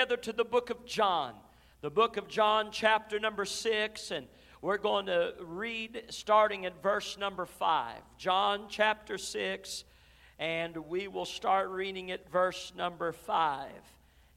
together 0.00 0.16
to 0.16 0.32
the 0.32 0.44
book 0.44 0.70
of 0.70 0.86
John, 0.86 1.34
the 1.82 1.90
book 1.90 2.16
of 2.16 2.26
John, 2.26 2.70
chapter 2.72 3.20
number 3.20 3.44
six, 3.44 4.10
and 4.10 4.26
we're 4.62 4.78
going 4.78 5.04
to 5.04 5.34
read 5.42 6.04
starting 6.08 6.64
at 6.64 6.82
verse 6.82 7.18
number 7.18 7.44
five. 7.44 7.98
John 8.16 8.64
chapter 8.70 9.18
six, 9.18 9.84
and 10.38 10.74
we 10.74 11.06
will 11.06 11.26
start 11.26 11.68
reading 11.68 12.12
at 12.12 12.26
verse 12.30 12.72
number 12.74 13.12
five. 13.12 13.68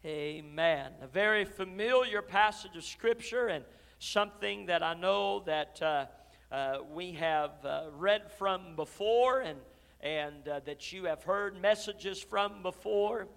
Amen. 0.04 0.91
A 1.02 1.07
very 1.07 1.46
familiar 1.46 2.21
passage 2.21 2.75
of 2.75 2.84
scripture 2.84 3.48
and 3.48 3.64
something 4.00 4.66
that 4.66 4.84
I 4.84 4.95
know 4.95 5.43
that 5.45 5.82
uh, 5.82 6.05
uh, 6.52 6.80
we 6.93 7.14
have 7.14 7.52
uh, 7.64 7.84
read 7.95 8.30
from 8.38 8.75
before 8.75 9.39
and, 9.39 9.59
and 10.02 10.45
uh, 10.45 10.59
that 10.66 10.91
you 10.91 11.05
have 11.05 11.23
heard 11.23 11.61
messages 11.61 12.21
from 12.21 12.64
before. 12.64 13.30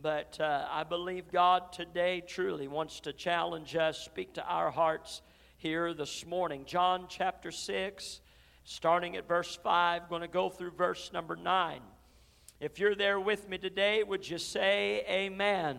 But 0.00 0.38
uh, 0.38 0.64
I 0.70 0.84
believe 0.84 1.32
God 1.32 1.72
today 1.72 2.22
truly 2.24 2.68
wants 2.68 3.00
to 3.00 3.12
challenge 3.12 3.74
us, 3.74 3.98
speak 3.98 4.34
to 4.34 4.44
our 4.44 4.70
hearts 4.70 5.22
here 5.56 5.92
this 5.92 6.24
morning. 6.24 6.64
John 6.66 7.06
chapter 7.08 7.50
6, 7.50 8.20
starting 8.62 9.16
at 9.16 9.26
verse 9.26 9.58
5, 9.60 10.08
going 10.08 10.22
to 10.22 10.28
go 10.28 10.50
through 10.50 10.70
verse 10.72 11.10
number 11.12 11.34
9. 11.34 11.80
If 12.60 12.78
you're 12.78 12.94
there 12.94 13.18
with 13.18 13.48
me 13.48 13.58
today, 13.58 14.04
would 14.04 14.28
you 14.28 14.38
say 14.38 15.04
amen? 15.08 15.78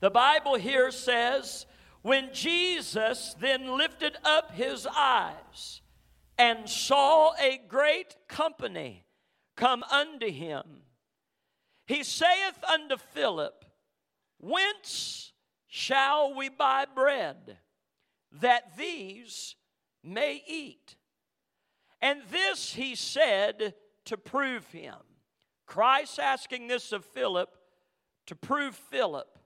The 0.00 0.10
Bible 0.10 0.54
here 0.54 0.90
says, 0.90 1.66
When 2.00 2.30
Jesus 2.32 3.36
then 3.38 3.76
lifted 3.76 4.16
up 4.24 4.52
his 4.52 4.86
eyes 4.86 5.82
and 6.38 6.66
saw 6.66 7.32
a 7.38 7.60
great 7.68 8.16
company 8.26 9.04
come 9.54 9.82
unto 9.82 10.30
him, 10.30 10.64
he 11.88 12.04
saith 12.04 12.62
unto 12.70 12.98
Philip, 12.98 13.64
Whence 14.38 15.32
shall 15.66 16.34
we 16.34 16.50
buy 16.50 16.84
bread 16.84 17.56
that 18.30 18.76
these 18.76 19.56
may 20.04 20.42
eat? 20.46 20.96
And 22.02 22.20
this 22.30 22.74
he 22.74 22.94
said 22.94 23.74
to 24.04 24.18
prove 24.18 24.66
him. 24.66 24.96
Christ 25.66 26.20
asking 26.20 26.68
this 26.68 26.92
of 26.92 27.06
Philip 27.06 27.56
to 28.26 28.36
prove 28.36 28.74
Philip. 28.74 29.38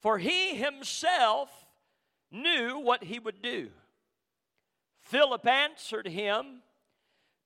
For 0.00 0.18
he 0.18 0.54
himself 0.54 1.50
knew 2.30 2.78
what 2.78 3.02
he 3.02 3.18
would 3.18 3.42
do. 3.42 3.70
Philip 5.00 5.44
answered 5.44 6.06
him, 6.06 6.62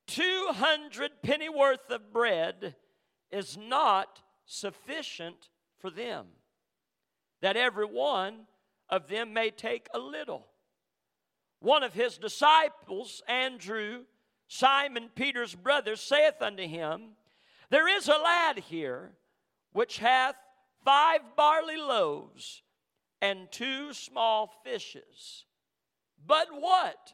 Two 0.05 0.49
hundred 0.51 1.23
pennyworth 1.23 1.89
of 1.89 2.13
bread 2.13 2.75
is 3.31 3.57
not 3.57 4.21
sufficient 4.45 5.49
for 5.79 5.89
them, 5.89 6.27
that 7.41 7.57
every 7.57 7.85
one 7.85 8.47
of 8.89 9.07
them 9.07 9.33
may 9.33 9.49
take 9.49 9.87
a 9.93 9.99
little. 9.99 10.47
One 11.59 11.83
of 11.83 11.93
his 11.93 12.17
disciples, 12.17 13.21
Andrew, 13.27 14.03
Simon 14.47 15.09
Peter's 15.15 15.55
brother, 15.55 15.95
saith 15.95 16.41
unto 16.41 16.67
him, 16.67 17.11
There 17.69 17.87
is 17.87 18.07
a 18.07 18.17
lad 18.17 18.59
here 18.59 19.13
which 19.71 19.99
hath 19.99 20.35
five 20.83 21.21
barley 21.37 21.77
loaves 21.77 22.63
and 23.21 23.51
two 23.51 23.93
small 23.93 24.51
fishes. 24.63 25.45
But 26.25 26.47
what 26.51 27.13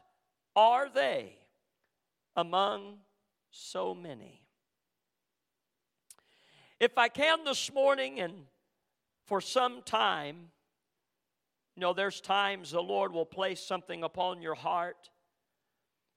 are 0.56 0.88
they 0.88 1.38
among 2.34 2.98
so 3.50 3.94
many? 3.94 4.47
If 6.80 6.96
I 6.96 7.08
can 7.08 7.42
this 7.44 7.72
morning 7.72 8.20
and 8.20 8.34
for 9.26 9.40
some 9.40 9.82
time, 9.82 10.50
you 11.74 11.80
know, 11.80 11.92
there's 11.92 12.20
times 12.20 12.70
the 12.70 12.80
Lord 12.80 13.12
will 13.12 13.26
place 13.26 13.60
something 13.60 14.04
upon 14.04 14.42
your 14.42 14.54
heart 14.54 15.10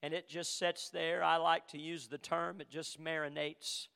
and 0.04 0.14
it 0.14 0.28
just 0.28 0.60
sits 0.60 0.90
there. 0.90 1.24
I 1.24 1.38
like 1.38 1.68
to 1.70 1.80
use 1.80 2.08
the 2.08 2.20
term, 2.20 2.62
it 2.62 2.70
just 2.70 3.02
marinates 3.02 3.88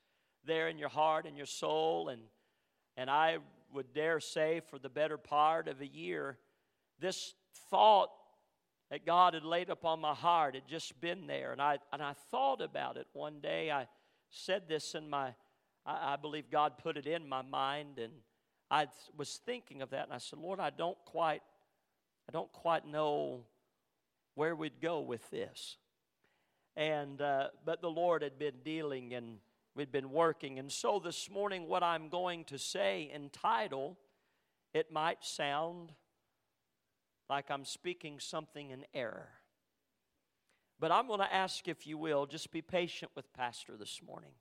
there 0.44 0.68
in 0.68 0.80
your 0.80 0.90
heart 0.90 1.26
and 1.26 1.38
your 1.38 1.46
soul. 1.46 2.10
And, 2.10 2.22
and 2.98 3.12
I 3.12 3.38
would 3.72 3.94
dare 3.94 4.20
say, 4.20 4.62
for 4.70 4.80
the 4.80 4.90
better 4.90 5.18
part 5.18 5.68
of 5.68 5.82
a 5.82 5.88
year, 5.88 6.38
this 7.00 7.36
thought 7.70 8.10
that 8.90 9.06
God 9.06 9.36
had 9.36 9.44
laid 9.44 9.70
upon 9.70 10.00
my 10.00 10.14
heart 10.14 10.56
had 10.56 10.68
just 10.68 11.00
been 11.00 11.28
there. 11.28 11.52
And 11.52 11.62
I, 11.62 11.78
and 11.94 12.02
I 12.02 12.14
thought 12.32 12.62
about 12.62 12.98
it 12.98 13.08
one 13.14 13.40
day. 13.40 13.70
I 13.70 13.88
said 14.30 14.64
this 14.68 14.96
in 14.96 15.10
my 15.10 15.34
I, 15.86 16.14
I 16.14 16.16
believe 16.16 16.50
God 16.50 16.78
put 16.78 16.98
it 16.98 17.08
in 17.08 17.28
my 17.28 17.42
mind, 17.42 18.00
and 18.00 18.14
I 18.70 18.88
was 19.16 19.40
thinking 19.46 19.82
of 19.82 19.92
that, 19.92 20.06
and 20.06 20.14
I 20.14 20.18
said, 20.18 20.40
Lord, 20.40 20.60
I 20.60 20.70
don't 20.70 20.98
quite, 21.06 21.42
I 22.28 22.32
don't 22.32 22.52
quite 22.52 22.88
know 22.88 23.42
where 24.36 24.56
we'd 24.56 24.82
go 24.82 25.02
with 25.02 25.30
this. 25.30 25.78
And 26.76 27.22
uh, 27.22 27.48
but 27.64 27.82
the 27.82 27.90
Lord 27.90 28.22
had 28.22 28.38
been 28.38 28.56
dealing, 28.64 29.14
and 29.14 29.38
we'd 29.76 29.92
been 29.92 30.12
working, 30.12 30.60
and 30.60 30.72
so 30.72 31.00
this 31.04 31.30
morning, 31.30 31.68
what 31.68 31.84
I'm 31.84 32.10
going 32.10 32.44
to 32.46 32.58
say 32.58 33.10
in 33.14 33.30
title, 33.30 33.98
it 34.74 34.92
might 34.92 35.24
sound 35.24 35.94
like 37.30 37.50
I'm 37.50 37.66
speaking 37.66 38.20
something 38.20 38.72
in 38.72 38.86
error. 38.94 39.30
But 40.80 40.92
I'm 40.92 41.08
going 41.08 41.22
to 41.22 41.34
ask, 41.34 41.68
if 41.68 41.88
you 41.88 41.98
will, 41.98 42.26
just 42.26 42.52
be 42.52 42.62
patient 42.62 43.12
with 43.16 43.32
Pastor 43.34 43.78
this 43.78 44.02
morning. 44.06 44.32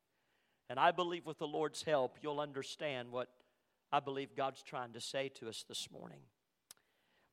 And 0.68 0.78
I 0.78 0.90
believe 0.90 1.26
with 1.26 1.38
the 1.38 1.46
Lord's 1.46 1.82
help, 1.82 2.16
you'll 2.22 2.40
understand 2.40 3.12
what 3.12 3.28
I 3.92 4.00
believe 4.00 4.34
God's 4.36 4.62
trying 4.62 4.92
to 4.92 5.00
say 5.00 5.28
to 5.40 5.48
us 5.48 5.64
this 5.68 5.88
morning. 5.90 6.20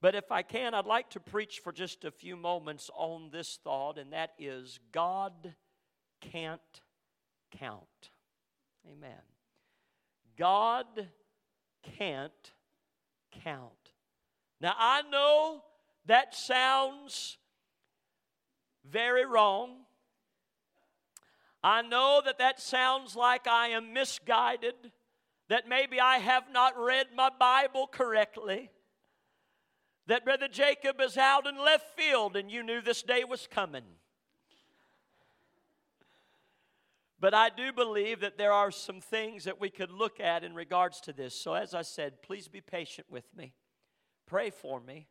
But 0.02 0.16
if 0.16 0.31
I 0.31 0.42
can, 0.42 0.74
I'd 0.74 0.86
like 0.86 1.12
to 1.12 1.19
preach 1.19 1.59
for 1.64 1.72
just 1.72 2.06
a 2.06 2.12
few 2.12 2.36
moments 2.36 2.90
on 2.96 3.30
this 3.31 3.59
thought, 3.64 3.97
and 3.97 4.14
that 4.14 4.31
is 4.40 4.80
God 4.91 5.53
can't 6.20 6.81
count. 7.52 8.09
Amen. 8.91 9.22
God 10.38 11.09
can't 11.97 12.52
count. 13.44 13.72
Now, 14.59 14.74
I 14.78 15.03
know 15.03 15.64
that 16.06 16.36
sounds 16.36 17.38
very 18.90 19.25
wrong. 19.25 19.78
I 21.64 21.82
know 21.84 22.22
that 22.26 22.40
that 22.40 22.60
sounds 22.60 23.16
like 23.16 23.48
I 23.48 23.70
am 23.70 23.94
misguided, 23.94 24.76
that 25.48 25.68
maybe 25.68 26.00
I 26.00 26.18
have 26.18 26.52
not 26.52 26.78
read 26.78 27.08
my 27.16 27.30
Bible 27.30 27.88
correctly, 27.88 28.72
that 30.08 30.26
Brother 30.26 30.48
Jacob 30.48 31.00
is 31.00 31.18
out 31.18 31.46
in 31.46 31.58
left 31.58 31.96
field 31.98 32.36
and 32.36 32.50
you 32.50 32.64
knew 32.64 32.82
this 32.82 33.04
day 33.04 33.24
was 33.24 33.48
coming. 33.48 33.84
But 37.20 37.36
I 37.36 37.50
do 37.50 37.72
believe 37.72 38.22
that 38.22 38.40
there 38.40 38.52
are 38.52 38.72
some 38.72 39.00
things 39.00 39.44
that 39.44 39.62
we 39.62 39.70
could 39.70 39.92
look 39.92 40.20
at 40.20 40.44
in 40.44 40.56
regards 40.56 41.00
to 41.02 41.14
this. 41.14 41.40
So, 41.40 41.54
as 41.54 41.76
I 41.76 41.84
said, 41.84 42.24
please 42.24 42.48
be 42.48 42.62
patient 42.62 43.06
with 43.12 43.26
me. 43.38 43.54
Pray 44.26 44.50
for 44.50 44.80
me. 44.80 45.08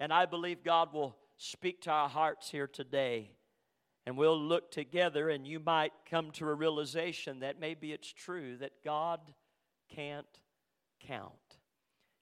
And 0.00 0.10
I 0.10 0.24
believe 0.24 0.64
God 0.64 0.94
will 0.94 1.14
speak 1.36 1.82
to 1.82 1.90
our 1.90 2.08
hearts 2.08 2.50
here 2.50 2.66
today 2.66 3.32
and 4.06 4.16
we'll 4.16 4.40
look 4.40 4.70
together, 4.70 5.28
and 5.30 5.46
you 5.46 5.60
might 5.60 5.92
come 6.10 6.30
to 6.32 6.48
a 6.48 6.54
realization 6.54 7.40
that 7.40 7.58
maybe 7.58 7.92
it's 7.92 8.12
true 8.12 8.56
that 8.58 8.84
God 8.84 9.20
can't 9.94 10.26
count. 11.06 11.32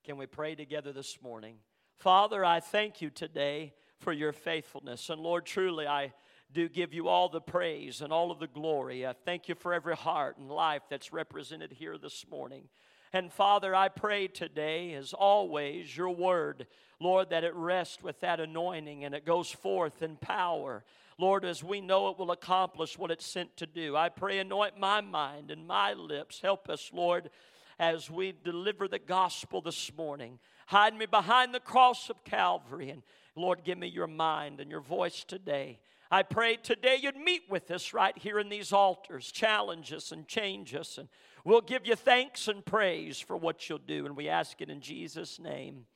Can 0.05 0.17
we 0.17 0.27
pray 0.27 0.55
together 0.55 0.93
this 0.93 1.21
morning? 1.23 1.57
Father, 1.97 2.45
I 2.45 2.61
thank 2.61 3.01
you 3.01 3.11
today 3.11 3.75
for 4.01 4.13
your 4.13 4.33
faithfulness. 4.33 5.11
And 5.11 5.21
Lord, 5.21 5.47
truly, 5.47 5.87
I 5.87 6.13
do 6.53 6.69
give 6.69 6.93
you 6.93 7.09
all 7.09 7.29
the 7.29 7.41
praise 7.41 8.01
and 8.01 8.13
all 8.13 8.31
of 8.31 8.39
the 8.39 8.47
glory. 8.47 9.07
I 9.07 9.13
thank 9.13 9.49
you 9.49 9.55
for 9.55 9.73
every 9.73 9.97
heart 9.97 10.37
and 10.39 10.51
life 10.51 10.83
that's 10.91 11.13
represented 11.13 11.73
here 11.73 11.97
this 11.99 12.25
morning. 12.31 12.69
And 13.13 13.33
Father, 13.33 13.75
I 13.75 13.89
pray 13.89 14.27
today, 14.27 14.95
as 14.95 15.13
always, 15.13 15.97
your 15.97 16.11
word, 16.11 16.67
Lord, 16.99 17.31
that 17.31 17.45
it 17.45 17.55
rests 17.55 18.03
with 18.03 18.21
that 18.21 18.41
anointing 18.41 19.05
and 19.05 19.15
it 19.15 19.27
goes 19.27 19.51
forth 19.51 20.03
in 20.03 20.17
power. 20.17 20.85
Lord, 21.23 21.45
as 21.45 21.63
we 21.63 21.81
know 21.81 22.09
it 22.09 22.19
will 22.19 22.33
accomplish 22.33 22.99
what 22.99 23.13
it's 23.13 23.25
sent 23.25 23.57
to 23.59 23.65
do. 23.65 23.95
I 23.95 24.09
pray, 24.09 24.41
anoint 24.41 24.77
my 24.77 25.01
mind 25.01 25.53
and 25.53 25.69
my 25.69 25.93
lips. 25.93 26.41
Help 26.41 26.69
us, 26.69 26.91
Lord, 26.93 27.31
as 27.79 28.11
we 28.11 28.35
deliver 28.43 28.89
the 28.89 28.99
gospel 28.99 29.61
this 29.61 29.93
morning. 29.97 30.41
Hide 30.67 30.97
me 30.97 31.07
behind 31.07 31.55
the 31.55 31.61
cross 31.61 32.11
of 32.11 32.25
Calvary. 32.25 32.91
And 32.91 33.05
Lord, 33.37 33.63
give 33.63 33.79
me 33.79 33.87
your 33.87 34.09
mind 34.09 34.59
and 34.59 34.69
your 34.69 34.81
voice 34.81 35.23
today. 35.23 35.79
I 36.11 36.25
pray 36.25 36.57
today 36.57 36.99
you'd 37.01 37.17
meet 37.17 37.43
with 37.49 37.71
us 37.71 37.95
right 37.95 38.19
here 38.19 38.41
in 38.41 38.49
these 38.49 38.73
altars, 38.73 39.31
challenge 39.31 39.93
us 39.93 40.11
and 40.11 40.27
change 40.27 40.75
us. 40.75 40.99
And 40.99 41.09
we'll 41.45 41.61
give 41.61 41.87
you 41.87 41.95
thanks 41.95 42.49
and 42.49 42.67
praise 42.67 43.21
for 43.21 43.37
what 43.37 43.69
you'll 43.69 43.79
do. 43.79 44.07
And 44.07 44.17
we 44.17 44.29
ask 44.29 44.61
it 44.61 44.71
in 44.71 44.81
Jesus' 44.81 45.39
name. 45.39 45.87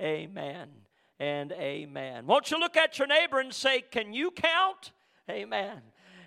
Amen 0.00 0.70
and 1.18 1.52
amen. 1.52 2.26
Won't 2.26 2.50
you 2.50 2.58
look 2.58 2.76
at 2.76 2.98
your 2.98 3.08
neighbor 3.08 3.40
and 3.40 3.52
say, 3.52 3.82
Can 3.82 4.12
you 4.12 4.30
count? 4.30 4.92
Amen. 5.30 5.80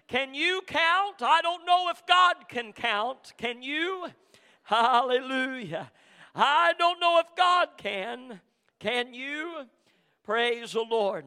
Can 0.08 0.34
you 0.34 0.62
count? 0.68 1.22
I 1.22 1.42
don't 1.42 1.66
know 1.66 1.90
if 1.90 2.06
God 2.06 2.48
can 2.48 2.74
count. 2.74 3.34
Can 3.38 3.64
you? 3.64 4.08
Hallelujah. 4.64 5.92
I 6.36 6.74
don't 6.78 7.00
know 7.00 7.20
if 7.20 7.36
God 7.36 7.70
can. 7.78 8.40
Can 8.80 9.14
you? 9.14 9.66
Praise 10.24 10.74
the 10.74 10.82
Lord. 10.82 11.26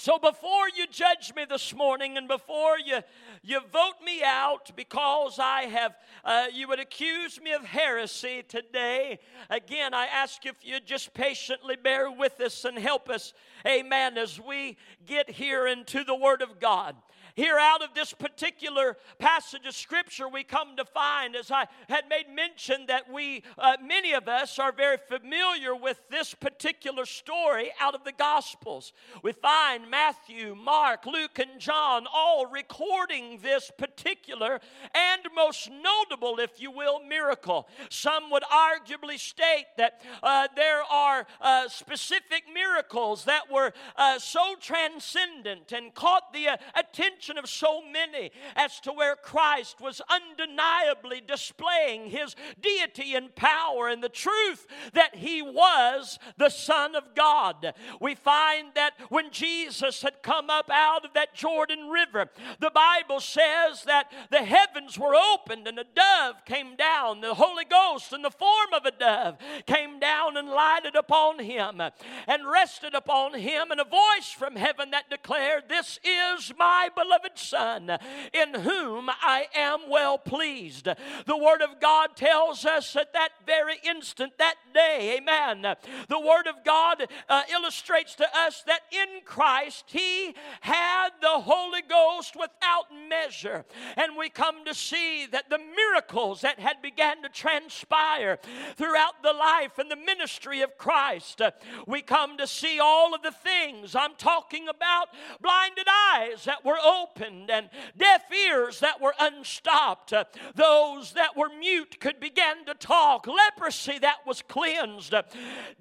So 0.00 0.16
before 0.16 0.68
you 0.76 0.86
judge 0.86 1.32
me 1.34 1.44
this 1.44 1.74
morning 1.74 2.16
and 2.16 2.28
before 2.28 2.78
you, 2.78 3.00
you 3.42 3.58
vote 3.72 3.96
me 4.06 4.22
out 4.24 4.70
because 4.76 5.40
I 5.40 5.62
have, 5.62 5.96
uh, 6.24 6.46
you 6.54 6.68
would 6.68 6.78
accuse 6.78 7.40
me 7.40 7.50
of 7.50 7.64
heresy 7.64 8.44
today, 8.46 9.18
again, 9.50 9.94
I 9.94 10.06
ask 10.06 10.46
if 10.46 10.54
you 10.62 10.78
just 10.78 11.14
patiently 11.14 11.74
bear 11.74 12.12
with 12.12 12.40
us 12.40 12.64
and 12.64 12.78
help 12.78 13.10
us, 13.10 13.32
amen, 13.66 14.18
as 14.18 14.40
we 14.40 14.76
get 15.04 15.28
here 15.28 15.66
into 15.66 16.04
the 16.04 16.14
Word 16.14 16.42
of 16.42 16.60
God. 16.60 16.94
Here, 17.38 17.56
out 17.56 17.84
of 17.84 17.94
this 17.94 18.12
particular 18.12 18.96
passage 19.20 19.64
of 19.64 19.76
Scripture, 19.76 20.28
we 20.28 20.42
come 20.42 20.74
to 20.74 20.84
find, 20.84 21.36
as 21.36 21.52
I 21.52 21.68
had 21.88 22.08
made 22.10 22.28
mention, 22.28 22.86
that 22.86 23.08
we, 23.08 23.44
uh, 23.56 23.76
many 23.80 24.12
of 24.12 24.26
us, 24.26 24.58
are 24.58 24.72
very 24.72 24.96
familiar 24.96 25.72
with 25.72 26.00
this 26.10 26.34
particular 26.34 27.06
story 27.06 27.70
out 27.80 27.94
of 27.94 28.02
the 28.02 28.10
Gospels. 28.10 28.92
We 29.22 29.30
find 29.30 29.88
Matthew, 29.88 30.56
Mark, 30.56 31.06
Luke, 31.06 31.38
and 31.38 31.60
John 31.60 32.08
all 32.12 32.46
recording 32.46 33.38
this 33.40 33.70
particular 33.78 34.58
and 34.92 35.22
most 35.32 35.70
notable, 35.70 36.40
if 36.40 36.60
you 36.60 36.72
will, 36.72 36.98
miracle. 37.04 37.68
Some 37.88 38.32
would 38.32 38.42
arguably 38.42 39.16
state 39.16 39.66
that 39.76 40.00
uh, 40.24 40.48
there 40.56 40.82
are 40.82 41.24
uh, 41.40 41.68
specific 41.68 42.46
miracles 42.52 43.26
that 43.26 43.48
were 43.48 43.72
uh, 43.94 44.18
so 44.18 44.56
transcendent 44.60 45.70
and 45.70 45.94
caught 45.94 46.32
the 46.32 46.48
uh, 46.48 46.56
attention 46.74 47.27
attention 47.28 47.38
of 47.38 47.48
so 47.48 47.82
many 47.82 48.30
as 48.56 48.80
to 48.80 48.92
where 48.92 49.16
Christ 49.16 49.80
was 49.80 50.00
undeniably 50.08 51.20
displaying 51.26 52.10
his 52.10 52.34
deity 52.60 53.14
and 53.14 53.34
power 53.34 53.88
and 53.88 54.02
the 54.02 54.08
truth 54.08 54.66
that 54.94 55.16
he 55.16 55.42
was 55.42 56.18
the 56.36 56.48
Son 56.48 56.94
of 56.94 57.14
God. 57.14 57.74
We 58.00 58.14
find 58.14 58.68
that 58.74 58.94
when 59.08 59.30
Jesus 59.30 60.02
had 60.02 60.22
come 60.22 60.50
up 60.50 60.70
out 60.70 61.04
of 61.04 61.14
that 61.14 61.34
Jordan 61.34 61.88
River, 61.88 62.30
the 62.60 62.70
Bible 62.70 63.20
says 63.20 63.84
that 63.84 64.10
the 64.30 64.44
heavens 64.44 64.98
were 64.98 65.14
opened 65.14 65.66
and 65.66 65.78
a 65.78 65.84
dove 65.84 66.44
came 66.44 66.76
down. 66.76 67.20
The 67.20 67.34
Holy 67.34 67.64
Ghost, 67.64 68.12
in 68.12 68.22
the 68.22 68.30
form 68.30 68.72
of 68.74 68.84
a 68.84 68.90
dove, 68.90 69.36
came 69.66 70.00
down 70.00 70.36
and 70.36 70.48
lighted 70.48 70.96
upon 70.96 71.40
him 71.40 71.80
and 71.80 72.50
rested 72.50 72.94
upon 72.94 73.34
him, 73.34 73.70
and 73.70 73.80
a 73.80 73.84
voice 73.84 74.30
from 74.30 74.56
heaven 74.56 74.90
that 74.90 75.10
declared, 75.10 75.64
This 75.68 75.98
is 76.04 76.52
my 76.58 76.88
beloved 76.94 77.17
beloved 77.18 77.38
Son, 77.38 77.98
in 78.32 78.60
whom 78.60 79.08
I 79.10 79.46
am 79.54 79.80
well 79.88 80.18
pleased. 80.18 80.84
The 80.84 81.36
Word 81.36 81.62
of 81.62 81.80
God 81.80 82.16
tells 82.16 82.64
us 82.64 82.94
at 82.96 83.12
that 83.12 83.30
very 83.46 83.76
instant, 83.88 84.32
that 84.38 84.56
day, 84.74 85.18
amen. 85.18 85.62
The 86.08 86.20
Word 86.20 86.46
of 86.46 86.64
God 86.64 87.06
uh, 87.28 87.42
illustrates 87.52 88.14
to 88.16 88.26
us 88.36 88.62
that 88.66 88.80
in 88.92 89.22
Christ 89.24 89.84
He 89.88 90.34
had 90.60 91.10
the 91.20 91.40
Holy 91.40 91.82
Ghost 91.88 92.36
without 92.36 92.86
measure. 93.08 93.64
And 93.96 94.16
we 94.16 94.28
come 94.28 94.64
to 94.64 94.74
see 94.74 95.26
that 95.26 95.50
the 95.50 95.58
miracles 95.58 96.42
that 96.42 96.58
had 96.58 96.82
began 96.82 97.22
to 97.22 97.28
transpire 97.28 98.38
throughout 98.76 99.22
the 99.22 99.32
life 99.32 99.78
and 99.78 99.90
the 99.90 99.96
ministry 99.96 100.60
of 100.60 100.76
Christ, 100.78 101.40
uh, 101.40 101.50
we 101.86 102.02
come 102.02 102.36
to 102.38 102.46
see 102.46 102.78
all 102.80 103.14
of 103.14 103.22
the 103.22 103.32
things 103.32 103.94
I'm 103.94 104.14
talking 104.16 104.68
about 104.68 105.08
blinded 105.40 105.86
eyes 106.14 106.44
that 106.44 106.64
were 106.64 106.78
opened 106.84 107.07
opened 107.08 107.50
and 107.50 107.68
deaf 107.96 108.22
ears 108.32 108.80
that 108.80 109.00
were 109.00 109.14
unstopped. 109.18 110.12
Uh, 110.12 110.24
those 110.54 111.12
that 111.12 111.36
were 111.36 111.48
mute 111.58 112.00
could 112.00 112.20
begin 112.20 112.64
to 112.66 112.74
talk. 112.74 113.26
Leprosy 113.26 113.98
that 113.98 114.26
was 114.26 114.42
cleansed. 114.42 115.14
Uh, 115.14 115.22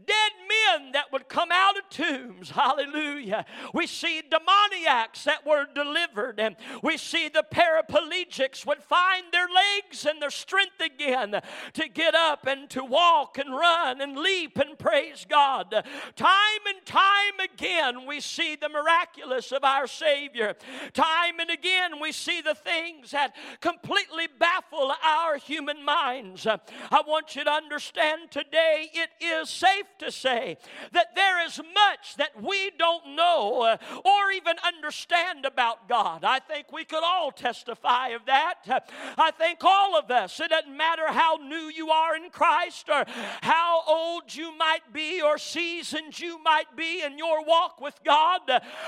dead 0.06 0.31
men 0.47 0.91
that 0.94 1.12
would 1.12 1.27
come 1.27 1.50
out 1.51 1.77
of 1.77 1.89
tombs. 1.89 2.51
Hallelujah. 2.51 3.45
We 3.74 3.88
see 3.88 4.21
demoniacs 4.21 5.24
that 5.25 5.45
were 5.45 5.65
delivered. 5.74 6.39
And 6.39 6.56
we 6.81 6.97
see 6.97 7.30
the 7.30 7.45
paraplegics 7.50 8.65
would 8.65 8.83
find 8.83 9.25
their 9.31 9.47
legs 9.47 10.06
and 10.06 10.21
their 10.21 10.30
strength 10.30 10.80
again 10.80 11.35
uh, 11.35 11.41
to 11.73 11.88
get 11.88 12.15
up 12.15 12.45
and 12.47 12.69
to 12.71 12.83
walk 12.83 13.38
and 13.38 13.51
run 13.51 14.01
and 14.01 14.18
leap 14.18 14.57
and 14.57 14.77
praise 14.77 15.25
God. 15.27 15.73
Time 16.15 16.62
and 16.68 16.85
time 16.85 17.50
again, 17.53 18.06
we 18.07 18.19
see 18.19 18.56
the 18.56 18.69
miraculous 18.69 19.51
of 19.51 19.63
our 19.63 19.88
Savior. 19.88 20.56
Time 20.94 21.06
time 21.07 21.39
and 21.39 21.50
again 21.50 22.00
we 22.01 22.12
see 22.12 22.42
the 22.42 22.56
things 22.56 23.12
that 23.12 23.36
completely 23.62 24.27
baffle 24.39 24.94
our 25.06 25.38
human 25.38 25.83
minds. 25.83 26.45
I 26.45 27.01
want 27.07 27.36
you 27.36 27.44
to 27.44 27.51
understand 27.51 28.31
today 28.31 28.89
it 28.94 29.09
is 29.24 29.50
safe 29.50 29.86
to 30.00 30.12
say 30.12 30.57
that 30.92 31.15
there 31.15 31.45
is 31.45 31.59
much 31.59 32.15
that 32.18 32.42
we 32.42 32.71
don't 32.77 33.15
know 33.15 33.62
uh, 33.62 33.77
or 34.06 34.31
even 34.31 34.56
understand 34.65 35.45
about 35.45 35.88
God. 35.88 36.24
I 36.24 36.39
think 36.39 36.71
we 36.71 36.86
could 36.86 37.04
all 37.04 37.31
testify 37.31 38.09
of 38.09 38.25
that. 38.25 38.83
I 39.18 39.31
think 39.31 39.63
all 39.63 39.98
of 39.98 40.12
us, 40.12 40.39
it 40.39 40.50
doesn't 40.50 40.75
matter 40.75 41.07
how 41.07 41.36
new 41.36 41.71
you 41.74 41.89
are 41.89 42.15
in 42.15 42.30
Christ 42.30 42.89
or 42.89 43.06
how 43.42 43.83
old 43.88 44.33
you 44.33 44.56
might 44.57 44.94
be 44.94 45.21
or 45.21 45.38
seasoned 45.38 46.19
you 46.19 46.42
might 46.44 46.75
be 46.75 47.01
in 47.04 47.18
your 47.18 47.44
walk 47.45 47.80
with 47.81 47.95
God, 48.04 48.42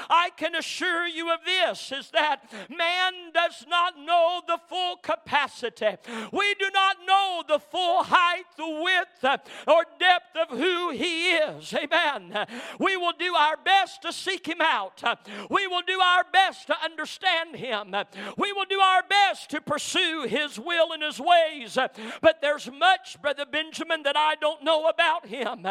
I 0.10 0.32
can 0.36 0.56
assure 0.56 1.08
you 1.08 1.34
of 1.34 1.40
this 1.46 1.92
is 1.92 2.09
that 2.14 2.52
man 2.70 3.14
does 3.34 3.66
not 3.68 3.94
know 4.00 4.42
the 4.48 4.60
full 4.68 4.98
capacity. 4.98 5.98
We 6.32 6.56
do 6.60 6.70
not 6.74 6.98
know 7.06 7.44
the 7.48 7.60
full 7.60 8.04
height, 8.04 8.46
the 8.58 8.68
width, 8.68 9.19
or 9.24 9.86
depth 10.00 10.36
of 10.36 10.58
who 10.58 10.92
he 10.92 11.30
is. 11.32 11.74
Amen. 11.74 12.46
We 12.80 12.98
will 12.98 13.14
do 13.18 13.36
our 13.36 13.58
best 13.58 14.02
to 14.04 14.14
seek 14.14 14.48
him 14.48 14.62
out. 14.62 15.02
We 15.50 15.68
will 15.68 15.82
do 15.86 16.00
our 16.00 16.24
best 16.32 16.68
to 16.68 16.76
understand 16.84 17.56
him. 17.56 17.96
We 18.38 18.54
will 18.54 18.66
do 18.66 18.80
our 18.80 19.04
best 19.04 19.50
to 19.52 19.62
pursue 19.62 20.26
his 20.28 20.60
will 20.60 20.92
and 20.92 21.04
his 21.04 21.20
ways. 21.20 21.78
But 22.22 22.42
there's 22.42 22.70
much, 22.72 23.22
Brother 23.22 23.46
Benjamin, 23.46 24.04
that 24.04 24.18
I 24.18 24.36
don't 24.36 24.64
know 24.64 24.88
about 24.88 25.28
him. 25.28 25.66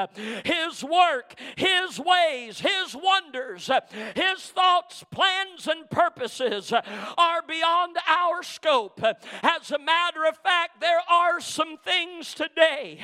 His 0.45 0.85
work, 0.85 1.35
his 1.57 1.99
ways, 1.99 2.61
his 2.61 2.95
wonders, 2.95 3.71
his 4.15 4.43
thoughts, 4.43 5.05
plans, 5.11 5.67
and 5.67 5.89
purposes 5.91 6.73
are 6.73 7.43
beyond 7.47 7.97
our 8.07 8.43
scope. 8.43 9.03
As 9.43 9.71
a 9.71 9.79
matter 9.79 10.25
of 10.27 10.37
fact, 10.39 10.81
there 10.81 11.01
are 11.11 11.41
some 11.41 11.77
things 11.79 12.35
today 12.35 13.03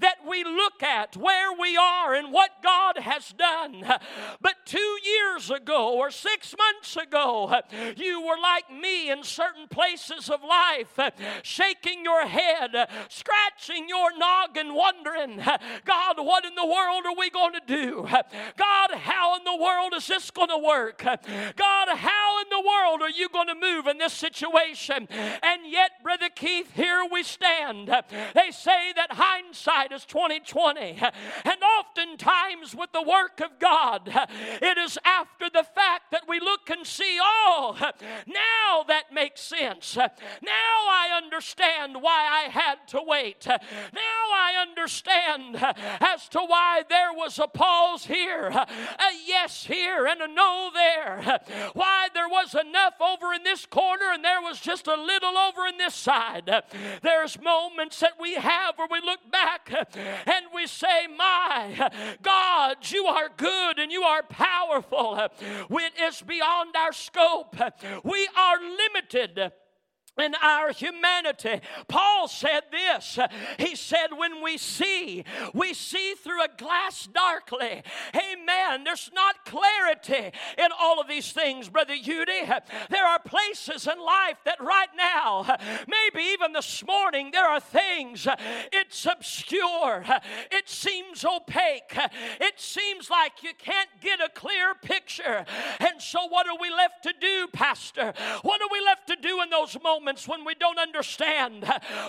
that 0.00 0.16
we 0.28 0.44
look 0.44 0.82
at 0.82 1.16
where 1.16 1.52
we 1.52 1.76
are 1.76 2.14
and 2.14 2.32
what 2.32 2.50
God 2.62 2.98
has 2.98 3.32
done. 3.32 3.84
But 4.40 4.54
two 4.64 4.98
years 5.04 5.50
ago 5.50 5.94
or 5.94 6.10
six 6.10 6.54
months 6.56 6.96
ago, 6.96 7.60
you 7.96 8.20
were 8.20 8.38
like 8.40 8.70
me 8.70 9.10
in 9.10 9.22
certain 9.22 9.68
places 9.68 10.28
of 10.28 10.40
life, 10.42 10.98
shaking 11.42 12.04
your 12.04 12.26
head, 12.26 12.70
scratching 13.08 13.88
your 13.88 14.16
noggin, 14.16 14.74
wondering, 14.74 15.36
God, 15.84 16.16
what 16.18 16.44
in 16.44 16.54
the 16.54 16.66
world 16.66 17.04
are 17.06 17.16
we 17.18 17.30
going 17.30 17.54
to 17.54 17.62
do? 17.66 18.06
God, 18.56 18.90
how 18.92 19.36
in 19.36 19.44
the 19.44 19.56
world 19.56 19.92
is 19.96 20.06
this 20.06 20.30
going 20.30 20.48
to 20.48 20.58
work? 20.58 21.02
God, 21.02 21.88
how 21.88 22.40
in 22.42 22.48
the 22.50 22.60
world 22.60 23.02
are 23.02 23.10
you 23.10 23.28
going 23.28 23.48
to 23.48 23.54
move 23.54 23.86
in 23.86 23.98
this 23.98 24.12
situation? 24.12 25.08
And 25.10 25.62
yet, 25.70 26.02
Brother 26.02 26.28
Keith, 26.34 26.72
here 26.74 27.04
we 27.10 27.22
stand. 27.22 27.88
They 27.88 28.50
say 28.50 28.92
that 28.96 29.12
hindsight 29.12 29.69
is 29.92 30.04
2020. 30.04 30.98
And 31.44 31.56
oftentimes 31.80 32.74
with 32.74 32.92
the 32.92 33.02
work 33.02 33.40
of 33.40 33.58
God, 33.58 34.10
it 34.62 34.78
is 34.78 34.98
after 35.04 35.48
the 35.50 35.64
fact 35.74 36.10
that 36.12 36.22
we 36.28 36.40
look 36.40 36.70
and 36.70 36.86
see, 36.86 37.18
oh, 37.20 37.76
now 38.26 38.84
that 38.88 39.12
makes 39.12 39.40
sense. 39.40 39.96
Now 39.96 40.08
I 40.90 41.20
understand 41.22 41.96
why 42.00 42.26
I 42.30 42.50
had 42.50 42.86
to 42.88 43.00
wait. 43.04 43.46
Now 43.46 43.58
I 44.32 44.64
understand 44.68 45.56
as 46.00 46.28
to 46.30 46.40
why 46.40 46.82
there 46.88 47.12
was 47.12 47.38
a 47.38 47.48
pause 47.48 48.04
here, 48.04 48.48
a 48.48 48.66
yes 49.26 49.64
here, 49.64 50.06
and 50.06 50.20
a 50.20 50.28
no 50.28 50.70
there. 50.72 51.40
Why 51.74 52.08
there 52.14 52.28
was 52.28 52.54
enough 52.54 52.94
over 53.00 53.32
in 53.34 53.42
this 53.44 53.66
corner 53.66 54.10
and 54.12 54.24
there 54.24 54.40
was 54.40 54.60
just 54.60 54.86
a 54.86 55.00
little 55.00 55.36
over 55.36 55.66
in 55.66 55.78
this 55.78 55.94
side. 55.94 56.50
There's 57.02 57.40
moments 57.40 58.00
that 58.00 58.14
we 58.20 58.34
have 58.34 58.76
where 58.76 58.88
we 58.90 59.00
look 59.00 59.30
back 59.30 59.59
and 59.68 60.46
we 60.54 60.66
say, 60.66 61.06
My 61.16 61.90
God, 62.22 62.76
you 62.90 63.06
are 63.06 63.28
good 63.36 63.78
and 63.78 63.92
you 63.92 64.02
are 64.02 64.22
powerful. 64.22 65.28
It 65.70 65.92
is 66.00 66.22
beyond 66.22 66.74
our 66.76 66.92
scope. 66.92 67.56
We 68.04 68.28
are 68.36 68.58
limited 68.60 69.52
in 70.18 70.34
our 70.42 70.72
humanity. 70.72 71.60
Paul 71.88 72.28
said 72.28 72.62
this. 72.70 73.18
He 73.58 73.74
said, 73.74 74.08
When 74.16 74.42
we 74.42 74.58
see, 74.58 75.24
we 75.54 75.74
see 75.74 76.14
through 76.14 76.42
a 76.42 76.48
glass 76.56 77.08
darkly. 77.12 77.82
Amen. 78.14 78.84
There's 78.84 79.10
not 79.14 79.44
clarity 79.44 80.36
in 80.58 80.68
all 80.78 81.00
of 81.00 81.08
these 81.08 81.32
things, 81.32 81.68
Brother 81.68 81.94
Udy. 81.94 82.46
There 82.90 83.06
are 83.06 83.18
places 83.18 83.86
in 83.86 83.98
life 83.98 84.38
that 84.44 84.60
right 84.60 84.88
now, 84.96 85.56
maybe 85.88 86.26
even 86.28 86.52
this 86.52 86.84
morning, 86.86 87.30
there 87.32 87.48
are 87.48 87.60
things, 87.60 88.26
it's 88.90 89.06
obscure, 89.06 90.04
it 90.50 90.68
seems 90.68 91.24
opaque, 91.24 91.96
it 92.40 92.58
seems 92.58 93.08
like 93.08 93.42
you 93.42 93.50
can't 93.56 93.88
get 94.00 94.20
a 94.20 94.28
clear 94.28 94.74
picture. 94.74 95.44
And 95.78 96.02
so, 96.02 96.26
what 96.26 96.48
are 96.48 96.58
we 96.60 96.70
left 96.70 97.04
to 97.04 97.14
do, 97.20 97.46
Pastor? 97.52 98.12
What 98.42 98.60
are 98.60 98.68
we 98.72 98.80
left 98.84 99.06
to 99.06 99.16
do 99.16 99.40
in 99.42 99.50
those 99.50 99.76
moments? 99.80 100.26
when 100.26 100.44
we 100.44 100.54
don't 100.54 100.78
understand, 100.78 101.64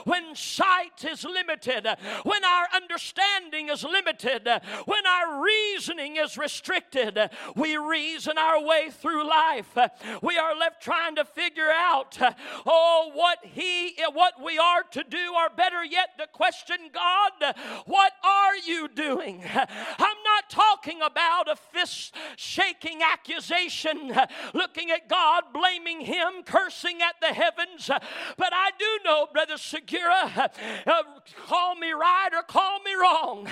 when 0.06 0.36
sight 0.36 1.06
is 1.08 1.24
limited, 1.24 1.88
when 2.24 2.44
our 2.44 2.68
understanding 2.76 3.70
is 3.70 3.84
limited, 3.84 4.48
when 4.86 5.06
our 5.06 5.44
reasoning 5.44 6.18
is 6.18 6.38
restricted, 6.38 7.20
we 7.56 7.78
reason 7.78 8.38
our 8.38 8.64
way 8.64 8.90
through 8.92 9.28
life. 9.28 9.78
We 10.22 10.38
are 10.38 10.56
left 10.56 10.82
trying 10.82 11.16
to 11.16 11.26
figure 11.26 11.70
out, 11.70 12.18
oh, 12.66 13.12
what 13.14 13.40
He, 13.44 13.96
what 14.14 14.34
we 14.44 14.58
are 14.58 14.84
to 14.92 15.04
do, 15.04 15.34
or 15.36 15.50
better 15.56 15.84
yet, 15.84 16.12
the 16.18 16.28
question, 16.32 16.71
God, 16.94 17.56
what 17.86 18.14
are 18.24 18.58
you 18.66 18.88
doing? 18.88 19.44
I'm 19.54 20.21
talking 20.52 21.02
about 21.02 21.50
a 21.50 21.56
fist 21.56 22.14
shaking 22.36 23.00
accusation, 23.02 24.14
looking 24.54 24.92
at 24.92 25.08
God, 25.10 25.46
blaming 25.54 26.02
Him, 26.02 26.44
cursing 26.46 27.00
at 27.02 27.16
the 27.22 27.34
heavens, 27.34 27.90
but 28.38 28.54
I 28.54 28.72
do 28.78 28.86
know, 29.06 29.28
Brother 29.32 29.58
Segura, 29.58 30.52
uh, 30.86 31.04
call 31.48 31.76
me 31.76 31.92
right 31.92 32.30
or 32.34 32.44
call 32.44 32.80
me 32.84 32.94
wrong. 32.94 33.48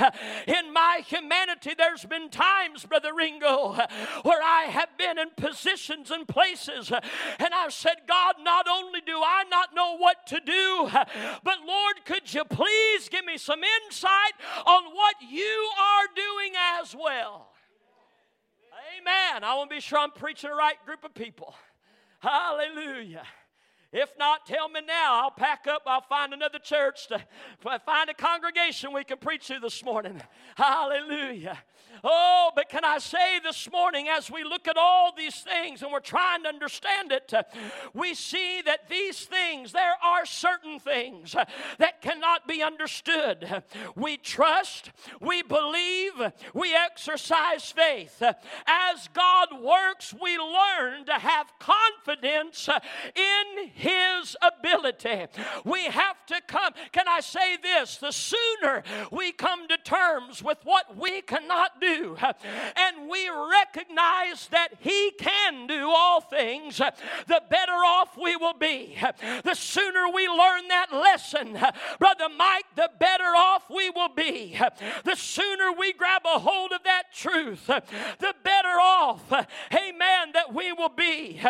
In 0.48 0.74
my 0.74 1.02
humanity, 1.06 1.74
there's 1.78 2.06
been 2.06 2.30
times, 2.30 2.86
Brother 2.86 3.14
Ringo, 3.16 3.74
where 4.24 4.44
I 4.44 4.66
have 4.70 4.90
been 4.98 5.18
in 5.18 5.30
positions 5.38 6.12
and 6.12 6.28
places, 6.28 6.92
and 6.92 7.54
I've 7.54 7.74
said, 7.74 8.02
God, 8.08 8.36
not 8.44 8.68
only 8.68 9.00
do 9.02 9.22
I 9.24 9.46
not 9.50 9.74
know 9.74 9.98
what 9.98 10.28
to 10.28 10.40
do, 10.46 10.90
but 11.44 11.58
Lord, 11.66 11.96
could 12.06 12.34
you 12.34 12.44
please 12.44 13.08
give 13.08 13.26
me 13.26 13.38
some 13.38 13.62
insight 13.64 14.34
on 14.66 14.84
what 14.94 15.16
you 15.30 15.70
are 15.80 16.08
doing 16.14 16.54
as 16.82 16.89
well? 16.98 17.50
Amen. 18.98 19.44
I 19.44 19.56
want 19.56 19.70
to 19.70 19.76
be 19.76 19.82
sure 19.82 20.00
I'm 20.00 20.12
preaching 20.12 20.50
the 20.50 20.56
right 20.56 20.78
group 20.86 21.04
of 21.04 21.14
people. 21.14 21.54
Hallelujah. 22.20 23.24
If 23.92 24.12
not, 24.20 24.46
tell 24.46 24.70
me 24.70 24.82
now. 24.86 25.24
I'll 25.24 25.32
pack 25.32 25.66
up. 25.68 25.82
I'll 25.88 26.02
find 26.02 26.34
another 26.34 26.60
church 26.60 27.08
to 27.08 27.20
find 27.86 28.10
a 28.10 28.14
congregation 28.14 28.94
we 28.94 29.04
can 29.04 29.18
preach 29.18 29.48
to 29.48 29.60
this 29.60 29.84
morning. 29.84 30.22
Hallelujah. 30.56 31.58
Oh, 32.04 32.52
but 32.56 32.70
can 32.70 32.86
I 32.86 32.98
say 33.00 33.40
this 33.44 33.70
morning, 33.72 34.08
as 34.08 34.32
we 34.32 34.44
look 34.44 34.68
at 34.68 34.78
all 34.78 35.14
these 35.16 35.42
things 35.42 35.82
and 35.82 35.92
we're 35.92 36.00
trying 36.00 36.44
to 36.44 36.50
understand 36.50 37.12
it, 37.12 37.34
we 37.94 38.14
see 38.14 38.62
that 38.66 38.88
these 38.90 39.26
things, 39.26 39.72
there 39.72 39.96
are 40.04 40.26
certain 40.26 40.80
things 40.80 41.36
that 41.78 42.02
cannot 42.02 42.48
be 42.48 42.64
understood. 42.64 43.64
We 43.96 44.18
trust, 44.18 44.92
we 45.20 45.44
believe, 45.44 46.14
we 46.54 46.74
exercise 46.74 47.72
faith. 47.72 48.22
As 48.22 49.10
God 49.14 49.62
works, 49.62 50.14
we 50.14 50.38
learn 50.38 51.06
to 51.06 51.14
have 51.14 51.52
confidence 51.60 52.70
in 53.16 53.70
his 53.74 54.38
ability. 54.42 55.28
We 55.66 55.86
have 55.86 56.26
to 56.28 56.42
come. 56.48 56.74
Can 56.92 57.08
I 57.08 57.20
say 57.20 57.58
this? 57.58 57.98
The 57.98 58.12
sooner 58.12 58.84
we 59.12 59.32
come 59.32 59.68
to 59.68 59.78
terms 59.78 60.42
with 60.44 60.60
what 60.64 60.96
we 60.96 61.22
cannot 61.22 61.82
do 61.82 61.89
and 61.90 63.10
we 63.10 63.30
recognize 63.30 64.48
that 64.48 64.70
He 64.80 65.12
can 65.20 65.68
do 65.68 65.90
all 65.90 66.22
things, 66.22 66.78
the 66.78 67.42
better 67.50 67.72
off 67.72 68.18
we 68.18 68.36
will 68.36 68.54
be. 68.54 68.98
The 69.44 69.56
sooner 69.56 70.10
we 70.14 70.28
learn 70.28 70.68
that 70.70 70.88
lesson, 70.92 71.58
Brother 72.00 72.30
Mike, 72.36 72.66
the 72.76 72.90
better 73.00 73.24
off 73.24 73.64
we 73.70 73.90
will 73.90 74.14
be. 74.14 74.58
The 75.04 75.16
sooner 75.16 75.72
we 75.78 75.94
grab 75.94 76.22
a 76.26 76.40
hold 76.40 76.72
of 76.72 76.84
that 76.84 77.14
truth, 77.14 77.68
the 77.68 78.36
better 78.44 78.80
off, 78.82 79.32
amen, 79.32 80.32
that 80.34 80.54
we 80.54 80.72
will 80.72 80.90
be 80.90 81.42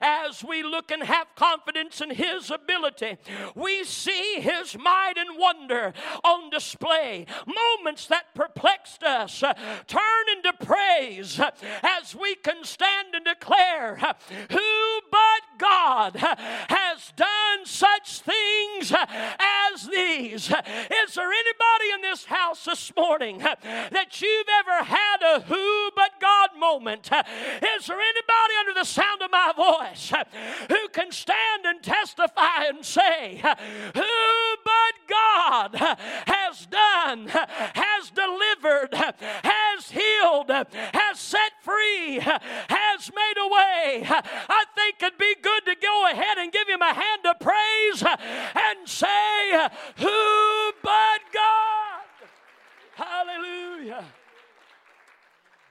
as 0.00 0.44
we 0.44 0.62
look 0.62 0.90
and 0.90 1.02
have 1.02 1.26
confidence 1.34 2.00
in 2.00 2.10
His 2.10 2.50
ability. 2.50 3.16
We 3.54 3.84
see 3.84 4.40
His 4.40 4.76
might 4.78 5.14
and 5.16 5.38
wonder 5.38 5.92
on 6.24 6.50
display. 6.50 7.26
Moments 7.46 8.06
that 8.06 8.34
perplexed 8.34 9.02
us 9.02 9.42
turn 9.86 10.24
into 10.36 10.52
praise 10.64 11.40
as 11.82 12.14
we 12.14 12.34
can 12.36 12.64
stand 12.64 13.14
and 13.14 13.24
declare 13.24 13.96
who 14.50 15.00
but 15.10 15.58
God 15.58 16.16
has 16.16 17.12
done 17.16 17.64
such 17.64 18.20
things 18.20 18.92
as 18.92 19.86
these. 19.86 20.50
Is 20.50 21.14
there 21.14 21.32
anybody 21.32 21.90
in 21.94 22.02
this 22.02 22.24
house 22.24 22.64
this 22.64 22.92
morning 22.96 23.38
that 23.38 24.20
you've 24.20 24.46
ever 24.60 24.84
had 24.84 25.16
a 25.22 25.40
who 25.40 25.90
but 25.94 26.12
God 26.20 26.50
moment? 26.58 27.06
Is 27.06 27.86
there 27.86 28.00
anybody 28.00 28.54
under 28.60 28.74
the 28.74 28.84
sound 28.84 29.22
of 29.22 29.30
my 29.30 29.52
voice 29.56 30.12
who 30.68 30.88
can 30.88 31.10
stand 31.10 31.64
and 31.64 31.82
testify 31.82 32.64
and 32.68 32.84
say, 32.84 33.40
Who 33.94 34.56
but 34.64 34.94
God 35.08 35.74
has 36.26 36.66
done, 36.66 37.28
has 37.28 38.10
delivered, 38.10 38.94
has 38.94 39.57
healed, 39.90 40.50
has 40.50 41.18
set 41.18 41.52
free, 41.62 42.18
has 42.20 43.10
made 43.14 43.34
a 43.38 43.48
way. 43.48 44.06
I 44.08 44.64
think 44.74 45.02
it'd 45.02 45.18
be 45.18 45.34
good 45.42 45.64
to 45.66 45.76
go 45.80 46.10
ahead 46.10 46.38
and 46.38 46.52
give 46.52 46.68
him 46.68 46.82
a 46.82 46.94
hand 46.94 47.26
of 47.26 47.38
praise 47.40 48.02
and 48.02 48.88
say, 48.88 49.68
Who 49.98 50.72
but 50.82 51.20
God? 51.32 51.98
Hallelujah. 52.94 54.04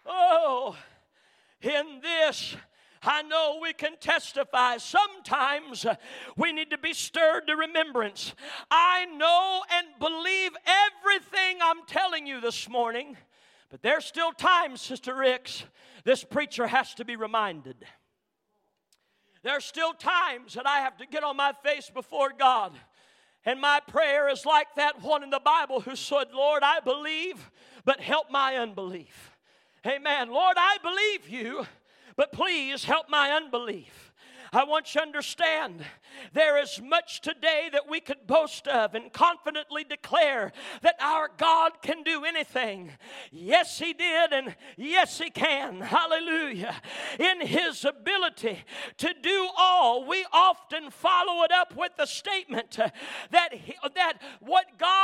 Oh, 0.06 0.76
in 1.62 2.00
this 2.02 2.56
I 3.08 3.22
know 3.22 3.60
we 3.62 3.74
can 3.74 3.98
testify. 4.00 4.78
Sometimes 4.78 5.86
uh, 5.86 5.96
we 6.36 6.52
need 6.52 6.72
to 6.72 6.78
be 6.78 6.94
stirred 6.94 7.48
to 7.48 7.56
remembrance. 7.56 8.34
I 8.70 9.06
know 9.06 9.64
and 9.72 9.88
believe 10.00 10.52
everything 10.66 11.60
I'm 11.62 11.86
telling 11.86 12.28
you 12.28 12.42
this 12.42 12.68
morning, 12.68 13.16
but 13.70 13.82
there's 13.82 14.06
still 14.06 14.32
times, 14.32 14.82
Sister 14.82 15.16
Ricks, 15.16 15.64
this 16.04 16.24
preacher 16.24 16.68
has 16.68 16.94
to 16.96 17.06
be 17.06 17.16
reminded. 17.16 17.76
There's 19.44 19.66
still 19.66 19.94
times 19.94 20.54
that 20.54 20.68
I 20.68 20.80
have 20.80 20.98
to 20.98 21.06
get 21.06 21.24
on 21.24 21.38
my 21.38 21.54
face 21.64 21.90
before 21.90 22.32
God. 22.38 22.74
And 23.46 23.62
my 23.62 23.80
prayer 23.88 24.30
is 24.30 24.46
like 24.46 24.68
that 24.76 25.02
one 25.02 25.24
in 25.24 25.30
the 25.30 25.40
Bible 25.40 25.80
who 25.82 25.96
said, 25.96 26.28
Lord, 26.34 26.64
I 26.64 26.80
believe, 26.82 27.52
but 27.86 28.02
help 28.02 28.30
my 28.30 28.56
unbelief. 28.58 29.32
Amen. 29.86 30.30
Lord, 30.30 30.58
I 30.58 30.78
believe 30.82 31.30
you, 31.30 31.66
but 32.16 32.34
please 32.34 32.84
help 32.84 33.10
my 33.10 33.32
unbelief. 33.32 34.07
I 34.52 34.64
want 34.64 34.94
you 34.94 35.02
to 35.02 35.06
understand 35.06 35.84
there 36.34 36.62
is 36.62 36.82
much 36.82 37.22
today 37.22 37.70
that 37.72 37.90
we 37.90 38.00
could 38.00 38.28
boast 38.28 38.68
of 38.68 38.96
and 38.96 39.12
confidently 39.12 39.84
declare 39.84 40.52
that 40.82 40.96
our 41.02 41.30
God 41.38 41.82
can 41.82 42.04
do 42.04 42.26
anything. 42.26 42.92
Yes, 43.32 43.80
He 43.80 43.94
did, 43.94 44.34
and 44.34 44.56
yes, 44.76 45.20
He 45.20 45.30
can. 45.30 45.82
Hallelujah. 45.82 46.76
In 47.20 47.46
His 47.46 47.86
ability 47.86 48.60
to 48.98 49.14
do 49.22 49.50
all, 49.58 50.06
we 50.08 50.26
often 50.32 50.92
follow 50.92 51.44
it 51.44 51.52
up 51.52 51.76
with 51.76 51.92
the 51.98 52.06
statement 52.06 52.78
that, 53.32 53.54
that 53.96 54.22
what 54.40 54.78
God 54.78 54.97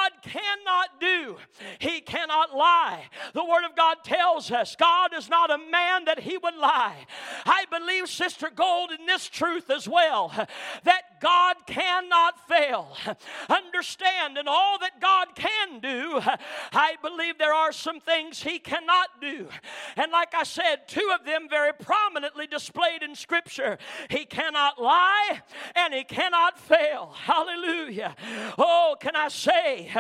lie. 2.54 3.06
The 3.34 3.44
Word 3.44 3.66
of 3.66 3.76
God 3.76 3.98
tells 4.04 4.52
us 4.52 4.76
God 4.76 5.12
is 5.16 5.30
not 5.30 5.52
a 5.52 5.58
man 5.58 6.06
that 6.06 6.20
He 6.20 6.38
would 6.38 6.56
lie. 6.56 7.06
I 7.46 7.66
believe, 7.72 8.10
Sister 8.10 8.50
Gold, 8.54 8.92
in 8.98 9.06
this 9.06 9.28
truth 9.28 9.70
as 9.70 9.88
well 9.88 10.32
that 10.84 11.22
God 11.22 11.56
cannot 11.66 12.48
fail. 12.48 12.96
Understand, 13.50 14.38
in 14.38 14.48
all 14.48 14.78
that 14.80 15.00
God 15.00 15.28
can 15.36 15.80
do, 15.80 16.22
I 16.72 16.96
believe 17.02 17.38
there 17.38 17.54
are 17.54 17.72
some 17.72 18.00
things 18.00 18.44
He 18.44 18.60
cannot 18.60 19.22
do. 19.22 19.48
And 19.96 20.12
like 20.12 20.34
I 20.34 20.44
said, 20.44 20.88
two 20.88 21.14
of 21.18 21.26
them 21.26 21.48
very 21.50 21.74
prominently 21.74 22.48
displayed 22.48 23.04
in 23.04 23.16
Scripture 23.16 23.78
He 24.10 24.26
cannot 24.26 24.82
lie 24.82 25.42
and 25.76 25.94
He 25.94 26.04
cannot 26.04 26.60
fail. 26.60 27.14
Hallelujah. 27.16 28.16
Oh, 28.58 28.96
can 29.00 29.16
I 29.16 29.30
say 29.30 29.92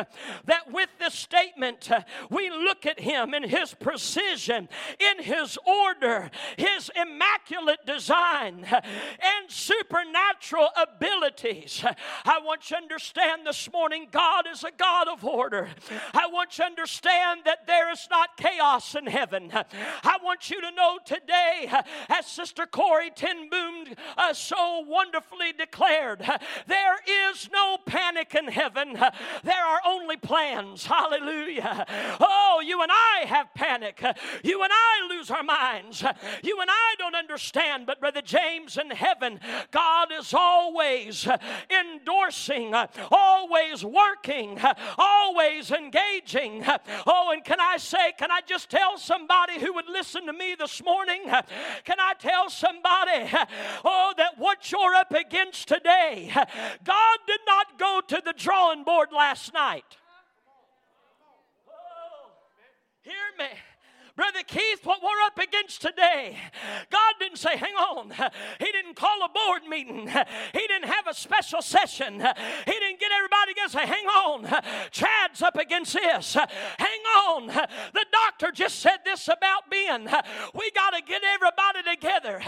that 0.45 0.71
with 0.71 0.89
this 0.99 1.13
statement, 1.13 1.89
we 2.29 2.42
look 2.49 2.85
at 2.85 2.99
Him 2.99 3.33
in 3.33 3.43
His 3.43 3.73
precision, 3.73 4.69
in 4.99 5.23
His 5.23 5.57
order, 5.65 6.29
His 6.57 6.91
immaculate 6.95 7.85
design, 7.85 8.65
and 8.71 9.49
supernatural 9.49 10.69
abilities. 10.75 11.83
I 12.25 12.39
want 12.39 12.69
you 12.69 12.77
to 12.77 12.81
understand 12.81 13.45
this 13.45 13.71
morning 13.71 14.07
God 14.11 14.45
is 14.51 14.63
a 14.63 14.71
God 14.75 15.07
of 15.07 15.23
order. 15.23 15.69
I 16.13 16.27
want 16.27 16.57
you 16.57 16.63
to 16.63 16.69
understand 16.69 17.41
that 17.45 17.67
there 17.67 17.91
is 17.91 18.07
not 18.09 18.37
chaos 18.37 18.95
in 18.95 19.07
heaven. 19.07 19.51
I 19.53 20.17
want 20.23 20.49
you 20.49 20.61
to 20.61 20.71
know 20.71 20.99
today, 21.05 21.71
as 22.09 22.25
Sister 22.25 22.65
Corrie 22.65 23.11
ten 23.15 23.49
Boom 23.49 23.85
uh, 24.17 24.33
so 24.33 24.83
wonderfully 24.87 25.53
declared, 25.57 26.19
there 26.67 26.95
is 27.31 27.49
no 27.51 27.77
panic 27.85 28.35
in 28.35 28.47
heaven. 28.47 28.93
There 28.93 29.65
are 29.65 29.79
only 29.85 30.17
plans. 30.17 30.85
Hallelujah. 30.85 31.85
Oh, 32.19 32.32
Oh, 32.35 32.61
you 32.65 32.81
and 32.81 32.91
I 32.91 33.25
have 33.27 33.53
panic. 33.53 34.03
You 34.43 34.63
and 34.63 34.71
I 34.73 35.07
lose 35.09 35.29
our 35.29 35.43
minds. 35.43 36.03
You 36.43 36.59
and 36.61 36.69
I 36.71 36.95
don't 36.97 37.15
understand, 37.15 37.85
but 37.85 37.99
Brother 37.99 38.21
James, 38.21 38.77
in 38.77 38.89
heaven, 38.89 39.39
God 39.71 40.09
is 40.11 40.33
always 40.33 41.27
endorsing, 41.69 42.73
always 43.11 43.85
working, 43.85 44.59
always 44.97 45.69
engaging. 45.71 46.63
Oh, 47.05 47.31
and 47.33 47.43
can 47.43 47.59
I 47.59 47.77
say, 47.77 48.13
can 48.17 48.31
I 48.31 48.41
just 48.45 48.69
tell 48.69 48.97
somebody 48.97 49.59
who 49.59 49.73
would 49.73 49.87
listen 49.87 50.25
to 50.25 50.33
me 50.33 50.55
this 50.57 50.83
morning? 50.83 51.21
Can 51.83 51.99
I 51.99 52.13
tell 52.17 52.49
somebody, 52.49 53.29
oh, 53.85 54.13
that 54.17 54.37
what 54.37 54.71
you're 54.71 54.95
up 54.95 55.11
against 55.13 55.67
today, 55.67 56.31
God 56.33 57.17
did 57.27 57.39
not 57.45 57.77
go 57.77 58.01
to 58.07 58.21
the 58.23 58.33
drawing 58.33 58.83
board 58.83 59.09
last 59.11 59.53
night. 59.53 59.97
Oh, 61.67 62.31
hear 63.03 63.13
me. 63.37 63.51
Brother 64.15 64.43
Keith, 64.45 64.85
what 64.85 65.01
we're 65.01 65.25
up 65.25 65.39
against 65.39 65.81
today, 65.81 66.37
God 66.91 67.13
didn't 67.19 67.39
say, 67.39 67.57
hang 67.57 67.73
on. 67.73 68.11
He 68.59 68.71
didn't 68.71 68.95
call 68.95 69.25
a 69.25 69.29
board 69.29 69.63
meeting. 69.67 70.07
He 70.07 70.67
didn't 70.67 70.85
have 70.85 71.07
a 71.07 71.15
special 71.15 71.63
session. 71.63 72.19
He 72.19 72.71
didn't 72.71 72.99
get 72.99 73.11
everybody 73.11 73.53
together 73.55 73.69
say, 73.69 73.87
hang 73.87 74.05
on. 74.05 74.45
Chad's 74.91 75.41
up 75.41 75.55
against 75.55 75.93
this. 75.93 76.35
Hang 76.35 76.99
on. 77.25 77.47
The 77.47 78.05
doctor 78.11 78.51
just 78.51 78.79
said 78.81 78.97
this 79.03 79.27
about 79.29 79.71
Ben. 79.71 80.03
We 80.53 80.69
got 80.75 80.91
to 80.91 81.01
get 81.01 81.23
everybody 81.23 81.81
together. 81.95 82.39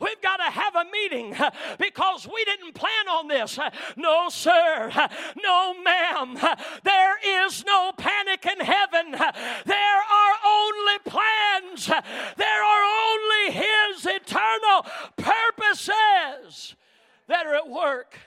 We've 0.00 0.20
got 0.22 0.38
to 0.38 0.50
have 0.50 0.74
a 0.74 0.86
meeting 0.90 1.36
because 1.78 2.26
we 2.26 2.44
didn't 2.46 2.74
plan 2.74 3.08
on 3.08 3.28
this. 3.28 3.60
No, 3.96 4.28
sir. 4.28 4.90
No, 5.40 5.74
ma'am. 5.84 6.36
There 6.82 7.46
is 7.46 7.64
no 7.64 7.92
panic 7.96 8.44
in 8.44 8.58
heaven. 8.58 9.12
There 9.12 9.98
are 10.00 10.34
only 10.44 10.98
plans. 11.12 11.86
There 11.86 12.64
are 12.64 12.84
only 13.10 13.52
His 13.52 14.06
eternal 14.06 14.86
purposes 15.16 16.74
that 17.32 17.46
are 17.46 17.54
at 17.54 17.68
work. 17.68 18.18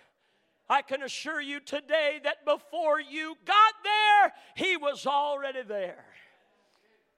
I 0.67 0.81
can 0.81 1.03
assure 1.03 1.39
you 1.39 1.59
today 1.59 2.19
that 2.23 2.43
before 2.43 2.99
you 2.99 3.35
got 3.45 3.73
there, 3.83 4.33
He 4.55 4.77
was 4.77 5.05
already 5.05 5.61
there. 5.61 6.03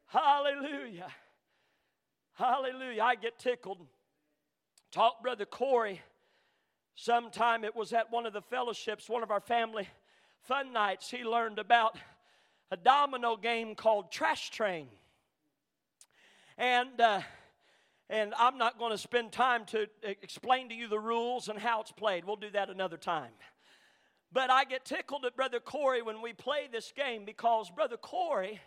Hallelujah. 0.07 1.07
Hallelujah. 2.33 3.01
I 3.01 3.15
get 3.15 3.39
tickled. 3.39 3.79
Talk, 4.91 5.23
Brother 5.23 5.45
Corey. 5.45 6.01
Sometime 6.95 7.63
it 7.63 7.73
was 7.75 7.93
at 7.93 8.11
one 8.11 8.25
of 8.25 8.33
the 8.33 8.41
fellowships, 8.41 9.07
one 9.07 9.23
of 9.23 9.31
our 9.31 9.39
family 9.39 9.87
fun 10.41 10.73
nights, 10.73 11.09
he 11.09 11.23
learned 11.23 11.57
about 11.57 11.97
a 12.69 12.75
domino 12.75 13.37
game 13.37 13.75
called 13.75 14.11
Trash 14.11 14.49
Train. 14.49 14.87
And, 16.57 16.99
uh, 16.99 17.21
and 18.09 18.33
I'm 18.37 18.57
not 18.57 18.79
going 18.79 18.91
to 18.91 18.97
spend 18.97 19.31
time 19.31 19.65
to 19.67 19.87
explain 20.03 20.69
to 20.69 20.75
you 20.75 20.87
the 20.87 20.99
rules 20.99 21.49
and 21.49 21.59
how 21.59 21.81
it's 21.81 21.91
played. 21.91 22.25
We'll 22.25 22.37
do 22.37 22.49
that 22.51 22.69
another 22.69 22.97
time. 22.97 23.31
But 24.31 24.49
I 24.49 24.65
get 24.65 24.85
tickled 24.85 25.25
at 25.25 25.35
Brother 25.35 25.59
Corey 25.59 26.01
when 26.01 26.21
we 26.21 26.33
play 26.33 26.67
this 26.71 26.93
game 26.95 27.25
because 27.25 27.69
Brother 27.69 27.97
Corey, 27.97 28.61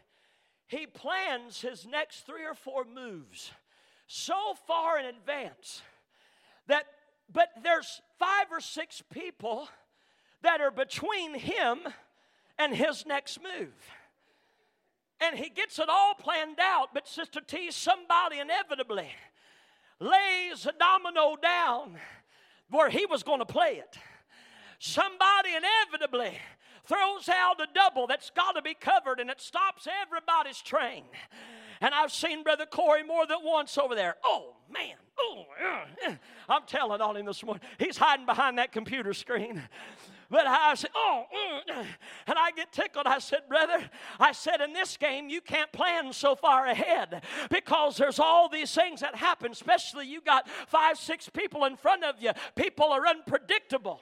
he 0.66 0.86
plans 0.86 1.60
his 1.60 1.86
next 1.86 2.26
three 2.26 2.44
or 2.44 2.54
four 2.54 2.84
moves 2.84 3.50
so 4.06 4.54
far 4.66 4.98
in 4.98 5.06
advance 5.06 5.82
that, 6.66 6.84
but 7.32 7.48
there's 7.62 8.00
five 8.18 8.46
or 8.50 8.60
six 8.60 9.02
people 9.12 9.68
that 10.42 10.60
are 10.60 10.70
between 10.70 11.34
him 11.34 11.78
and 12.58 12.74
his 12.74 13.06
next 13.06 13.38
move 13.42 13.72
and 15.20 15.38
he 15.38 15.50
gets 15.50 15.78
it 15.78 15.88
all 15.88 16.14
planned 16.14 16.58
out. 16.60 16.88
But 16.94 17.06
Sister 17.06 17.40
T, 17.40 17.70
somebody 17.70 18.38
inevitably 18.38 19.10
lays 20.00 20.66
a 20.66 20.72
domino 20.72 21.36
down 21.40 21.98
where 22.70 22.88
he 22.88 23.06
was 23.06 23.22
going 23.22 23.40
to 23.40 23.46
play 23.46 23.74
it. 23.74 23.98
Somebody 24.78 25.50
inevitably 25.56 26.38
throws 26.86 27.28
out 27.28 27.60
a 27.60 27.66
double 27.74 28.06
that's 28.06 28.30
got 28.30 28.52
to 28.52 28.62
be 28.62 28.74
covered 28.74 29.20
and 29.20 29.30
it 29.30 29.40
stops 29.40 29.86
everybody's 30.02 30.60
train. 30.60 31.04
And 31.80 31.94
I've 31.94 32.12
seen 32.12 32.42
Brother 32.42 32.66
Corey 32.66 33.02
more 33.02 33.26
than 33.26 33.38
once 33.42 33.78
over 33.78 33.94
there. 33.94 34.16
Oh, 34.24 34.54
man. 34.72 34.96
Oh, 35.18 35.44
I'm 36.48 36.62
telling 36.66 37.00
on 37.00 37.16
him 37.16 37.26
this 37.26 37.42
morning. 37.44 37.62
He's 37.78 37.98
hiding 37.98 38.26
behind 38.26 38.58
that 38.58 38.72
computer 38.72 39.12
screen. 39.12 39.62
But 40.30 40.46
I 40.46 40.74
said, 40.74 40.90
oh, 40.94 41.24
mm, 41.34 41.84
and 42.26 42.38
I 42.38 42.52
get 42.52 42.72
tickled. 42.72 43.06
I 43.06 43.18
said, 43.18 43.40
brother, 43.48 43.90
I 44.18 44.30
said, 44.30 44.60
in 44.60 44.72
this 44.72 44.96
game, 44.96 45.28
you 45.28 45.40
can't 45.40 45.72
plan 45.72 46.12
so 46.12 46.36
far 46.36 46.66
ahead 46.66 47.22
because 47.50 47.96
there's 47.96 48.20
all 48.20 48.48
these 48.48 48.72
things 48.72 49.00
that 49.00 49.16
happen, 49.16 49.50
especially 49.50 50.06
you 50.06 50.20
got 50.20 50.48
five, 50.68 50.98
six 50.98 51.28
people 51.28 51.64
in 51.64 51.76
front 51.76 52.04
of 52.04 52.14
you. 52.20 52.30
People 52.54 52.92
are 52.92 53.06
unpredictable. 53.06 54.00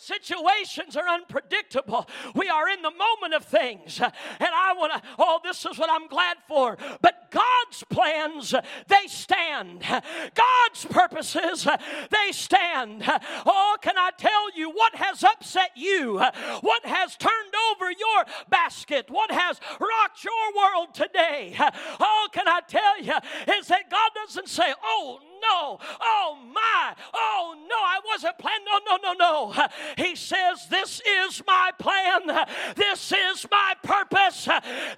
Situations 0.00 0.96
are 0.96 1.06
unpredictable. 1.06 2.08
We 2.34 2.48
are 2.48 2.70
in 2.70 2.80
the 2.80 2.90
moment 2.90 3.34
of 3.34 3.44
things. 3.44 4.00
And 4.00 4.10
I 4.40 4.72
want 4.72 4.94
to, 4.94 5.02
oh, 5.18 5.40
this 5.44 5.66
is 5.66 5.78
what 5.78 5.90
I'm 5.90 6.08
glad 6.08 6.38
for. 6.48 6.78
But 7.02 7.30
God's 7.30 7.84
plans, 7.90 8.54
they 8.88 9.06
stand. 9.08 9.82
God's 9.82 10.86
purposes, 10.88 11.64
they 11.64 12.32
stand. 12.32 13.02
Oh, 13.44 13.76
can 13.82 13.98
I 13.98 14.10
tell 14.16 14.56
you 14.56 14.70
what 14.70 14.94
has 14.94 15.22
upset 15.22 15.72
you? 15.76 16.18
What 16.18 16.86
has 16.86 17.16
turned 17.16 17.54
over 17.70 17.90
your 17.90 18.24
basket? 18.48 19.10
What 19.10 19.30
has 19.30 19.60
rocked 19.78 20.24
your 20.24 20.56
world 20.56 20.94
today? 20.94 21.54
Oh, 22.00 22.28
can 22.32 22.48
I 22.48 22.60
tell 22.66 23.02
you 23.02 23.12
is 23.58 23.66
that 23.66 23.90
God 23.90 24.10
doesn't 24.14 24.48
say, 24.48 24.72
oh, 24.82 25.20
no. 25.42 25.78
Oh 26.00 26.38
my. 26.52 26.94
Oh 27.14 27.54
no, 27.68 27.76
I 27.76 28.00
wasn't 28.06 28.38
planning. 28.38 28.64
No, 28.66 28.78
no, 28.86 29.12
no, 29.12 29.52
no. 29.52 29.68
He 29.96 30.16
says, 30.16 30.66
This 30.68 31.00
is 31.06 31.42
my 31.46 31.70
plan. 31.78 32.46
This 32.76 33.12
is 33.12 33.46
my 33.50 33.74
purpose. 33.82 34.48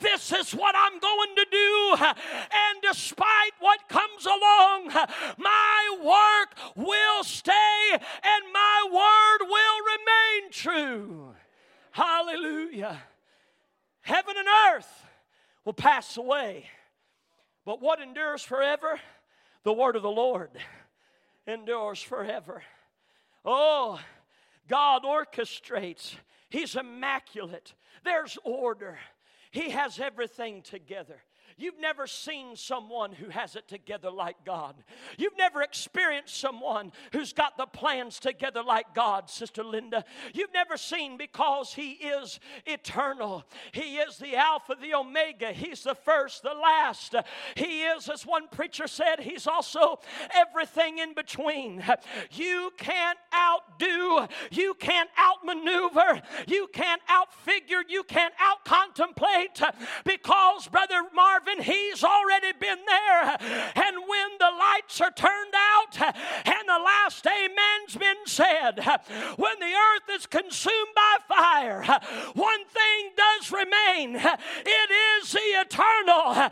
This 0.00 0.32
is 0.32 0.52
what 0.52 0.74
I'm 0.76 0.98
going 0.98 1.36
to 1.36 1.46
do. 1.50 1.96
And 1.98 2.82
despite 2.82 3.52
what 3.60 3.88
comes 3.88 4.26
along, 4.26 4.88
my 5.38 5.96
work 6.02 6.76
will 6.76 7.24
stay 7.24 7.92
and 7.92 8.52
my 8.52 8.88
word 8.92 9.48
will 9.48 9.78
remain 9.94 10.50
true. 10.50 11.34
Hallelujah. 11.92 12.98
Heaven 14.02 14.34
and 14.36 14.48
earth 14.74 15.02
will 15.64 15.72
pass 15.72 16.16
away, 16.16 16.66
but 17.64 17.80
what 17.80 18.00
endures 18.00 18.42
forever? 18.42 18.98
The 19.64 19.72
word 19.72 19.96
of 19.96 20.02
the 20.02 20.10
Lord 20.10 20.50
endures 21.46 22.02
forever. 22.02 22.62
Oh, 23.44 24.00
God 24.68 25.02
orchestrates. 25.04 26.14
He's 26.48 26.76
immaculate. 26.76 27.74
There's 28.04 28.38
order. 28.44 28.98
He 29.50 29.70
has 29.70 30.00
everything 30.00 30.62
together. 30.62 31.22
You've 31.56 31.78
never 31.80 32.06
seen 32.06 32.56
someone 32.56 33.12
who 33.12 33.28
has 33.28 33.56
it 33.56 33.68
together 33.68 34.10
like 34.10 34.36
God. 34.44 34.74
You've 35.18 35.36
never 35.36 35.62
experienced 35.62 36.38
someone 36.38 36.92
who's 37.12 37.32
got 37.32 37.56
the 37.56 37.66
plans 37.66 38.18
together 38.18 38.62
like 38.62 38.94
God, 38.94 39.28
Sister 39.28 39.62
Linda. 39.62 40.04
You've 40.32 40.52
never 40.52 40.76
seen 40.76 41.16
because 41.16 41.74
He 41.74 41.92
is 41.92 42.40
eternal. 42.66 43.44
He 43.72 43.96
is 43.96 44.18
the 44.18 44.36
Alpha, 44.36 44.76
the 44.80 44.94
Omega. 44.94 45.52
He's 45.52 45.82
the 45.82 45.94
first, 45.94 46.42
the 46.42 46.54
last. 46.54 47.14
He 47.54 47.82
is, 47.82 48.08
as 48.08 48.26
one 48.26 48.48
preacher 48.48 48.86
said, 48.86 49.20
He's 49.20 49.46
also 49.46 50.00
everything 50.34 50.98
in 50.98 51.14
between. 51.14 51.82
You 52.32 52.72
can't 52.76 53.18
outdo, 53.34 54.28
you 54.50 54.74
can't 54.74 55.10
outmaneuver, 55.18 56.22
you 56.46 56.68
can't 56.72 57.02
outfigure, 57.08 57.82
you 57.88 58.02
can't 58.04 58.34
outcontemplate 58.40 59.62
because, 60.04 60.68
Brother 60.68 61.02
Marvin, 61.14 61.41
Marvin, 61.44 61.62
he's 61.62 62.04
already 62.04 62.52
been 62.58 62.78
there. 62.86 63.36
And 63.74 63.96
when 64.06 64.28
the 64.38 64.50
lights 64.58 65.00
are 65.00 65.10
turned 65.10 65.54
out 65.54 66.14
and 66.44 66.68
the 66.68 66.82
last 66.84 67.26
amen's 67.26 67.96
been 67.96 68.16
said, 68.26 68.80
when 69.36 69.58
the 69.60 69.66
earth 69.66 70.16
is 70.16 70.26
consumed 70.26 70.94
by 70.94 71.16
fire, 71.28 71.82
one 72.34 72.64
thing 72.66 73.10
does 73.16 73.52
remain 73.52 74.16
it 74.16 75.22
is 75.22 75.32
the 75.32 75.38
eternal, 75.38 76.50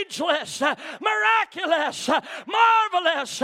ageless, 0.00 0.60
miraculous, 1.00 2.08
marvelous, 2.46 3.38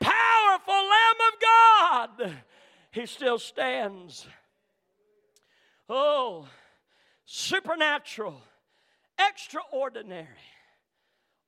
powerful 0.00 0.74
Lamb 0.74 1.20
of 1.28 1.40
God. 1.40 2.36
He 2.90 3.06
still 3.06 3.38
stands. 3.38 4.26
Oh, 5.88 6.48
supernatural, 7.24 8.40
extraordinary. 9.18 10.28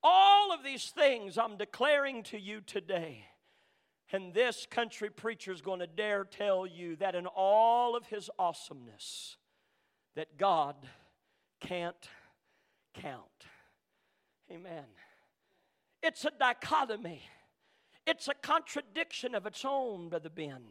All 0.03 0.53
of 0.53 0.63
these 0.63 0.91
things 0.91 1.37
I'm 1.39 1.57
declaring 1.57 2.23
to 2.25 2.39
you 2.39 2.61
today. 2.61 3.25
And 4.13 4.33
this 4.33 4.67
country 4.71 5.11
preacher 5.11 5.53
is 5.53 5.61
going 5.61 5.81
to 5.81 5.87
dare 5.87 6.25
tell 6.25 6.67
you 6.67 6.97
that 6.97 7.17
in 7.17 7.27
all 7.27 7.97
of 7.97 8.07
his 8.07 8.31
awesomeness, 8.39 9.37
that 10.15 10.39
God 10.39 10.77
can't 11.61 12.09
count. 12.95 13.25
Amen. 14.51 14.85
It's 16.03 16.25
a 16.25 16.31
dichotomy, 16.39 17.23
it's 18.07 18.29
a 18.29 18.35
contradiction 18.35 19.35
of 19.35 19.45
its 19.45 19.65
own, 19.65 20.09
Brother 20.09 20.31
Ben. 20.31 20.63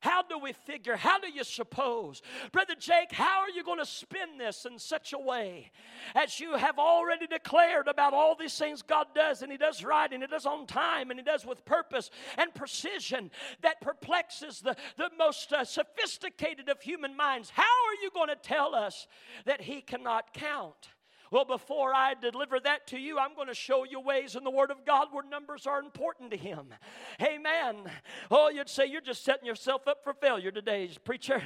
How 0.00 0.22
do 0.22 0.38
we 0.38 0.52
figure? 0.52 0.96
How 0.96 1.18
do 1.18 1.28
you 1.28 1.42
suppose? 1.42 2.22
Brother 2.52 2.74
Jake, 2.78 3.10
how 3.10 3.40
are 3.40 3.50
you 3.50 3.64
going 3.64 3.80
to 3.80 3.86
spin 3.86 4.38
this 4.38 4.64
in 4.64 4.78
such 4.78 5.12
a 5.12 5.18
way 5.18 5.72
as 6.14 6.38
you 6.38 6.56
have 6.56 6.78
already 6.78 7.26
declared 7.26 7.88
about 7.88 8.14
all 8.14 8.36
these 8.36 8.56
things 8.56 8.82
God 8.82 9.08
does, 9.14 9.42
and 9.42 9.50
He 9.50 9.58
does 9.58 9.82
right, 9.82 10.12
and 10.12 10.22
He 10.22 10.26
does 10.28 10.46
on 10.46 10.66
time, 10.66 11.10
and 11.10 11.18
He 11.18 11.24
does 11.24 11.44
with 11.44 11.64
purpose 11.64 12.10
and 12.36 12.54
precision 12.54 13.30
that 13.62 13.80
perplexes 13.80 14.60
the, 14.60 14.76
the 14.96 15.10
most 15.18 15.52
uh, 15.52 15.64
sophisticated 15.64 16.68
of 16.68 16.80
human 16.80 17.16
minds? 17.16 17.50
How 17.50 17.62
are 17.62 18.02
you 18.02 18.10
going 18.14 18.28
to 18.28 18.36
tell 18.36 18.76
us 18.76 19.08
that 19.46 19.62
He 19.62 19.80
cannot 19.80 20.32
count? 20.32 20.90
Well, 21.30 21.44
before 21.44 21.94
I 21.94 22.14
deliver 22.14 22.58
that 22.60 22.86
to 22.88 22.98
you, 22.98 23.18
I'm 23.18 23.34
going 23.34 23.48
to 23.48 23.54
show 23.54 23.84
you 23.84 24.00
ways 24.00 24.34
in 24.34 24.44
the 24.44 24.50
Word 24.50 24.70
of 24.70 24.86
God 24.86 25.08
where 25.12 25.24
numbers 25.24 25.66
are 25.66 25.78
important 25.78 26.30
to 26.30 26.36
Him. 26.36 26.72
Amen. 27.20 27.90
Oh, 28.30 28.48
you'd 28.48 28.68
say 28.68 28.86
you're 28.86 29.00
just 29.00 29.24
setting 29.24 29.46
yourself 29.46 29.86
up 29.86 30.02
for 30.02 30.14
failure 30.14 30.50
today, 30.50 30.88
preacher. 31.04 31.42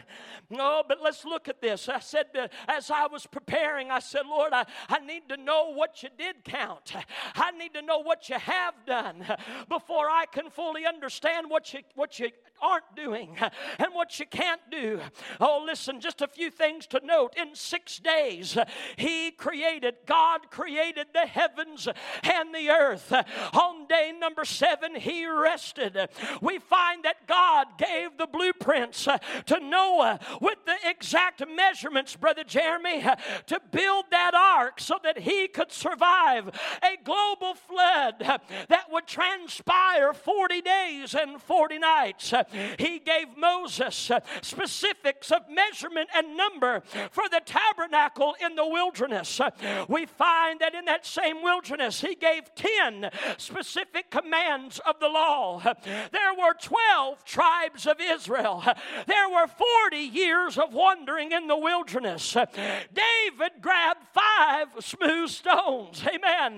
No, 0.50 0.82
but 0.86 0.98
let's 1.02 1.24
look 1.24 1.48
at 1.48 1.60
this. 1.60 1.88
I 1.88 1.98
said, 1.98 2.26
as 2.68 2.90
I 2.90 3.06
was 3.06 3.26
preparing, 3.26 3.90
I 3.90 3.98
said, 3.98 4.22
Lord, 4.26 4.52
I, 4.52 4.66
I 4.88 5.00
need 5.00 5.28
to 5.30 5.36
know 5.36 5.72
what 5.72 6.02
you 6.02 6.10
did 6.16 6.44
count. 6.44 6.94
I 7.34 7.50
need 7.52 7.74
to 7.74 7.82
know 7.82 7.98
what 7.98 8.28
you 8.28 8.36
have 8.38 8.74
done 8.86 9.24
before 9.68 10.08
I 10.08 10.26
can 10.30 10.50
fully 10.50 10.86
understand 10.86 11.50
what 11.50 11.72
you, 11.72 11.80
what 11.94 12.20
you 12.20 12.30
aren't 12.60 12.94
doing 12.94 13.36
and 13.78 13.88
what 13.92 14.20
you 14.20 14.26
can't 14.26 14.60
do. 14.70 15.00
Oh, 15.40 15.64
listen, 15.66 16.00
just 16.00 16.22
a 16.22 16.28
few 16.28 16.50
things 16.50 16.86
to 16.88 17.00
note. 17.04 17.34
In 17.36 17.54
six 17.54 17.98
days, 17.98 18.56
He 18.96 19.32
created, 19.32 19.71
God 20.06 20.50
created 20.50 21.08
the 21.12 21.26
heavens 21.26 21.88
and 22.22 22.54
the 22.54 22.70
earth. 22.70 23.12
On 23.52 23.86
day 23.86 24.12
number 24.18 24.44
seven, 24.44 24.94
He 24.94 25.26
rested. 25.26 26.08
We 26.40 26.58
find 26.58 27.04
that 27.04 27.26
God 27.26 27.66
gave 27.78 28.18
the 28.18 28.26
blueprints 28.26 29.08
to 29.46 29.60
Noah 29.60 30.20
with 30.40 30.58
the 30.66 30.76
exact 30.88 31.42
measurements, 31.48 32.16
Brother 32.16 32.44
Jeremy, 32.44 33.04
to 33.46 33.60
build 33.70 34.04
that 34.10 34.34
ark 34.34 34.80
so 34.80 34.98
that 35.02 35.18
he 35.18 35.48
could 35.48 35.72
survive 35.72 36.48
a 36.82 36.96
global 37.04 37.54
flood 37.54 38.14
that 38.18 38.86
would 38.90 39.06
transpire 39.06 40.12
40 40.12 40.60
days 40.60 41.14
and 41.14 41.40
40 41.40 41.78
nights. 41.78 42.34
He 42.78 42.98
gave 42.98 43.36
Moses 43.36 44.10
specifics 44.42 45.30
of 45.30 45.42
measurement 45.48 46.08
and 46.14 46.36
number 46.36 46.82
for 47.10 47.28
the 47.30 47.40
tabernacle 47.44 48.34
in 48.44 48.54
the 48.54 48.66
wilderness. 48.66 49.40
We 49.88 50.06
find 50.06 50.60
that 50.60 50.74
in 50.74 50.84
that 50.86 51.06
same 51.06 51.42
wilderness, 51.42 52.00
he 52.00 52.14
gave 52.14 52.54
10 52.54 53.10
specific 53.38 54.10
commands 54.10 54.80
of 54.86 55.00
the 55.00 55.08
law. 55.08 55.60
There 55.84 56.34
were 56.34 56.54
12 56.60 57.24
tribes 57.24 57.86
of 57.86 58.00
Israel. 58.00 58.62
There 59.06 59.28
were 59.28 59.46
40 59.46 59.96
years 59.96 60.58
of 60.58 60.72
wandering 60.74 61.32
in 61.32 61.46
the 61.46 61.56
wilderness. 61.56 62.32
David 62.34 63.52
grabbed 63.60 64.06
five 64.12 64.68
smooth 64.80 65.30
stones. 65.30 66.02
Amen. 66.06 66.56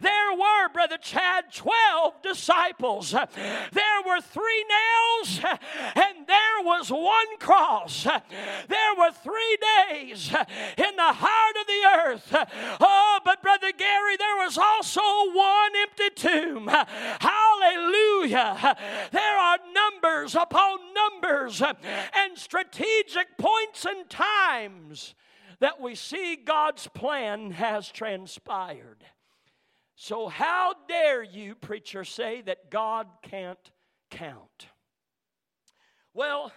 There 0.00 0.32
were, 0.32 0.68
Brother 0.72 0.98
Chad, 0.98 1.52
12 1.52 2.22
disciples. 2.22 3.10
There 3.12 4.02
were 4.06 4.20
three 4.20 4.64
nails 4.68 5.40
and 5.94 6.26
there 6.26 6.62
was 6.62 6.90
one 6.90 7.38
cross. 7.38 8.04
There 8.04 8.94
were 8.98 9.12
three 9.12 9.58
days 9.88 10.28
in 10.32 10.96
the 10.96 11.12
heart 11.12 11.56
of 11.60 11.66
the 11.66 11.82
earth. 12.10 12.35
Oh, 12.80 13.20
but 13.24 13.42
Brother 13.42 13.72
Gary, 13.76 14.16
there 14.16 14.36
was 14.36 14.58
also 14.58 15.00
one 15.00 15.72
empty 15.82 16.10
tomb. 16.14 16.68
Hallelujah. 17.20 18.76
There 19.12 19.38
are 19.38 19.58
numbers 19.72 20.34
upon 20.34 20.78
numbers 20.94 21.62
and 21.62 22.36
strategic 22.36 23.38
points 23.38 23.84
and 23.84 24.08
times 24.08 25.14
that 25.60 25.80
we 25.80 25.94
see 25.94 26.36
God's 26.36 26.86
plan 26.88 27.52
has 27.52 27.88
transpired. 27.88 29.04
So, 29.94 30.28
how 30.28 30.74
dare 30.88 31.22
you, 31.22 31.54
preacher, 31.54 32.04
say 32.04 32.42
that 32.42 32.70
God 32.70 33.06
can't 33.22 33.70
count? 34.10 34.68
Well, 36.12 36.52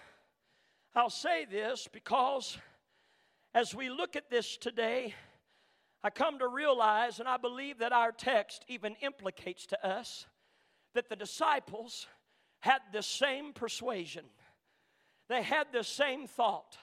I'll 0.94 1.08
say 1.08 1.46
this 1.46 1.88
because 1.90 2.58
as 3.54 3.74
we 3.74 3.88
look 3.88 4.16
at 4.16 4.28
this 4.28 4.56
today, 4.56 5.14
I 6.02 6.10
come 6.10 6.38
to 6.38 6.48
realize, 6.48 7.20
and 7.20 7.28
I 7.28 7.36
believe 7.36 7.78
that 7.78 7.92
our 7.92 8.12
text 8.12 8.64
even 8.68 8.96
implicates 9.02 9.66
to 9.66 9.86
us, 9.86 10.26
that 10.94 11.08
the 11.08 11.16
disciples 11.16 12.06
had 12.60 12.80
the 12.92 13.02
same 13.02 13.52
persuasion. 13.52 14.24
They 15.28 15.42
had 15.42 15.68
the 15.72 15.84
same 15.84 16.26
thought. 16.26 16.76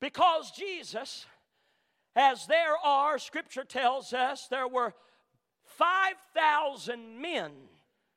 Because 0.00 0.50
Jesus, 0.50 1.26
as 2.14 2.46
there 2.46 2.76
are, 2.82 3.18
Scripture 3.18 3.64
tells 3.64 4.12
us, 4.12 4.48
there 4.48 4.68
were 4.68 4.94
5,000 5.64 7.20
men 7.20 7.52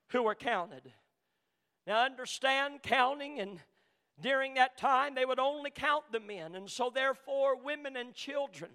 who 0.10 0.24
were 0.24 0.36
counted. 0.36 0.92
Now, 1.86 2.04
understand 2.04 2.84
counting, 2.84 3.40
and 3.40 3.60
during 4.22 4.56
that 4.56 4.78
time, 4.78 5.16
they 5.16 5.26
would 5.26 5.40
only 5.40 5.72
count 5.72 6.06
the 6.12 6.20
men, 6.20 6.56
and 6.56 6.70
so 6.70 6.90
therefore, 6.94 7.62
women 7.62 7.96
and 7.96 8.14
children. 8.14 8.72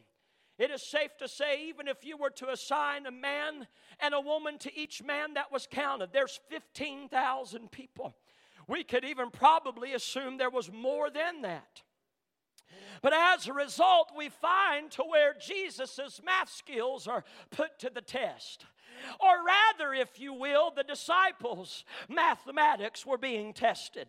It 0.59 0.71
is 0.71 0.83
safe 0.83 1.17
to 1.19 1.27
say, 1.27 1.67
even 1.69 1.89
if 1.89 2.05
you 2.05 2.17
were 2.17 2.31
to 2.31 2.51
assign 2.51 3.07
a 3.07 3.11
man 3.11 3.67
and 3.99 4.15
a 4.15 4.21
woman 4.21 4.59
to 4.59 4.79
each 4.79 5.03
man 5.03 5.35
that 5.35 5.51
was 5.51 5.67
counted, 5.69 6.11
there's 6.13 6.39
15,000 6.49 7.73
people. 7.73 8.15
We 8.69 8.85
could 8.85 9.05
even 9.05 9.31
probably 9.31 9.93
assume 9.93 10.37
there 10.37 10.51
was 10.51 10.71
more 10.73 11.11
than 11.11 11.43
that. 11.43 11.83
But 13.03 13.13
as 13.13 13.49
a 13.49 13.53
result, 13.53 14.13
we 14.17 14.29
find 14.29 14.91
to 14.93 15.03
where 15.03 15.35
Jesus' 15.35 16.21
math 16.25 16.51
skills 16.51 17.07
are 17.07 17.25
put 17.51 17.79
to 17.81 17.91
the 17.91 18.01
test. 18.01 18.65
Or 19.21 19.45
rather, 19.45 19.95
if 19.95 20.19
you 20.19 20.33
will, 20.33 20.71
the 20.71 20.83
disciples' 20.83 21.85
mathematics 22.09 23.05
were 23.07 23.19
being 23.19 23.53
tested. 23.53 24.09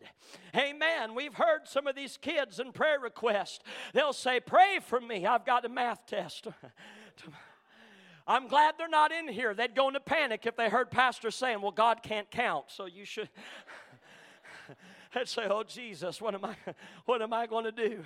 Amen. 0.55 1.15
We've 1.15 1.33
heard 1.33 1.61
some 1.67 1.87
of 1.87 1.95
these 1.95 2.17
kids 2.17 2.59
in 2.59 2.71
prayer 2.71 2.99
request. 2.99 3.63
They'll 3.93 4.13
say, 4.13 4.39
Pray 4.39 4.79
for 4.85 4.99
me. 4.99 5.25
I've 5.25 5.45
got 5.45 5.65
a 5.65 5.69
math 5.69 6.05
test. 6.05 6.47
I'm 8.27 8.47
glad 8.47 8.75
they're 8.77 8.87
not 8.87 9.11
in 9.11 9.27
here. 9.27 9.53
They'd 9.53 9.75
go 9.75 9.87
into 9.87 9.99
panic 9.99 10.45
if 10.47 10.55
they 10.55 10.69
heard 10.69 10.89
Pastor 10.89 11.29
saying, 11.29 11.61
Well, 11.61 11.71
God 11.71 12.01
can't 12.01 12.29
count, 12.31 12.65
so 12.69 12.85
you 12.85 13.05
should. 13.05 13.29
They'd 15.13 15.27
say, 15.27 15.43
Oh, 15.49 15.63
Jesus, 15.63 16.19
what 16.19 16.33
am 16.33 16.45
I, 16.45 16.55
what 17.05 17.21
am 17.21 17.33
I 17.33 17.45
going 17.45 17.65
to 17.65 17.71
do? 17.71 18.03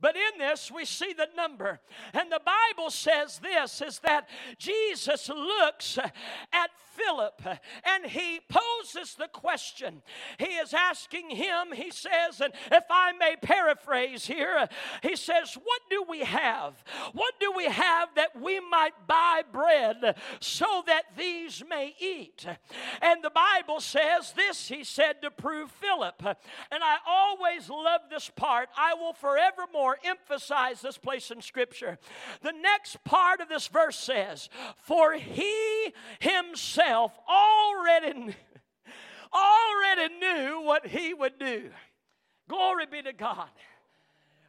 But 0.00 0.16
in 0.16 0.38
this, 0.38 0.70
we 0.70 0.84
see 0.84 1.12
the 1.12 1.28
number. 1.36 1.80
And 2.14 2.30
the 2.30 2.40
Bible 2.44 2.90
says 2.90 3.40
this 3.40 3.82
is 3.82 3.98
that 4.00 4.28
Jesus 4.58 5.28
looks 5.28 5.98
at 5.98 6.70
Philip 6.98 7.42
and 7.84 8.06
he 8.06 8.40
poses 8.48 9.14
the 9.14 9.28
question. 9.28 10.02
He 10.38 10.56
is 10.56 10.74
asking 10.74 11.30
him, 11.30 11.72
he 11.72 11.90
says, 11.90 12.40
and 12.40 12.52
if 12.70 12.84
I 12.90 13.12
may 13.12 13.36
paraphrase 13.40 14.26
here, 14.26 14.68
he 15.02 15.16
says, 15.16 15.54
What 15.54 15.80
do 15.90 16.04
we 16.08 16.20
have? 16.20 16.74
What 17.12 17.34
do 17.40 17.52
we 17.56 17.66
have 17.66 18.08
that 18.16 18.40
we 18.40 18.60
might 18.60 19.06
buy 19.06 19.42
bread 19.50 20.16
so 20.40 20.82
that 20.86 21.04
these 21.16 21.62
may 21.68 21.94
eat? 22.00 22.46
And 23.00 23.22
the 23.22 23.30
Bible 23.30 23.80
says 23.80 24.32
this, 24.32 24.68
he 24.68 24.84
said 24.84 25.22
to 25.22 25.30
prove 25.30 25.70
Philip. 25.70 26.22
And 26.22 26.82
I 26.82 26.96
always 27.06 27.68
love 27.68 28.02
this 28.10 28.30
part. 28.34 28.68
I 28.76 28.94
will 28.94 29.12
forevermore 29.12 29.87
emphasize 30.04 30.80
this 30.80 30.98
place 30.98 31.30
in 31.30 31.42
Scripture. 31.42 31.98
The 32.42 32.52
next 32.52 33.02
part 33.04 33.40
of 33.40 33.48
this 33.48 33.68
verse 33.68 33.98
says, 33.98 34.48
For 34.76 35.14
he 35.14 35.92
himself 36.20 36.58
himself 36.78 37.12
already, 37.28 38.34
already 39.32 40.14
knew 40.20 40.62
what 40.62 40.86
he 40.86 41.14
would 41.14 41.38
do. 41.38 41.70
Glory 42.48 42.86
be 42.86 43.02
to 43.02 43.12
God. 43.12 43.48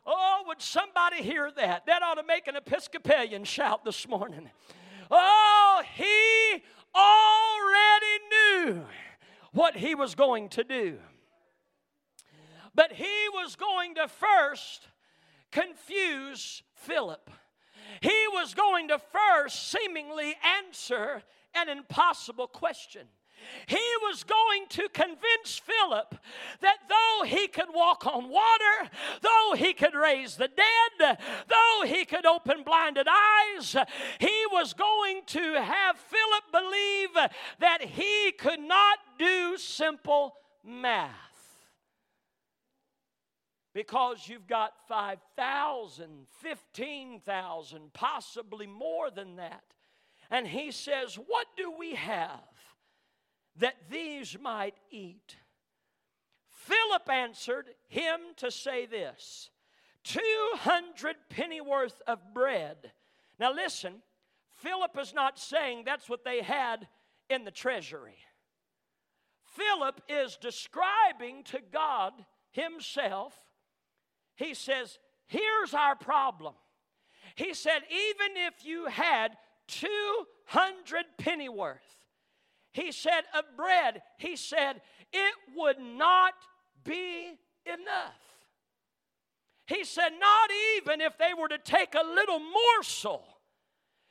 Oh, 0.06 0.44
would 0.48 0.62
somebody 0.62 1.22
hear 1.22 1.52
that? 1.52 1.86
That 1.86 2.02
ought 2.02 2.16
to 2.16 2.24
make 2.24 2.48
an 2.48 2.56
Episcopalian 2.56 3.44
shout 3.44 3.86
this 3.86 4.08
morning. 4.08 4.50
Oh, 5.12 5.84
he 5.96 6.64
already 6.96 8.24
knew 8.32 8.86
what 9.52 9.76
he 9.76 9.96
was 9.96 10.16
going 10.16 10.50
to 10.50 10.64
do. 10.64 10.98
But 12.74 12.94
he 12.94 13.28
was 13.34 13.56
going 13.56 13.96
to 13.96 14.08
first 14.08 14.88
confuse 15.52 16.64
Philip. 16.76 17.30
He 18.02 18.28
was 18.32 18.54
going 18.54 18.90
to 18.90 19.00
first 19.00 19.72
seemingly 19.72 20.36
answer 20.60 21.24
an 21.56 21.70
impossible 21.70 22.48
question. 22.48 23.08
He 23.68 23.82
was 24.02 24.24
going 24.24 24.66
to 24.70 24.90
convince 24.90 25.60
Philip 25.60 26.16
that 26.62 26.78
though 26.90 27.26
he 27.26 27.48
could 27.48 27.74
walk 27.74 28.06
on 28.06 28.30
water, 28.30 28.92
though 29.22 29.54
he 29.56 29.74
could 29.74 29.96
raise 29.96 30.36
the 30.36 30.50
dead, 30.50 31.18
though 31.48 31.86
he 31.86 32.06
could 32.06 32.26
open 32.26 32.64
blinded 32.64 33.08
eyes, 33.08 33.76
he 34.20 34.46
was 34.52 34.74
going 34.74 35.22
to 35.28 35.54
have 35.62 35.98
Philip 35.98 36.44
believe 36.52 37.32
that 37.60 37.82
he 37.82 38.34
could 38.38 38.60
not 38.60 39.00
do 39.18 39.58
simple 39.58 40.36
math. 40.64 41.29
Because 43.74 44.28
you've 44.28 44.48
got 44.48 44.74
5,000, 44.88 46.28
15,000, 46.42 47.94
possibly 47.94 48.66
more 48.68 49.12
than 49.12 49.36
that. 49.36 49.64
And 50.32 50.48
he 50.48 50.72
says, 50.72 51.16
What 51.16 51.48
do 51.56 51.72
we 51.78 51.96
have? 51.96 52.40
that 53.60 53.76
these 53.90 54.38
might 54.40 54.76
eat. 54.90 55.36
Philip 56.50 57.10
answered 57.10 57.70
him 57.88 58.20
to 58.38 58.52
say 58.52 58.86
this 58.86 59.50
200 60.04 61.16
pennyworth 61.30 62.02
of 62.08 62.34
bread. 62.34 62.92
Now 63.40 63.54
listen, 63.54 64.02
Philip 64.50 64.98
is 65.00 65.14
not 65.14 65.40
saying 65.40 65.84
that's 65.86 66.10
what 66.10 66.24
they 66.24 66.42
had 66.42 66.88
in 67.30 67.46
the 67.46 67.52
treasury. 67.52 68.18
Philip 69.44 70.02
is 70.08 70.38
describing 70.38 71.44
to 71.46 71.60
God 71.72 72.14
Himself, 72.52 73.38
he 74.40 74.56
says, 74.56 74.98
Here's 75.28 75.76
our 75.76 75.96
problem. 75.96 76.56
He 77.36 77.54
said, 77.54 77.82
Even 77.92 78.38
if 78.48 78.66
you 78.66 78.88
had 78.88 79.38
200 79.68 81.06
pennyworth, 81.20 81.78
he 82.72 82.92
said, 82.92 83.22
of 83.38 83.44
bread, 83.58 84.02
he 84.18 84.36
said, 84.36 84.82
it 85.12 85.36
would 85.56 85.80
not 85.80 86.34
be 86.84 87.34
enough. 87.66 88.22
He 89.66 89.84
said, 89.84 90.10
not 90.20 90.50
even 90.78 91.02
if 91.02 91.18
they 91.18 91.34
were 91.40 91.48
to 91.48 91.58
take 91.58 91.94
a 91.94 92.06
little 92.06 92.40
morsel. 92.40 93.24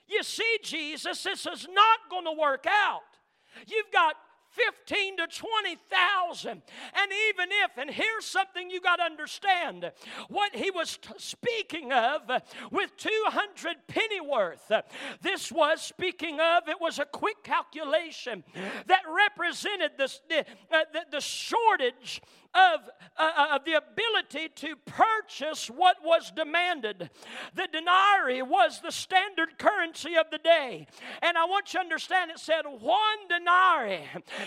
You 0.06 0.22
see, 0.22 0.58
Jesus, 0.62 1.22
this 1.22 1.46
is 1.46 1.66
not 1.70 1.98
going 2.10 2.24
to 2.24 2.40
work 2.40 2.66
out. 2.68 3.00
You've 3.66 3.90
got 3.92 4.14
15 4.86 5.18
to 5.18 5.26
20,000. 5.26 6.50
And 6.50 6.62
even 7.28 7.48
if, 7.64 7.78
and 7.78 7.90
here's 7.90 8.24
something 8.24 8.70
you 8.70 8.80
got 8.80 8.96
to 8.96 9.04
understand 9.04 9.90
what 10.28 10.54
he 10.54 10.70
was 10.70 10.98
t- 10.98 11.10
speaking 11.18 11.92
of 11.92 12.22
with 12.70 12.96
200 12.96 13.76
pennyworth, 13.86 14.70
this 15.22 15.52
was 15.52 15.82
speaking 15.82 16.40
of, 16.40 16.68
it 16.68 16.80
was 16.80 16.98
a 16.98 17.04
quick 17.04 17.42
calculation 17.42 18.44
that 18.86 19.02
represented 19.08 19.92
this, 19.96 20.20
the, 20.28 20.40
uh, 20.40 20.84
the, 20.92 21.00
the 21.12 21.20
shortage 21.20 22.20
of, 22.54 22.80
uh, 23.16 23.30
uh, 23.36 23.56
of 23.56 23.64
the 23.64 23.74
ability 23.74 24.48
to 24.56 24.76
purchase 24.86 25.68
what 25.68 25.96
was 26.02 26.30
demanded. 26.30 27.10
The 27.54 27.68
denarii 27.70 28.42
was 28.42 28.80
the 28.80 28.90
standard 28.90 29.58
currency 29.58 30.16
of 30.16 30.30
the 30.30 30.38
day. 30.38 30.86
And 31.22 31.36
I 31.36 31.44
want 31.44 31.72
you 31.72 31.78
to 31.78 31.84
understand 31.84 32.30
it 32.30 32.38
said 32.38 32.62
one 32.64 33.28
denarii. 33.28 34.04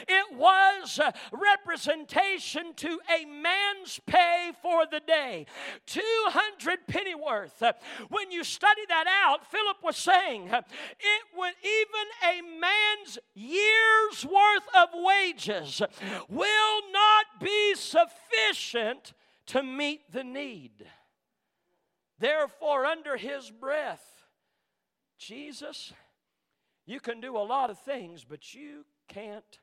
It 0.08 0.36
was 0.36 1.00
representation 1.32 2.74
to 2.76 3.00
a 3.10 3.26
man's 3.26 4.00
pay 4.06 4.52
for 4.62 4.86
the 4.90 5.00
day. 5.00 5.46
200 5.86 6.88
pennyworth. 6.88 7.64
When 8.10 8.32
you 8.32 8.44
study 8.44 8.82
that 8.90 9.06
out, 9.08 9.50
Philip 9.50 9.78
was 9.84 9.98
saying 9.98 10.48
it 10.48 11.24
would 11.36 11.54
even 11.64 12.08
a 12.30 12.60
man's 12.60 13.20
year's 13.34 14.26
worth 14.26 14.68
of 14.76 14.90
wages 14.94 15.82
will 16.30 16.82
not 16.92 17.26
be 17.42 17.76
sufficient 17.92 19.14
to 19.48 19.64
meet 19.64 20.12
the 20.12 20.24
need. 20.24 20.86
Therefore, 22.20 22.86
under 22.86 23.18
his 23.18 23.50
breath, 23.50 24.06
Jesus, 25.18 25.94
you 26.86 27.00
can 27.00 27.20
do 27.20 27.38
a 27.38 27.40
lot 27.40 27.70
of 27.70 27.80
things, 27.80 28.26
but 28.28 28.54
you 28.54 28.86
can't 29.08 29.60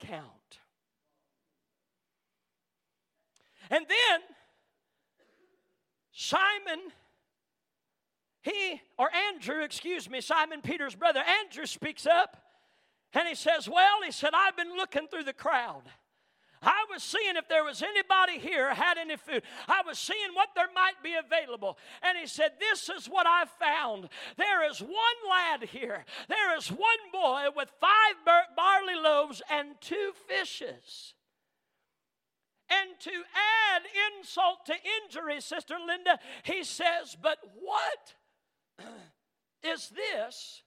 count. 0.00 0.58
And 3.70 3.86
then 3.88 4.20
Simon, 6.12 6.80
he, 8.42 8.80
or 8.98 9.08
Andrew, 9.14 9.62
excuse 9.62 10.10
me, 10.10 10.20
Simon 10.20 10.60
Peter's 10.60 10.94
brother, 10.94 11.20
Andrew 11.20 11.66
speaks 11.66 12.06
up 12.06 12.36
and 13.14 13.26
he 13.26 13.34
says, 13.34 13.68
Well, 13.68 14.02
he 14.04 14.12
said, 14.12 14.30
I've 14.34 14.56
been 14.56 14.76
looking 14.76 15.08
through 15.08 15.24
the 15.24 15.32
crowd. 15.32 15.82
I 16.62 16.86
was 16.92 17.02
seeing 17.02 17.36
if 17.36 17.48
there 17.48 17.64
was 17.64 17.82
anybody 17.82 18.38
here 18.38 18.72
had 18.72 18.96
any 18.96 19.16
food. 19.16 19.42
I 19.66 19.82
was 19.84 19.98
seeing 19.98 20.32
what 20.34 20.50
there 20.54 20.68
might 20.74 21.02
be 21.02 21.14
available. 21.14 21.76
And 22.02 22.16
he 22.16 22.26
said, 22.26 22.52
This 22.60 22.88
is 22.88 23.06
what 23.06 23.26
I 23.26 23.44
found. 23.58 24.08
There 24.36 24.68
is 24.70 24.80
one 24.80 24.90
lad 25.28 25.64
here. 25.68 26.04
There 26.28 26.56
is 26.56 26.68
one 26.68 26.80
boy 27.12 27.46
with 27.56 27.70
five 27.80 28.24
bar- 28.24 28.46
barley 28.56 28.94
loaves 28.94 29.42
and 29.50 29.70
two 29.80 30.12
fishes. 30.28 31.14
And 32.70 32.90
to 33.00 33.10
add 33.10 33.82
insult 34.18 34.66
to 34.66 34.74
injury, 35.02 35.40
Sister 35.40 35.76
Linda, 35.84 36.18
he 36.44 36.62
says, 36.62 37.16
But 37.20 37.38
what 37.60 38.86
is 39.62 39.90
this 39.90 40.62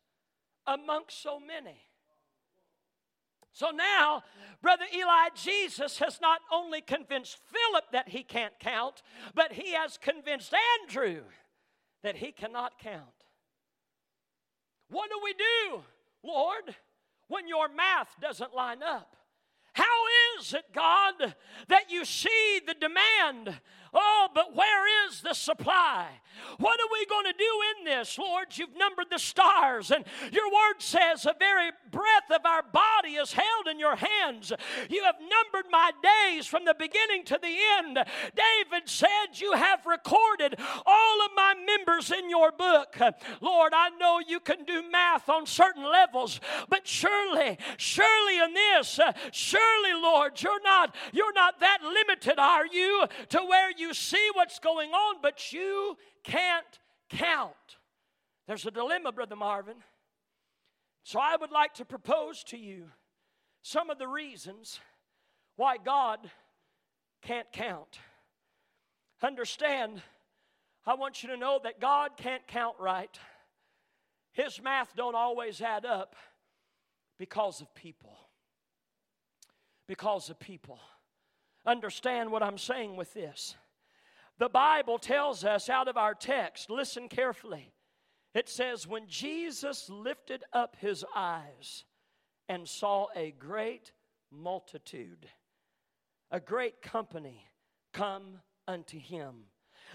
amongst 0.68 1.22
so 1.22 1.40
many? 1.40 1.85
So 3.56 3.70
now, 3.70 4.22
Brother 4.62 4.84
Eli, 4.94 5.30
Jesus 5.34 5.98
has 6.00 6.20
not 6.20 6.42
only 6.52 6.82
convinced 6.82 7.38
Philip 7.38 7.86
that 7.94 8.10
he 8.10 8.22
can't 8.22 8.60
count, 8.60 9.02
but 9.34 9.54
he 9.54 9.72
has 9.72 9.98
convinced 9.98 10.54
Andrew 10.82 11.22
that 12.04 12.18
he 12.18 12.34
cannot 12.34 12.78
count. 12.80 13.24
What 14.90 15.10
do 15.10 15.22
we 15.24 15.32
do, 15.32 15.84
Lord, 16.22 16.76
when 17.30 17.48
your 17.48 17.70
math 17.70 18.20
doesn't 18.20 18.54
line 18.54 18.84
up? 18.84 19.16
How 19.72 20.04
is 20.38 20.54
it, 20.54 20.66
God, 20.74 21.36
that 21.70 21.90
you 21.90 22.04
see 22.04 22.60
the 22.68 22.74
demand 22.74 23.58
Oh, 23.96 24.28
but 24.34 24.54
where 24.54 25.08
is 25.08 25.22
the 25.22 25.34
supply? 25.34 26.08
What 26.58 26.80
are 26.80 26.92
we 26.92 27.06
going 27.06 27.26
to 27.26 27.34
do 27.34 27.62
in 27.80 27.86
this, 27.86 28.18
Lord? 28.18 28.48
You've 28.52 28.76
numbered 28.78 29.08
the 29.10 29.18
stars, 29.18 29.92
and 29.92 30.04
your 30.32 30.48
word 30.48 30.80
says 30.80 31.24
the 31.24 31.36
very 31.40 31.72
breath 31.92 32.30
of 32.30 32.46
our 32.46 32.62
body 32.62 33.16
is 33.16 33.34
held 33.34 33.68
in 33.70 33.80
your 33.80 33.96
hands. 33.96 34.52
You 34.90 35.04
have 35.04 35.16
numbered 35.20 35.72
my 35.72 35.92
days 36.04 36.46
from 36.46 36.66
the 36.66 36.76
beginning 36.78 37.24
to 37.26 37.40
the 37.42 37.56
end. 37.78 37.98
David 38.36 38.90
said, 38.90 39.36
You 39.36 39.54
have 39.54 39.86
recorded 39.86 40.60
all 40.86 41.26
of 41.26 41.32
my 41.36 41.56
members 41.66 42.12
in 42.12 42.30
your 42.30 42.52
book. 42.52 42.98
Lord, 43.42 43.74
I 43.74 43.90
know 43.98 44.20
you 44.26 44.40
can 44.40 44.66
do 44.66 44.84
math 44.92 45.30
on 45.30 45.46
certain 45.46 45.84
levels, 45.84 46.40
but 46.70 46.88
surely, 46.88 47.58
surely 47.78 48.40
in 48.40 48.54
this, 48.54 49.00
surely, 49.32 49.94
Lord, 49.94 50.42
you're 50.42 50.62
not, 50.64 50.96
you're 51.14 51.34
not 51.34 51.60
that 51.60 51.80
limited, 51.82 52.40
are 52.40 52.66
you, 52.66 53.06
to 53.30 53.40
where 53.40 53.72
you 53.78 53.85
you 53.86 53.94
see 53.94 54.30
what's 54.34 54.60
going 54.60 54.92
on, 54.92 55.18
but 55.22 55.52
you 55.52 55.96
can't 56.24 56.66
count. 57.10 57.78
There's 58.48 58.66
a 58.66 58.72
dilemma, 58.72 59.12
Brother 59.12 59.36
Marvin. 59.36 59.78
So 61.04 61.20
I 61.20 61.36
would 61.40 61.52
like 61.52 61.76
to 61.76 61.86
propose 61.86 62.44
to 62.46 62.58
you 62.58 62.86
some 63.62 63.90
of 63.90 64.00
the 64.00 64.08
reasons 64.08 64.80
why 65.56 65.78
God 65.78 66.20
can't 67.22 67.52
count. 67.52 68.00
Understand, 69.22 70.02
I 70.86 70.96
want 70.96 71.24
you 71.24 71.30
to 71.30 71.38
know 71.38 71.60
that 71.64 71.80
God 71.80 72.12
can't 72.18 72.46
count 72.48 72.76
right. 72.80 73.18
His 74.34 74.62
math 74.62 74.96
don't 74.96 75.16
always 75.16 75.62
add 75.62 75.86
up 75.86 76.16
because 77.18 77.62
of 77.62 77.74
people. 77.76 78.18
Because 79.88 80.30
of 80.30 80.40
people. 80.40 80.80
Understand 81.66 82.32
what 82.32 82.44
I'm 82.44 82.58
saying 82.58 82.96
with 82.96 83.14
this. 83.14 83.56
The 84.38 84.50
Bible 84.50 85.00
tells 85.00 85.46
us 85.46 85.70
out 85.70 85.88
of 85.88 85.98
our 85.98 86.14
text, 86.14 86.70
listen 86.70 87.08
carefully. 87.08 87.72
It 88.34 88.50
says, 88.50 88.86
When 88.86 89.08
Jesus 89.08 89.90
lifted 89.90 90.44
up 90.52 90.76
his 90.80 91.06
eyes 91.16 91.86
and 92.50 92.68
saw 92.68 93.08
a 93.16 93.32
great 93.32 93.94
multitude, 94.30 95.28
a 96.32 96.42
great 96.42 96.82
company 96.82 97.50
come 97.94 98.42
unto 98.68 99.00
him. 99.00 99.46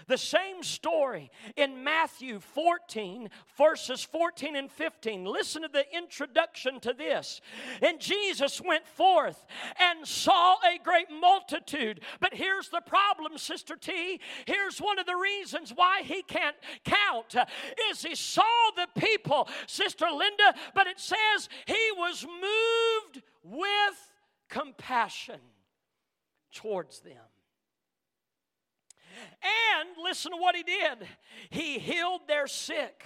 The 0.07 0.17
same 0.17 0.63
story 0.63 1.31
in 1.55 1.83
Matthew 1.83 2.39
14, 2.39 3.29
verses 3.57 4.03
14 4.03 4.55
and 4.55 4.71
15. 4.71 5.25
Listen 5.25 5.61
to 5.63 5.67
the 5.67 5.85
introduction 5.95 6.79
to 6.81 6.93
this. 6.93 7.41
And 7.81 7.99
Jesus 7.99 8.61
went 8.61 8.87
forth 8.87 9.45
and 9.79 10.07
saw 10.07 10.55
a 10.55 10.79
great 10.83 11.11
multitude. 11.11 12.01
But 12.19 12.33
here's 12.33 12.69
the 12.69 12.81
problem, 12.81 13.37
Sister 13.37 13.75
T. 13.75 14.19
Here's 14.45 14.79
one 14.79 14.99
of 14.99 15.05
the 15.05 15.15
reasons 15.15 15.71
why 15.75 16.01
he 16.03 16.23
can't 16.23 16.55
count 16.83 17.35
uh, 17.35 17.45
is 17.89 18.01
he 18.01 18.15
saw 18.15 18.43
the 18.75 18.87
people, 18.99 19.47
Sister 19.67 20.05
Linda, 20.11 20.53
but 20.73 20.87
it 20.87 20.99
says 20.99 21.49
he 21.65 21.91
was 21.97 22.25
moved 22.25 23.23
with 23.43 24.11
compassion 24.49 25.39
towards 26.53 26.99
them. 26.99 27.13
And 29.41 29.60
listen 30.01 30.31
to 30.31 30.37
what 30.37 30.55
he 30.55 30.63
did 30.63 31.07
he 31.49 31.79
healed 31.79 32.21
their 32.27 32.47
sick. 32.47 33.03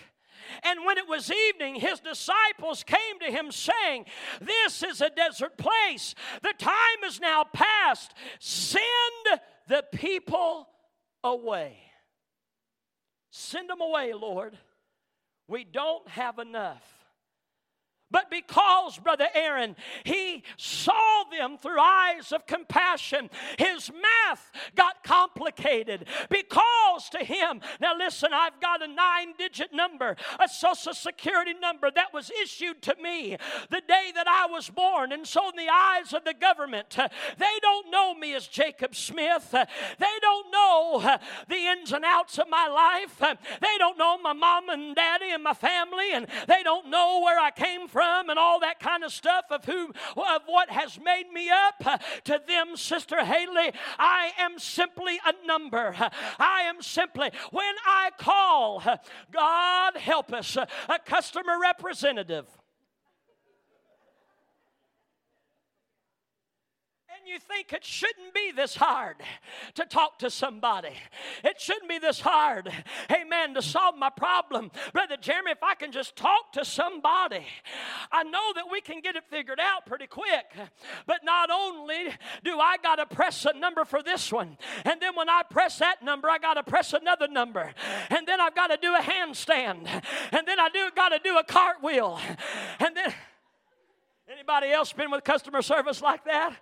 And 0.64 0.86
when 0.86 0.98
it 0.98 1.08
was 1.08 1.32
evening, 1.32 1.76
his 1.76 2.00
disciples 2.00 2.84
came 2.84 3.20
to 3.22 3.32
him, 3.32 3.52
saying, 3.52 4.06
This 4.40 4.84
is 4.84 5.02
a 5.02 5.10
desert 5.10 5.58
place. 5.58 6.14
The 6.44 6.54
time 6.58 7.04
is 7.06 7.20
now 7.20 7.46
past. 7.52 8.14
Send 8.40 8.84
the 9.68 9.84
people 9.92 10.68
away. 11.24 11.78
Send 13.32 13.70
them 13.70 13.82
away, 13.82 14.14
Lord. 14.14 14.58
We 15.48 15.64
don't 15.64 16.08
have 16.10 16.40
enough. 16.40 16.95
But 18.12 18.30
because, 18.30 19.00
Brother 19.00 19.28
Aaron, 19.34 19.76
he 20.04 20.44
saw 20.58 21.24
them 21.32 21.58
through 21.58 21.80
eyes 21.80 22.32
of 22.32 22.46
compassion, 22.46 23.32
his 23.58 23.92
math 23.92 24.52
got 24.76 25.04
complicated. 25.04 26.06
Because 26.30 27.10
to 27.10 27.20
him, 27.20 27.62
now 27.82 27.98
listen, 27.98 28.30
I've 28.32 28.62
got 28.62 28.84
a 28.84 28.88
nine 28.88 29.34
digit 29.40 29.74
number, 29.74 30.16
a 30.40 30.48
social 30.48 30.94
security 30.94 31.54
number 31.60 31.90
that 31.90 32.14
was 32.14 32.32
issued 32.44 32.84
to 32.84 32.96
me 33.02 33.38
the 33.72 33.82
day 33.88 34.12
that 34.14 34.28
I 34.28 34.46
was 34.52 34.70
born. 34.70 35.12
And 35.12 35.26
so, 35.26 35.50
in 35.50 35.56
the 35.56 35.72
eyes 35.72 36.14
of 36.14 36.26
the 36.26 36.36
government, 36.36 36.96
they 36.96 37.60
don't 37.62 37.90
know 37.90 38.14
me 38.14 38.36
as 38.36 38.48
Jacob 38.48 38.96
Smith. 38.96 39.50
They 39.52 40.18
don't 40.22 40.52
know 40.52 41.18
the 41.50 41.56
ins 41.56 41.92
and 41.92 42.06
outs 42.06 42.38
of 42.38 42.50
my 42.50 42.68
life. 42.68 43.18
They 43.20 43.78
don't 43.80 43.98
know 43.98 44.20
my 44.20 44.34
mom 44.34 44.70
and 44.70 44.96
daddy 44.96 45.32
and 45.32 45.44
my 45.44 45.54
family, 45.54 46.12
and 46.14 46.28
they 46.48 46.62
don't 46.62 46.90
know 46.90 47.22
where 47.24 47.40
I 47.40 47.50
came 47.50 47.88
from 47.88 47.95
from 47.96 48.30
and 48.30 48.38
all 48.38 48.60
that 48.60 48.78
kind 48.78 49.06
of 49.06 49.12
stuff 49.14 49.46
of 49.50 49.64
who 49.64 49.86
of 50.18 50.42
what 50.48 50.70
has 50.70 51.00
made 51.00 51.32
me 51.34 51.50
up 51.50 51.76
uh, 51.86 51.98
to 52.26 52.42
them 52.46 52.76
sister 52.76 53.24
Haley 53.24 53.72
I 53.98 54.32
am 54.38 54.60
simply 54.60 55.18
a 55.26 55.48
number. 55.48 55.96
I 56.38 56.64
am 56.64 56.82
simply 56.82 57.32
when 57.52 57.76
I 57.86 58.10
call 58.18 58.84
uh, 58.86 58.98
God 59.32 59.96
help 59.96 60.34
us 60.34 60.58
uh, 60.58 60.66
a 60.90 61.00
customer 61.00 61.58
representative 61.62 62.48
you 67.28 67.40
think 67.40 67.74
it 67.74 67.84
shouldn't 67.84 68.34
be 68.34 68.52
this 68.56 68.76
hard 68.76 69.18
to 69.76 69.86
talk 69.86 70.20
to 70.20 70.30
somebody. 70.30 70.94
It 71.44 71.60
shouldn't 71.60 71.90
be 71.90 72.00
this 72.00 72.20
hard, 72.20 72.72
amen, 73.12 73.54
to 73.56 73.62
solve 73.62 73.98
my 73.98 74.10
problem. 74.10 74.72
Brother 74.94 75.18
Jeremy, 75.20 75.52
if 75.52 75.64
I 75.64 75.76
can 75.76 75.92
just 75.92 76.16
talk 76.16 76.54
to 76.54 76.66
somebody, 76.66 77.46
I 78.12 78.24
know 78.24 78.54
that 78.56 78.66
we 78.72 78.82
can 78.82 79.02
get 79.02 79.16
it 79.16 79.24
figured 79.30 79.60
out 79.60 79.86
pretty 79.86 80.08
quick. 80.08 80.46
But 81.06 81.24
not 81.24 81.50
only 81.52 82.08
do 82.44 82.60
I 82.60 82.78
got 82.82 82.96
to 82.96 83.06
press 83.06 83.46
a 83.46 83.58
number 83.58 83.86
for 83.86 84.02
this 84.02 84.32
one, 84.32 84.58
and 84.84 85.02
then 85.02 85.16
when 85.16 85.30
I 85.30 85.44
press 85.50 85.80
that 85.80 86.04
number, 86.04 86.30
I 86.30 86.38
got 86.38 86.56
to 86.56 86.64
press 86.64 86.94
another 86.94 87.28
number, 87.28 87.74
and 88.10 88.28
then 88.28 88.40
I've 88.42 88.56
got 88.56 88.68
to 88.68 88.78
do 88.82 88.94
a 88.96 89.02
handstand, 89.02 89.88
and 90.32 90.48
then 90.48 90.60
I 90.60 90.70
do 90.70 90.90
got 90.96 91.10
to 91.10 91.20
do 91.24 91.38
a 91.38 91.44
cartwheel, 91.44 92.20
and 92.80 92.96
then. 92.96 93.14
Anybody 94.28 94.72
else 94.72 94.92
been 94.92 95.12
with 95.12 95.24
customer 95.24 95.62
service 95.62 96.02
like 96.02 96.26
that? 96.26 96.56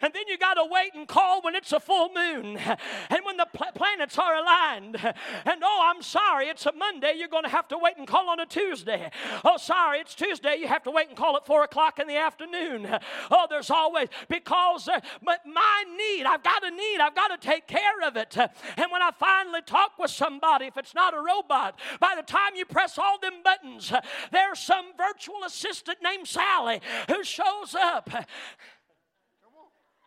And 0.00 0.12
then 0.14 0.22
you 0.28 0.38
got 0.38 0.54
to 0.54 0.64
wait 0.68 0.94
and 0.94 1.06
call 1.06 1.42
when 1.42 1.54
it's 1.54 1.72
a 1.72 1.80
full 1.80 2.10
moon 2.14 2.56
and 3.10 3.20
when 3.24 3.36
the 3.36 3.46
pl- 3.52 3.72
planets 3.74 4.18
are 4.18 4.34
aligned. 4.34 4.96
And 5.44 5.62
oh, 5.62 5.92
I'm 5.94 6.02
sorry, 6.02 6.46
it's 6.46 6.64
a 6.66 6.72
Monday. 6.72 7.14
You're 7.16 7.28
going 7.28 7.44
to 7.44 7.50
have 7.50 7.68
to 7.68 7.78
wait 7.78 7.96
and 7.98 8.06
call 8.06 8.28
on 8.30 8.40
a 8.40 8.46
Tuesday. 8.46 9.10
Oh, 9.44 9.56
sorry, 9.56 9.98
it's 9.98 10.14
Tuesday. 10.14 10.56
You 10.56 10.68
have 10.68 10.82
to 10.84 10.90
wait 10.90 11.08
and 11.08 11.16
call 11.16 11.36
at 11.36 11.46
four 11.46 11.64
o'clock 11.64 11.98
in 11.98 12.06
the 12.06 12.16
afternoon. 12.16 12.88
Oh, 13.32 13.46
there's 13.48 13.70
always, 13.70 14.08
because 14.28 14.88
uh, 14.88 15.00
but 15.22 15.40
my 15.46 15.84
need, 15.96 16.24
I've 16.24 16.42
got 16.42 16.64
a 16.64 16.70
need, 16.70 16.98
I've 17.00 17.14
got 17.14 17.28
to 17.28 17.38
take 17.38 17.66
care 17.66 18.00
of 18.04 18.16
it. 18.16 18.36
And 18.76 18.86
when 18.90 19.02
I 19.02 19.10
finally 19.18 19.60
talk 19.62 19.98
with 19.98 20.10
somebody, 20.10 20.66
if 20.66 20.76
it's 20.76 20.94
not 20.94 21.14
a 21.14 21.20
robot, 21.20 21.78
by 21.98 22.14
the 22.16 22.22
time 22.22 22.56
you 22.56 22.64
press 22.64 22.98
all 22.98 23.18
them 23.20 23.42
buttons, 23.44 23.92
there's 24.32 24.58
some 24.58 24.86
virtual 24.96 25.44
assistant 25.44 25.98
named 26.02 26.26
Sally 26.26 26.80
who 27.08 27.22
shows 27.22 27.74
up. 27.74 28.10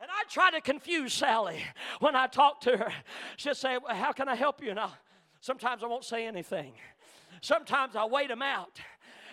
And 0.03 0.11
I 0.11 0.29
try 0.29 0.51
to 0.51 0.59
confuse 0.59 1.13
Sally 1.13 1.63
when 2.01 2.13
I 2.13 2.27
talk 2.27 2.59
to 2.61 2.75
her. 2.75 2.91
She'll 3.37 3.55
say, 3.55 3.77
well, 3.77 3.95
How 3.95 4.11
can 4.11 4.27
I 4.27 4.35
help 4.35 4.61
you? 4.61 4.71
And 4.71 4.77
I'll, 4.77 4.97
sometimes 5.39 5.81
I 5.81 5.87
won't 5.87 6.03
say 6.03 6.25
anything. 6.25 6.73
Sometimes 7.39 7.95
I'll 7.95 8.09
wait 8.09 8.27
them 8.27 8.41
out. 8.41 8.81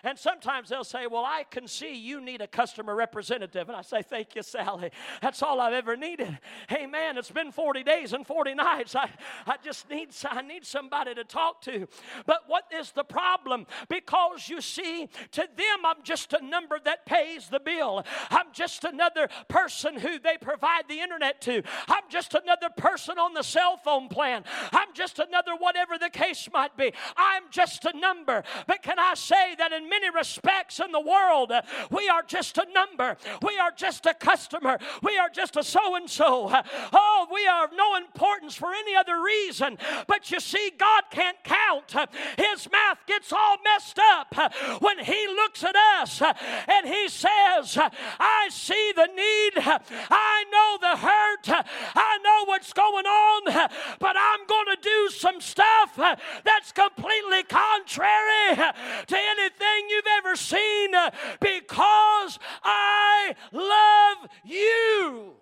And 0.02 0.18
sometimes 0.18 0.68
they'll 0.68 0.84
say, 0.84 1.06
Well, 1.06 1.24
I 1.24 1.44
can 1.50 1.66
see 1.66 1.94
you 1.94 2.20
need 2.20 2.40
a 2.40 2.46
customer 2.46 2.94
representative. 2.94 3.68
And 3.68 3.76
I 3.76 3.82
say, 3.82 4.02
Thank 4.02 4.34
you, 4.34 4.42
Sally. 4.42 4.90
That's 5.20 5.42
all 5.42 5.60
I've 5.60 5.72
ever 5.72 5.96
needed. 5.96 6.38
Hey, 6.68 6.86
man, 6.86 7.18
it's 7.18 7.30
been 7.30 7.52
40 7.52 7.82
days 7.82 8.12
and 8.12 8.26
40 8.26 8.54
nights. 8.54 8.94
I, 8.94 9.10
I 9.46 9.56
just 9.62 9.88
need, 9.90 10.10
I 10.24 10.42
need 10.42 10.64
somebody 10.64 11.14
to 11.14 11.24
talk 11.24 11.60
to. 11.62 11.86
But 12.26 12.44
what 12.46 12.64
is 12.72 12.92
the 12.92 13.04
problem? 13.04 13.66
Because 13.88 14.48
you 14.48 14.60
see, 14.60 15.08
to 15.32 15.40
them, 15.40 15.84
I'm 15.84 16.02
just 16.02 16.32
a 16.32 16.44
number 16.44 16.78
that 16.84 17.06
pays 17.06 17.48
the 17.48 17.60
bill. 17.60 18.04
I'm 18.30 18.46
just 18.52 18.84
another 18.84 19.28
person 19.48 19.98
who 19.98 20.18
they 20.18 20.36
provide 20.40 20.88
the 20.88 21.00
internet 21.00 21.40
to. 21.42 21.62
I'm 21.88 22.04
just 22.08 22.34
another 22.34 22.70
person 22.76 23.18
on 23.18 23.34
the 23.34 23.42
cell 23.42 23.76
phone 23.76 24.08
plan. 24.08 24.44
I'm 24.72 24.94
just 24.94 25.18
another 25.18 25.52
whatever 25.58 25.98
the 25.98 26.10
case 26.10 26.48
might 26.52 26.76
be. 26.76 26.92
I'm 27.16 27.44
just 27.50 27.84
a 27.84 27.96
number. 27.96 28.42
But 28.66 28.82
can 28.82 28.98
I 28.98 29.14
say 29.14 29.54
that 29.58 29.72
in 29.72 29.89
many 29.90 30.10
respects 30.10 30.80
in 30.80 30.92
the 30.92 31.00
world, 31.00 31.52
we 31.90 32.08
are 32.08 32.22
just 32.22 32.58
a 32.58 32.66
number. 32.72 33.16
We 33.42 33.58
are 33.58 33.72
just 33.74 34.06
a 34.06 34.14
customer. 34.14 34.78
We 35.02 35.18
are 35.18 35.28
just 35.28 35.56
a 35.56 35.64
so 35.64 35.96
and 35.96 36.08
so. 36.08 36.50
Oh, 36.92 37.26
we 37.32 37.46
are 37.46 37.60
of 37.64 37.76
no 37.76 37.96
importance 37.96 38.54
for 38.54 38.72
any 38.72 38.94
other 38.94 39.22
reason. 39.22 39.78
But 40.06 40.30
you 40.30 40.40
see, 40.40 40.72
God 40.76 41.04
can't 41.10 41.36
count. 41.44 41.94
His 42.36 42.70
math 42.70 43.06
gets 43.06 43.32
all 43.32 43.56
messed 43.64 43.98
up 43.98 44.34
when 44.80 44.98
He 44.98 45.26
looks 45.28 45.64
at 45.64 45.76
us 45.76 46.22
and 46.22 46.86
He 46.86 47.08
says, 47.08 47.78
I 47.78 48.48
see 48.50 48.92
the 48.94 49.06
need. 49.06 49.80
I 50.10 50.44
know 50.50 50.78
the 50.80 50.96
hurt. 50.96 51.64
I 51.94 52.18
know 52.22 52.44
what's 52.46 52.72
going 52.72 53.06
on. 53.06 53.68
But 53.98 54.16
I'm 54.16 54.46
going 54.46 54.76
to 54.76 54.82
do 54.82 55.08
some 55.10 55.40
stuff 55.40 55.96
that's 56.44 56.72
completely 56.72 57.42
contrary 57.44 58.56
to 58.56 59.16
anything 59.16 59.79
you've 59.88 60.04
ever 60.18 60.36
seen 60.36 60.94
uh, 60.94 61.10
because 61.40 62.38
I 62.62 63.34
love 63.52 64.30
you. 64.44 65.32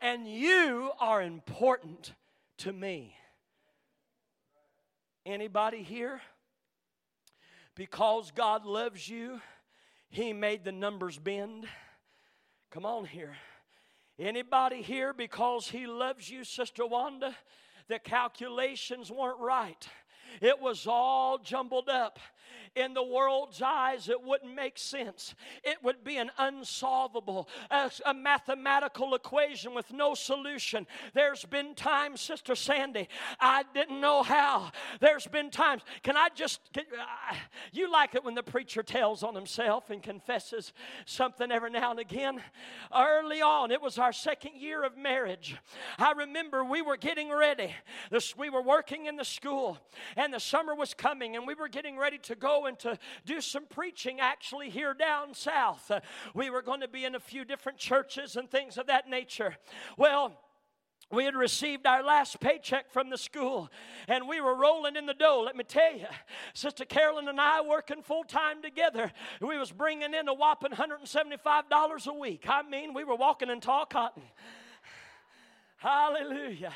And 0.00 0.28
you 0.28 0.90
are 1.00 1.22
important 1.22 2.12
to 2.58 2.72
me. 2.72 3.14
Anybody 5.24 5.82
here? 5.82 6.20
Because 7.74 8.30
God 8.30 8.66
loves 8.66 9.08
you, 9.08 9.40
He 10.10 10.32
made 10.32 10.64
the 10.64 10.72
numbers 10.72 11.18
bend. 11.18 11.66
Come 12.70 12.84
on 12.84 13.04
here. 13.06 13.34
Anybody 14.18 14.82
here 14.82 15.12
because 15.12 15.68
He 15.68 15.86
loves 15.86 16.28
you, 16.28 16.44
Sister 16.44 16.86
Wanda? 16.86 17.34
The 17.88 17.98
calculations 17.98 19.10
weren't 19.10 19.40
right. 19.40 19.88
It 20.40 20.60
was 20.60 20.86
all 20.86 21.38
jumbled 21.38 21.88
up 21.88 22.18
in 22.76 22.94
the 22.94 23.02
world's 23.02 23.62
eyes, 23.62 24.08
it 24.08 24.22
wouldn't 24.22 24.54
make 24.54 24.78
sense. 24.78 25.34
It 25.62 25.76
would 25.82 26.02
be 26.02 26.16
an 26.16 26.30
unsolvable, 26.38 27.48
a, 27.70 27.90
a 28.06 28.14
mathematical 28.14 29.14
equation 29.14 29.74
with 29.74 29.92
no 29.92 30.14
solution. 30.14 30.86
There's 31.12 31.44
been 31.44 31.74
times, 31.74 32.20
Sister 32.20 32.54
Sandy, 32.54 33.08
I 33.40 33.64
didn't 33.74 34.00
know 34.00 34.22
how. 34.22 34.72
There's 35.00 35.26
been 35.26 35.50
times, 35.50 35.82
can 36.02 36.16
I 36.16 36.28
just, 36.34 36.60
can, 36.72 36.84
uh, 36.92 37.34
you 37.72 37.90
like 37.90 38.14
it 38.14 38.24
when 38.24 38.34
the 38.34 38.42
preacher 38.42 38.82
tells 38.82 39.22
on 39.22 39.34
himself 39.34 39.90
and 39.90 40.02
confesses 40.02 40.72
something 41.06 41.52
every 41.52 41.70
now 41.70 41.92
and 41.92 42.00
again. 42.00 42.42
Early 42.94 43.40
on, 43.40 43.70
it 43.70 43.80
was 43.80 43.98
our 43.98 44.12
second 44.12 44.56
year 44.56 44.84
of 44.84 44.96
marriage. 44.96 45.56
I 45.98 46.12
remember 46.12 46.64
we 46.64 46.82
were 46.82 46.96
getting 46.96 47.30
ready. 47.30 47.74
This, 48.10 48.36
we 48.36 48.50
were 48.50 48.62
working 48.62 49.06
in 49.06 49.16
the 49.16 49.24
school, 49.24 49.78
and 50.16 50.32
the 50.32 50.40
summer 50.40 50.74
was 50.74 50.94
coming, 50.94 51.36
and 51.36 51.46
we 51.46 51.54
were 51.54 51.68
getting 51.68 51.96
ready 51.96 52.18
to 52.18 52.34
go 52.34 52.63
going 52.64 52.76
to 52.76 52.98
do 53.26 53.42
some 53.42 53.66
preaching 53.66 54.20
actually 54.20 54.70
here 54.70 54.94
down 54.94 55.34
south. 55.34 55.90
Uh, 55.90 56.00
we 56.32 56.48
were 56.48 56.62
going 56.62 56.80
to 56.80 56.88
be 56.88 57.04
in 57.04 57.14
a 57.14 57.20
few 57.20 57.44
different 57.44 57.76
churches 57.76 58.36
and 58.36 58.50
things 58.50 58.78
of 58.78 58.86
that 58.86 59.06
nature. 59.06 59.54
Well, 59.98 60.32
we 61.10 61.26
had 61.26 61.36
received 61.36 61.86
our 61.86 62.02
last 62.02 62.40
paycheck 62.40 62.90
from 62.90 63.10
the 63.10 63.18
school 63.18 63.68
and 64.08 64.26
we 64.26 64.40
were 64.40 64.54
rolling 64.54 64.96
in 64.96 65.04
the 65.04 65.12
dough. 65.12 65.42
Let 65.44 65.56
me 65.56 65.64
tell 65.64 65.94
you 65.94 66.06
sister 66.54 66.86
carolyn 66.86 67.28
and 67.28 67.38
i 67.38 67.60
working 67.60 68.02
full 68.02 68.24
time 68.24 68.62
together. 68.62 69.12
We 69.42 69.58
was 69.58 69.70
bringing 69.70 70.14
in 70.14 70.26
a 70.26 70.32
whopping 70.32 70.72
$175 70.72 72.06
a 72.06 72.12
week. 72.14 72.46
I 72.48 72.62
mean 72.62 72.94
we 72.94 73.04
were 73.04 73.16
walking 73.16 73.50
in 73.50 73.60
tall 73.60 73.84
cotton 73.84 74.22
hallelujah 75.76 76.72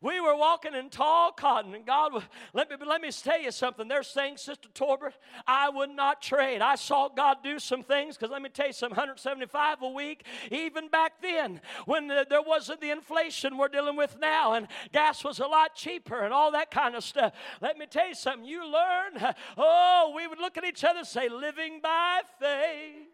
we 0.00 0.20
were 0.20 0.36
walking 0.36 0.74
in 0.74 0.90
tall 0.90 1.32
cotton, 1.32 1.74
and 1.74 1.84
God, 1.84 2.12
let 2.52 2.70
me 2.70 2.76
let 2.86 3.00
me 3.00 3.10
tell 3.10 3.40
you 3.40 3.50
something. 3.50 3.88
They're 3.88 4.02
saying, 4.02 4.36
Sister 4.36 4.68
Torbert, 4.74 5.14
I 5.46 5.68
would 5.68 5.90
not 5.90 6.22
trade. 6.22 6.60
I 6.60 6.76
saw 6.76 7.08
God 7.08 7.38
do 7.42 7.58
some 7.58 7.82
things 7.82 8.16
because 8.16 8.30
let 8.30 8.42
me 8.42 8.48
tell 8.48 8.68
you, 8.68 8.72
some 8.72 8.90
175 8.90 9.82
a 9.82 9.88
week, 9.88 10.24
even 10.50 10.88
back 10.88 11.20
then 11.20 11.60
when 11.86 12.08
the, 12.08 12.26
there 12.28 12.42
wasn't 12.42 12.80
the 12.80 12.90
inflation 12.90 13.56
we're 13.56 13.68
dealing 13.68 13.96
with 13.96 14.16
now, 14.20 14.54
and 14.54 14.68
gas 14.92 15.24
was 15.24 15.40
a 15.40 15.46
lot 15.46 15.74
cheaper, 15.74 16.20
and 16.20 16.32
all 16.32 16.52
that 16.52 16.70
kind 16.70 16.94
of 16.94 17.04
stuff. 17.04 17.32
Let 17.60 17.76
me 17.78 17.86
tell 17.86 18.08
you 18.08 18.14
something. 18.14 18.46
You 18.48 18.64
learn. 18.64 19.34
Oh, 19.56 20.12
we 20.14 20.26
would 20.26 20.38
look 20.38 20.56
at 20.56 20.64
each 20.64 20.84
other 20.84 21.00
and 21.00 21.06
say, 21.06 21.28
"Living 21.28 21.80
by 21.82 22.20
faith." 22.38 23.08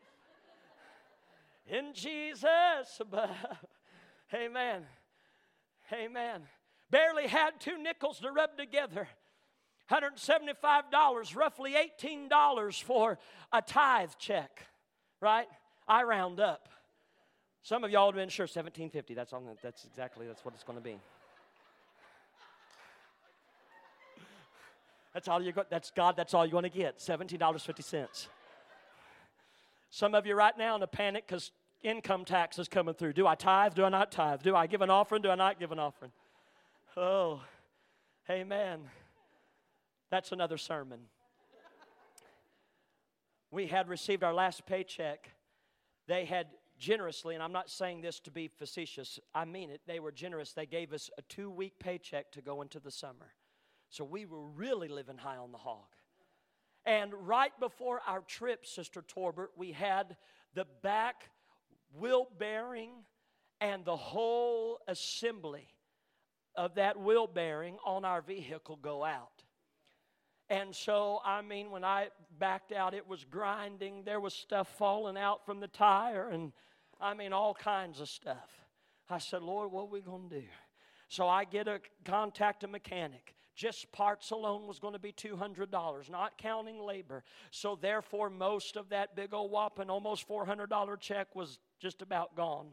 in 1.66 1.92
Jesus. 1.94 3.00
Amen. 4.34 4.82
Amen 5.92 6.42
barely 6.94 7.26
had 7.26 7.58
two 7.58 7.76
nickels 7.76 8.20
to 8.20 8.30
rub 8.30 8.56
together. 8.56 9.08
$175, 9.90 11.36
roughly 11.36 11.74
$18 12.00 12.82
for 12.84 13.18
a 13.52 13.60
tithe 13.60 14.12
check, 14.16 14.64
right? 15.20 15.48
I 15.88 16.04
round 16.04 16.38
up. 16.38 16.68
Some 17.62 17.82
of 17.82 17.90
y'all 17.90 18.06
have 18.06 18.14
been 18.14 18.28
sure 18.28 18.44
1750. 18.44 19.12
That's 19.14 19.32
on 19.32 19.44
that's 19.60 19.84
exactly 19.84 20.28
that's 20.28 20.44
what 20.44 20.54
it's 20.54 20.62
going 20.62 20.78
to 20.78 20.84
be. 20.84 20.96
That's 25.12 25.26
all 25.26 25.42
you 25.42 25.50
got. 25.50 25.70
That's 25.70 25.90
God, 25.90 26.16
that's 26.16 26.32
all 26.32 26.46
you're 26.46 26.52
going 26.52 26.62
to 26.62 26.70
get. 26.70 26.98
$17.50. 26.98 28.26
Some 29.90 30.14
of 30.14 30.26
you 30.26 30.36
right 30.36 30.56
now 30.56 30.76
in 30.76 30.82
a 30.82 30.86
panic 30.86 31.24
because 31.26 31.50
income 31.82 32.24
tax 32.24 32.58
is 32.58 32.68
coming 32.68 32.94
through. 32.94 33.14
Do 33.14 33.26
I 33.26 33.34
tithe? 33.34 33.74
Do 33.74 33.84
I 33.84 33.88
not 33.88 34.12
tithe? 34.12 34.42
Do 34.42 34.54
I 34.54 34.68
give 34.68 34.80
an 34.80 34.90
offering? 34.90 35.22
Do 35.22 35.30
I 35.30 35.34
not 35.34 35.58
give 35.58 35.72
an 35.72 35.80
offering? 35.80 36.12
Oh, 36.96 37.42
amen. 38.30 38.80
That's 40.10 40.30
another 40.30 40.56
sermon. 40.56 41.00
We 43.50 43.66
had 43.66 43.88
received 43.88 44.22
our 44.22 44.34
last 44.34 44.64
paycheck. 44.64 45.28
They 46.06 46.24
had 46.24 46.46
generously, 46.78 47.34
and 47.34 47.42
I'm 47.42 47.52
not 47.52 47.68
saying 47.68 48.00
this 48.00 48.20
to 48.20 48.30
be 48.30 48.46
facetious, 48.46 49.18
I 49.34 49.44
mean 49.44 49.70
it, 49.70 49.80
they 49.86 49.98
were 49.98 50.12
generous. 50.12 50.52
They 50.52 50.66
gave 50.66 50.92
us 50.92 51.10
a 51.18 51.22
two 51.22 51.50
week 51.50 51.78
paycheck 51.80 52.30
to 52.32 52.42
go 52.42 52.62
into 52.62 52.78
the 52.78 52.90
summer. 52.90 53.32
So 53.90 54.04
we 54.04 54.24
were 54.24 54.42
really 54.42 54.88
living 54.88 55.18
high 55.18 55.36
on 55.36 55.50
the 55.50 55.58
hog. 55.58 55.86
And 56.86 57.12
right 57.14 57.52
before 57.58 58.00
our 58.06 58.20
trip, 58.20 58.66
Sister 58.66 59.02
Torbert, 59.02 59.50
we 59.56 59.72
had 59.72 60.16
the 60.54 60.66
back 60.82 61.30
wheel 61.98 62.28
bearing 62.38 62.90
and 63.60 63.84
the 63.84 63.96
whole 63.96 64.78
assembly 64.86 65.73
of 66.56 66.74
that 66.76 66.98
wheel 66.98 67.26
bearing 67.26 67.76
on 67.84 68.04
our 68.04 68.22
vehicle 68.22 68.76
go 68.76 69.04
out. 69.04 69.42
And 70.50 70.74
so, 70.74 71.20
I 71.24 71.40
mean, 71.42 71.70
when 71.70 71.84
I 71.84 72.08
backed 72.38 72.72
out, 72.72 72.94
it 72.94 73.08
was 73.08 73.24
grinding. 73.24 74.04
There 74.04 74.20
was 74.20 74.34
stuff 74.34 74.68
falling 74.76 75.16
out 75.16 75.46
from 75.46 75.60
the 75.60 75.68
tire, 75.68 76.28
and 76.28 76.52
I 77.00 77.14
mean, 77.14 77.32
all 77.32 77.54
kinds 77.54 78.00
of 78.00 78.08
stuff. 78.08 78.50
I 79.08 79.18
said, 79.18 79.42
Lord, 79.42 79.72
what 79.72 79.82
are 79.82 79.90
we 79.90 80.00
going 80.00 80.28
to 80.28 80.40
do? 80.40 80.46
So 81.08 81.28
I 81.28 81.44
get 81.44 81.68
a 81.68 81.80
contact 82.04 82.64
a 82.64 82.68
mechanic. 82.68 83.34
Just 83.54 83.90
parts 83.92 84.32
alone 84.32 84.66
was 84.66 84.80
going 84.80 84.94
to 84.94 84.98
be 84.98 85.12
$200, 85.12 86.10
not 86.10 86.36
counting 86.38 86.80
labor. 86.80 87.22
So 87.50 87.78
therefore, 87.80 88.28
most 88.28 88.76
of 88.76 88.88
that 88.88 89.14
big 89.14 89.32
old 89.32 89.50
whopping, 89.50 89.90
almost 89.90 90.28
$400 90.28 91.00
check 91.00 91.28
was 91.36 91.58
just 91.78 92.02
about 92.02 92.36
gone. 92.36 92.70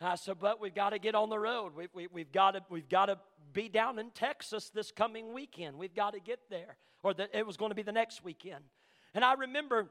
I 0.00 0.16
said, 0.16 0.36
but 0.40 0.60
we've 0.60 0.74
got 0.74 0.90
to 0.90 0.98
get 0.98 1.14
on 1.14 1.30
the 1.30 1.38
road. 1.38 1.74
We, 1.74 1.88
we, 1.94 2.08
we've, 2.12 2.32
got 2.32 2.52
to, 2.52 2.62
we've 2.68 2.88
got 2.88 3.06
to 3.06 3.18
be 3.52 3.68
down 3.68 3.98
in 3.98 4.10
Texas 4.10 4.70
this 4.70 4.90
coming 4.90 5.32
weekend. 5.32 5.78
We've 5.78 5.94
got 5.94 6.14
to 6.14 6.20
get 6.20 6.40
there. 6.50 6.76
Or 7.02 7.14
the, 7.14 7.34
it 7.36 7.46
was 7.46 7.56
going 7.56 7.70
to 7.70 7.74
be 7.74 7.82
the 7.82 7.92
next 7.92 8.24
weekend. 8.24 8.64
And 9.14 9.24
I 9.24 9.34
remember 9.34 9.90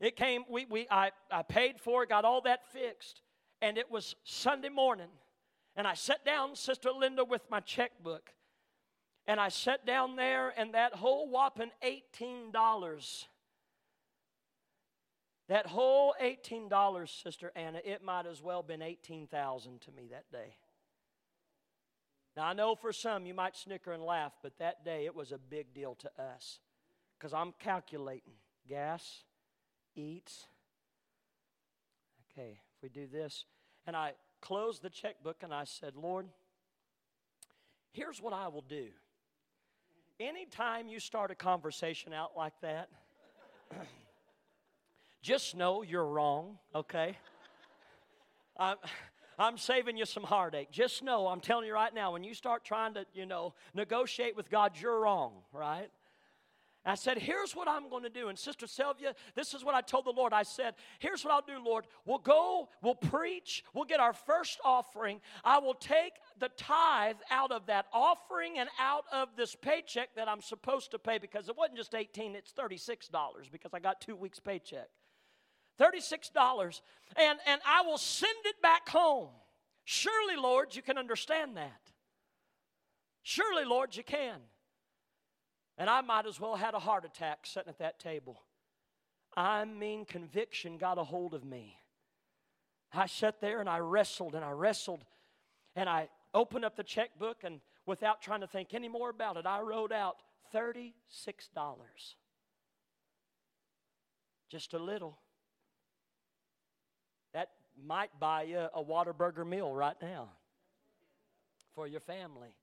it 0.00 0.16
came, 0.16 0.44
we, 0.50 0.64
we, 0.66 0.86
I, 0.90 1.10
I 1.30 1.42
paid 1.42 1.78
for 1.80 2.02
it, 2.02 2.08
got 2.08 2.24
all 2.24 2.40
that 2.42 2.66
fixed. 2.72 3.20
And 3.60 3.78
it 3.78 3.90
was 3.90 4.16
Sunday 4.24 4.68
morning. 4.68 5.08
And 5.76 5.86
I 5.86 5.94
sat 5.94 6.24
down, 6.24 6.56
Sister 6.56 6.90
Linda, 6.90 7.24
with 7.24 7.42
my 7.50 7.60
checkbook. 7.60 8.30
And 9.26 9.40
I 9.40 9.48
sat 9.48 9.86
down 9.86 10.16
there, 10.16 10.52
and 10.56 10.74
that 10.74 10.94
whole 10.94 11.28
whopping 11.28 11.70
$18 11.82 13.24
that 15.48 15.66
whole 15.66 16.14
$18, 16.22 17.22
Sister 17.22 17.52
Anna, 17.54 17.80
it 17.84 18.02
might 18.02 18.26
as 18.26 18.42
well 18.42 18.62
been 18.62 18.82
18000 18.82 19.80
to 19.82 19.92
me 19.92 20.08
that 20.10 20.30
day. 20.32 20.56
Now, 22.36 22.46
I 22.46 22.52
know 22.52 22.74
for 22.74 22.92
some 22.92 23.26
you 23.26 23.34
might 23.34 23.56
snicker 23.56 23.92
and 23.92 24.02
laugh, 24.02 24.32
but 24.42 24.58
that 24.58 24.84
day 24.84 25.04
it 25.04 25.14
was 25.14 25.32
a 25.32 25.38
big 25.38 25.72
deal 25.72 25.94
to 25.96 26.10
us 26.20 26.58
because 27.18 27.32
I'm 27.32 27.52
calculating 27.58 28.32
gas, 28.68 29.22
eats. 29.94 30.46
Okay, 32.32 32.58
if 32.76 32.82
we 32.82 32.88
do 32.88 33.06
this, 33.06 33.44
and 33.86 33.94
I 33.94 34.12
closed 34.40 34.82
the 34.82 34.90
checkbook 34.90 35.42
and 35.42 35.54
I 35.54 35.64
said, 35.64 35.94
Lord, 35.94 36.26
here's 37.92 38.20
what 38.20 38.32
I 38.32 38.48
will 38.48 38.64
do. 38.68 38.88
Anytime 40.18 40.88
you 40.88 41.00
start 41.00 41.30
a 41.30 41.34
conversation 41.34 42.12
out 42.12 42.32
like 42.36 42.54
that, 42.62 42.88
Just 45.24 45.56
know 45.56 45.80
you're 45.80 46.04
wrong, 46.04 46.58
okay? 46.74 47.16
I'm, 48.58 48.76
I'm 49.38 49.56
saving 49.56 49.96
you 49.96 50.04
some 50.04 50.22
heartache. 50.22 50.70
Just 50.70 51.02
know, 51.02 51.28
I'm 51.28 51.40
telling 51.40 51.66
you 51.66 51.72
right 51.72 51.94
now, 51.94 52.12
when 52.12 52.22
you 52.22 52.34
start 52.34 52.62
trying 52.62 52.92
to, 52.92 53.06
you 53.14 53.24
know, 53.24 53.54
negotiate 53.72 54.36
with 54.36 54.50
God, 54.50 54.72
you're 54.78 55.00
wrong, 55.00 55.32
right? 55.50 55.88
I 56.84 56.94
said, 56.94 57.16
Here's 57.16 57.56
what 57.56 57.66
I'm 57.66 57.88
going 57.88 58.02
to 58.02 58.10
do. 58.10 58.28
And 58.28 58.38
Sister 58.38 58.66
Sylvia, 58.66 59.14
this 59.34 59.54
is 59.54 59.64
what 59.64 59.74
I 59.74 59.80
told 59.80 60.04
the 60.04 60.10
Lord. 60.10 60.34
I 60.34 60.42
said, 60.42 60.74
Here's 60.98 61.24
what 61.24 61.32
I'll 61.32 61.40
do, 61.40 61.64
Lord. 61.64 61.86
We'll 62.04 62.18
go, 62.18 62.68
we'll 62.82 62.94
preach, 62.94 63.64
we'll 63.72 63.86
get 63.86 64.00
our 64.00 64.12
first 64.12 64.60
offering. 64.62 65.22
I 65.42 65.58
will 65.58 65.72
take 65.72 66.12
the 66.38 66.50
tithe 66.58 67.16
out 67.30 67.50
of 67.50 67.64
that 67.68 67.86
offering 67.94 68.58
and 68.58 68.68
out 68.78 69.04
of 69.10 69.30
this 69.38 69.56
paycheck 69.56 70.14
that 70.16 70.28
I'm 70.28 70.42
supposed 70.42 70.90
to 70.90 70.98
pay 70.98 71.16
because 71.16 71.48
it 71.48 71.56
wasn't 71.56 71.78
just 71.78 71.94
18, 71.94 72.34
it's 72.34 72.52
$36 72.52 73.10
because 73.50 73.72
I 73.72 73.78
got 73.78 74.02
two 74.02 74.16
weeks' 74.16 74.38
paycheck. 74.38 74.90
$36 75.80 76.80
and, 77.16 77.38
and 77.46 77.60
I 77.66 77.82
will 77.82 77.98
send 77.98 78.36
it 78.44 78.60
back 78.62 78.88
home. 78.88 79.28
Surely, 79.84 80.36
Lord, 80.36 80.74
you 80.74 80.82
can 80.82 80.98
understand 80.98 81.56
that. 81.56 81.80
Surely, 83.22 83.64
Lord, 83.64 83.94
you 83.96 84.02
can. 84.02 84.36
And 85.76 85.90
I 85.90 86.00
might 86.00 86.26
as 86.26 86.38
well 86.38 86.56
had 86.56 86.74
a 86.74 86.78
heart 86.78 87.04
attack 87.04 87.40
sitting 87.44 87.68
at 87.68 87.78
that 87.78 87.98
table. 87.98 88.42
I 89.36 89.64
mean, 89.64 90.04
conviction 90.04 90.78
got 90.78 90.98
a 90.98 91.04
hold 91.04 91.34
of 91.34 91.44
me. 91.44 91.76
I 92.92 93.06
sat 93.06 93.40
there 93.40 93.60
and 93.60 93.68
I 93.68 93.78
wrestled 93.78 94.34
and 94.34 94.44
I 94.44 94.52
wrestled 94.52 95.04
and 95.74 95.88
I 95.88 96.08
opened 96.32 96.64
up 96.64 96.76
the 96.76 96.84
checkbook 96.84 97.42
and 97.42 97.60
without 97.86 98.22
trying 98.22 98.40
to 98.40 98.46
think 98.46 98.72
any 98.72 98.88
more 98.88 99.10
about 99.10 99.36
it, 99.36 99.46
I 99.46 99.60
wrote 99.60 99.92
out 99.92 100.16
$36. 100.54 100.92
Just 104.48 104.74
a 104.74 104.78
little 104.78 105.18
might 107.82 108.10
buy 108.18 108.42
you 108.42 108.58
a 108.58 108.82
Whataburger 108.82 109.46
meal 109.46 109.72
right 109.72 109.96
now 110.00 110.28
for 111.74 111.86
your 111.86 112.00
family. 112.00 112.54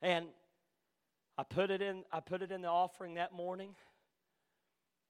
And 0.00 0.26
I 1.36 1.42
put 1.42 1.70
it 1.70 1.82
in 1.82 2.04
I 2.12 2.20
put 2.20 2.42
it 2.42 2.50
in 2.50 2.62
the 2.62 2.68
offering 2.68 3.14
that 3.14 3.32
morning 3.32 3.74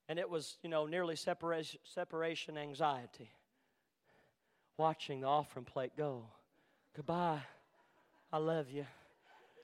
and 0.08 0.18
it 0.18 0.28
was, 0.28 0.56
you 0.62 0.70
know, 0.70 0.86
nearly 0.86 1.16
separation 1.16 1.80
separation 1.84 2.56
anxiety. 2.56 3.30
Watching 4.76 5.20
the 5.20 5.26
offering 5.26 5.64
plate 5.64 5.92
go. 5.96 6.24
Goodbye. 6.94 7.40
I 8.32 8.38
love 8.38 8.70
you. 8.70 8.86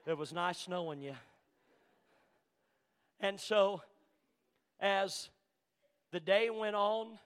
It 0.06 0.18
was 0.18 0.32
nice 0.32 0.68
knowing 0.68 1.00
you. 1.00 1.14
And 3.20 3.38
so 3.40 3.80
as 4.80 5.28
the 6.10 6.20
day 6.20 6.50
went 6.50 6.76
on, 6.76 7.18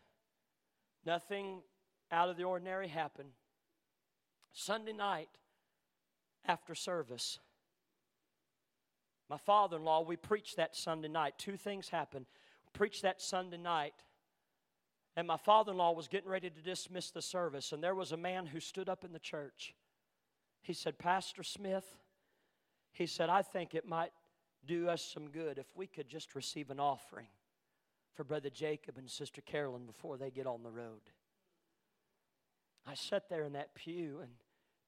Nothing 1.06 1.62
out 2.10 2.28
of 2.28 2.36
the 2.36 2.44
ordinary 2.44 2.88
happened. 2.88 3.30
Sunday 4.52 4.92
night 4.92 5.28
after 6.46 6.74
service, 6.74 7.38
my 9.28 9.36
father 9.36 9.76
in 9.76 9.84
law, 9.84 10.02
we 10.02 10.16
preached 10.16 10.56
that 10.56 10.74
Sunday 10.74 11.08
night. 11.08 11.34
Two 11.38 11.56
things 11.56 11.88
happened. 11.90 12.26
We 12.66 12.78
preached 12.78 13.02
that 13.02 13.20
Sunday 13.20 13.58
night, 13.58 13.94
And 15.18 15.26
my 15.26 15.36
father 15.36 15.72
in 15.72 15.78
law 15.78 15.90
was 15.90 16.06
getting 16.06 16.30
ready 16.30 16.48
to 16.48 16.62
dismiss 16.62 17.10
the 17.10 17.20
service, 17.20 17.72
and 17.72 17.82
there 17.82 17.96
was 17.96 18.12
a 18.12 18.16
man 18.16 18.46
who 18.46 18.60
stood 18.60 18.88
up 18.88 19.04
in 19.04 19.12
the 19.12 19.18
church. 19.18 19.74
He 20.62 20.72
said, 20.72 20.96
Pastor 20.96 21.42
Smith, 21.42 21.96
he 22.92 23.06
said, 23.06 23.28
I 23.28 23.42
think 23.42 23.74
it 23.74 23.84
might 23.84 24.12
do 24.64 24.88
us 24.88 25.02
some 25.02 25.28
good 25.30 25.58
if 25.58 25.66
we 25.74 25.88
could 25.88 26.08
just 26.08 26.36
receive 26.36 26.70
an 26.70 26.78
offering 26.78 27.26
for 28.18 28.24
Brother 28.24 28.50
Jacob 28.50 28.98
and 28.98 29.08
Sister 29.08 29.40
Carolyn 29.40 29.86
before 29.86 30.16
they 30.16 30.32
get 30.32 30.44
on 30.44 30.64
the 30.64 30.72
road. 30.72 31.02
I 32.84 32.94
sat 32.94 33.28
there 33.28 33.44
in 33.44 33.52
that 33.52 33.76
pew, 33.76 34.18
and 34.20 34.32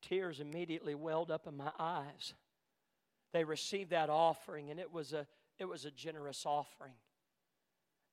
tears 0.02 0.40
immediately 0.40 0.96
welled 0.96 1.30
up 1.30 1.46
in 1.46 1.56
my 1.56 1.70
eyes. 1.78 2.34
They 3.32 3.44
received 3.44 3.90
that 3.90 4.10
offering, 4.10 4.72
and 4.72 4.80
it 4.80 4.92
was 4.92 5.12
a, 5.12 5.28
it 5.60 5.66
was 5.66 5.84
a 5.84 5.92
generous 5.92 6.44
offering 6.44 6.94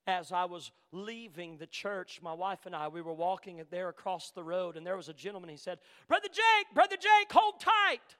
as 0.06 0.30
I 0.30 0.44
was 0.44 0.70
leaving 0.92 1.56
the 1.56 1.66
church, 1.66 2.20
my 2.22 2.32
wife 2.32 2.64
and 2.64 2.74
I, 2.74 2.86
we 2.86 3.02
were 3.02 3.12
walking 3.12 3.60
there 3.70 3.88
across 3.88 4.30
the 4.30 4.44
road, 4.44 4.76
and 4.76 4.86
there 4.86 4.96
was 4.96 5.08
a 5.08 5.12
gentleman. 5.12 5.50
He 5.50 5.56
said, 5.56 5.80
Brother 6.06 6.28
Jake, 6.28 6.74
Brother 6.74 6.96
Jake, 6.96 7.30
hold 7.30 7.60
tight. 7.60 8.16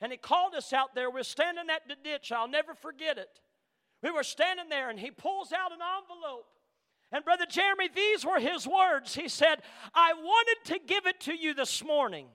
And 0.00 0.10
he 0.10 0.18
called 0.18 0.54
us 0.54 0.72
out 0.72 0.94
there. 0.94 1.10
We're 1.10 1.22
standing 1.22 1.66
at 1.70 1.86
the 1.86 1.94
ditch. 2.02 2.32
I'll 2.32 2.48
never 2.48 2.74
forget 2.74 3.18
it. 3.18 3.40
We 4.06 4.12
were 4.12 4.22
standing 4.22 4.68
there, 4.68 4.88
and 4.88 5.00
he 5.00 5.10
pulls 5.10 5.52
out 5.52 5.72
an 5.72 5.78
envelope. 5.80 6.46
And 7.10 7.24
Brother 7.24 7.44
Jeremy, 7.44 7.88
these 7.92 8.24
were 8.24 8.38
his 8.38 8.64
words. 8.64 9.16
He 9.16 9.28
said, 9.28 9.62
I 9.92 10.12
wanted 10.12 10.74
to 10.74 10.78
give 10.86 11.06
it 11.06 11.18
to 11.22 11.34
you 11.34 11.54
this 11.54 11.82
morning, 11.82 12.28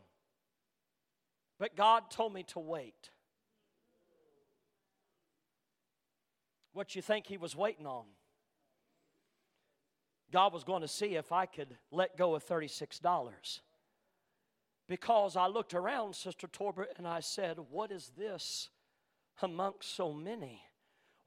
but 1.57 1.77
God 1.77 2.11
told 2.11 2.33
me 2.33 2.43
to 2.49 2.59
wait. 2.59 3.11
What 6.73 6.93
you 6.93 7.01
think 7.01 7.25
he 7.25 7.37
was 7.37 7.55
waiting 7.55 7.87
on? 7.87 8.03
God 10.29 10.51
was 10.51 10.65
going 10.65 10.81
to 10.81 10.89
see 10.89 11.15
if 11.15 11.31
I 11.31 11.45
could 11.45 11.77
let 11.89 12.17
go 12.17 12.35
of 12.35 12.45
$36. 12.45 13.61
Because 14.89 15.37
I 15.37 15.47
looked 15.47 15.73
around, 15.73 16.17
Sister 16.17 16.47
Torbert, 16.47 16.89
and 16.97 17.07
I 17.07 17.21
said, 17.21 17.59
What 17.69 17.93
is 17.93 18.11
this 18.17 18.67
amongst 19.41 19.95
so 19.95 20.11
many? 20.11 20.63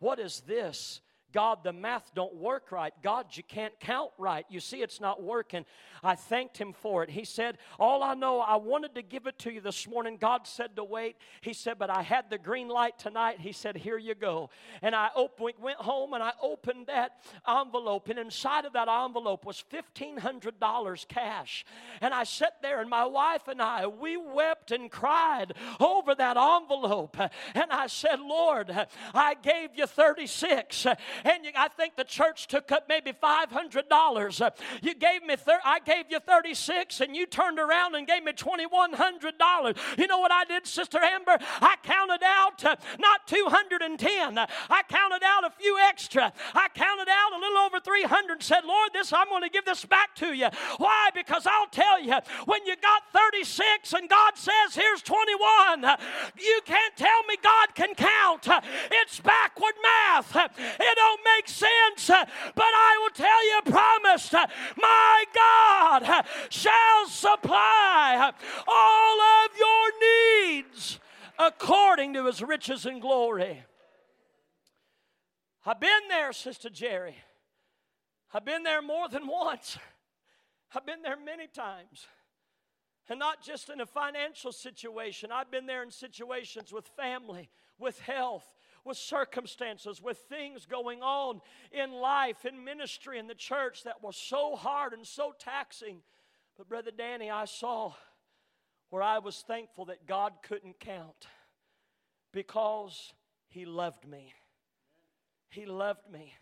What 0.05 0.21
is 0.21 0.41
this 0.41 1.01
God, 1.35 1.65
the 1.65 1.73
math 1.73 2.13
don't 2.15 2.35
work 2.37 2.71
right. 2.71 2.95
God, 3.03 3.27
you 3.33 3.43
can't 3.43 3.79
count 3.81 4.13
right. 4.19 4.47
You 4.49 4.61
see, 4.61 4.83
it's 4.83 5.01
not 5.01 5.21
working. 5.21 5.67
I 6.03 6.15
thanked 6.15 6.57
him 6.57 6.73
for 6.73 7.03
it. 7.03 7.11
He 7.11 7.25
said, 7.25 7.59
All 7.79 8.05
I 8.05 8.15
know, 8.15 8.41
I 8.41 8.57
wanted 8.57 8.95
to 8.95 9.03
give 9.03 9.27
it 9.27 9.37
to 9.41 9.53
you 9.53 9.61
this 9.61 9.89
morning. 9.89 10.17
God 10.21 10.47
said 10.47 10.77
to 10.77 10.85
wait. 10.85 11.17
He 11.41 11.53
said, 11.53 11.79
But 11.79 11.91
I 11.91 12.03
had 12.03 12.31
the 12.31 12.39
green 12.39 12.69
light 12.69 12.99
tonight. 12.99 13.41
He 13.41 13.51
said, 13.51 13.77
Here 13.77 13.99
you 13.99 14.15
go. 14.15 14.51
And 14.81 14.95
I 14.95 15.09
opened, 15.17 15.55
went 15.61 15.79
home 15.79 16.13
and 16.13 16.23
I 16.23 16.33
opened 16.41 16.87
that 16.87 17.17
envelope. 17.49 18.09
And 18.09 18.19
inside 18.19 18.65
of 18.65 18.75
that 18.75 18.89
envelope 18.89 19.45
was 19.45 19.65
$1,500 19.73 21.09
cash. 21.09 21.65
And 22.01 22.15
I 22.15 22.23
sat 22.23 22.63
there, 22.63 22.81
and 22.81 22.89
my 22.89 23.07
wife 23.07 23.49
and 23.49 23.61
I, 23.61 23.89
we 23.89 24.17
wept 24.17 24.71
and 24.71 24.89
cried 24.91 25.53
over 25.81 26.15
that 26.15 26.37
envelope. 26.37 27.17
And 27.55 27.71
I 27.71 27.89
said, 27.89 28.21
Lord, 28.21 28.71
I 29.13 29.35
gave 29.35 29.71
you 29.75 29.87
36 29.87 30.87
and 31.25 31.45
you, 31.45 31.51
I 31.57 31.69
think 31.69 31.97
the 31.97 32.05
church 32.05 32.47
took 32.47 32.71
up 32.71 32.85
maybe 32.89 33.13
$500. 33.13 34.41
Uh, 34.41 34.51
you 34.83 34.95
gave 34.95 35.25
me, 35.25 35.37
thir- 35.37 35.61
I 35.65 35.81
gave 35.81 36.07
you 36.11 36.21
36 36.21 37.01
and 37.01 37.17
you 37.17 37.27
turned 37.27 37.59
around 37.59 37.95
and 37.95 38.07
gave 38.07 38.25
me 38.25 38.33
$2,100. 38.33 39.99
You 39.99 40.07
know 40.07 40.19
what 40.19 40.33
I 40.33 40.45
did, 40.45 40.67
Sister 40.67 40.99
Amber? 40.99 41.39
I 41.61 41.77
counted 41.83 42.23
out 42.25 42.65
uh, 42.65 42.77
not 42.99 43.27
210. 43.27 44.39
I 44.39 44.83
counted 44.89 45.23
out 45.25 45.45
a 45.45 45.51
few 45.51 45.79
extra. 45.79 46.33
I 46.55 46.69
counted 46.75 47.09
out 47.09 47.33
a 47.33 47.39
little 47.39 47.59
over 47.59 47.81
300 47.81 48.43
said, 48.43 48.65
Lord, 48.65 48.91
this 48.93 49.13
I'm 49.13 49.29
going 49.29 49.43
to 49.43 49.49
give 49.49 49.65
this 49.65 49.85
back 49.85 50.15
to 50.17 50.33
you. 50.33 50.49
Why? 50.77 51.11
Because 51.15 51.47
I'll 51.47 51.69
tell 51.69 52.01
you, 52.03 52.15
when 52.45 52.65
you 52.67 52.77
got 52.77 53.03
36 53.13 53.93
and 53.95 54.09
God 54.09 54.37
says, 54.37 54.75
here's 54.75 55.03
21, 55.03 55.87
you 56.39 56.61
can't 56.65 56.97
tell 56.97 57.23
me 57.29 57.37
God 57.43 57.75
can 57.75 57.95
count. 57.95 58.49
It's 58.91 59.21
backward 59.21 59.75
math. 59.83 60.37
It 60.37 60.99
don't 61.15 61.25
make 61.37 61.49
sense, 61.49 62.09
but 62.09 62.65
I 62.65 62.99
will 63.01 63.11
tell 63.11 63.47
you, 63.47 63.61
promised, 63.73 64.33
my 64.33 65.25
God 65.35 66.27
shall 66.49 67.07
supply 67.09 68.33
all 68.67 69.21
of 69.21 69.51
your 69.59 70.53
needs 70.53 71.01
according 71.39 72.15
to 72.15 72.27
his 72.27 72.43
riches 72.43 72.87
and 72.87 73.01
glory. 73.01 73.65
I've 75.67 75.81
been 75.81 76.09
there, 76.09 76.33
Sister 76.33 76.69
Jerry. 76.69 77.17
I've 78.33 78.45
been 78.45 78.65
there 78.65 78.83
more 78.83 79.09
than 79.09 79.27
once. 79.27 79.79
I've 80.75 80.85
been 80.85 81.03
there 81.03 81.17
many 81.17 81.47
times. 81.47 82.07
And 83.09 83.19
not 83.19 83.43
just 83.43 83.69
in 83.69 83.81
a 83.81 83.87
financial 83.87 84.51
situation, 84.51 85.31
I've 85.31 85.51
been 85.51 85.67
there 85.67 85.83
in 85.83 85.91
situations 85.91 86.73
with 86.73 86.87
family, 86.97 87.51
with 87.79 88.01
health, 88.01 88.55
with 88.85 88.97
circumstances, 88.97 90.03
with 90.03 90.19
things 90.29 90.67
going 90.67 91.03
on 91.03 91.41
in 91.73 91.93
life, 91.93 92.45
in 92.45 92.65
ministry, 92.65 93.19
in 93.19 93.27
the 93.27 93.35
church 93.35 93.85
that 93.85 94.03
were 94.03 94.13
so 94.13 94.57
hard 94.57 94.93
and 94.93 95.07
so 95.07 95.35
taxing. 95.39 96.03
But, 96.57 96.69
Brother 96.69 96.91
Danny, 96.97 97.31
I 97.31 97.47
saw 97.47 97.95
where 98.91 99.03
I 99.03 99.19
was 99.19 99.43
thankful 99.47 99.87
that 99.87 100.07
God 100.07 100.35
couldn't 100.43 100.79
count 100.79 101.27
because 102.33 103.13
He 103.49 103.65
loved 103.65 104.07
me. 104.07 104.35
He 105.49 105.67
loved 105.67 106.11
me. 106.13 106.35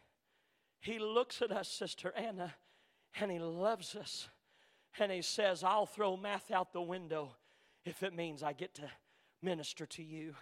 He 0.80 0.98
looks 0.98 1.42
at 1.42 1.52
us, 1.52 1.68
Sister 1.68 2.12
Anna, 2.16 2.54
and 3.20 3.30
He 3.30 3.38
loves 3.38 3.94
us. 3.94 4.28
And 4.98 5.12
He 5.12 5.22
says, 5.22 5.62
I'll 5.62 5.86
throw 5.86 6.16
math 6.16 6.50
out 6.50 6.72
the 6.72 6.82
window 6.82 7.36
if 7.84 8.02
it 8.02 8.14
means 8.14 8.42
I 8.42 8.52
get 8.52 8.74
to 8.74 8.90
minister 9.40 9.86
to 9.86 10.02
you. 10.02 10.34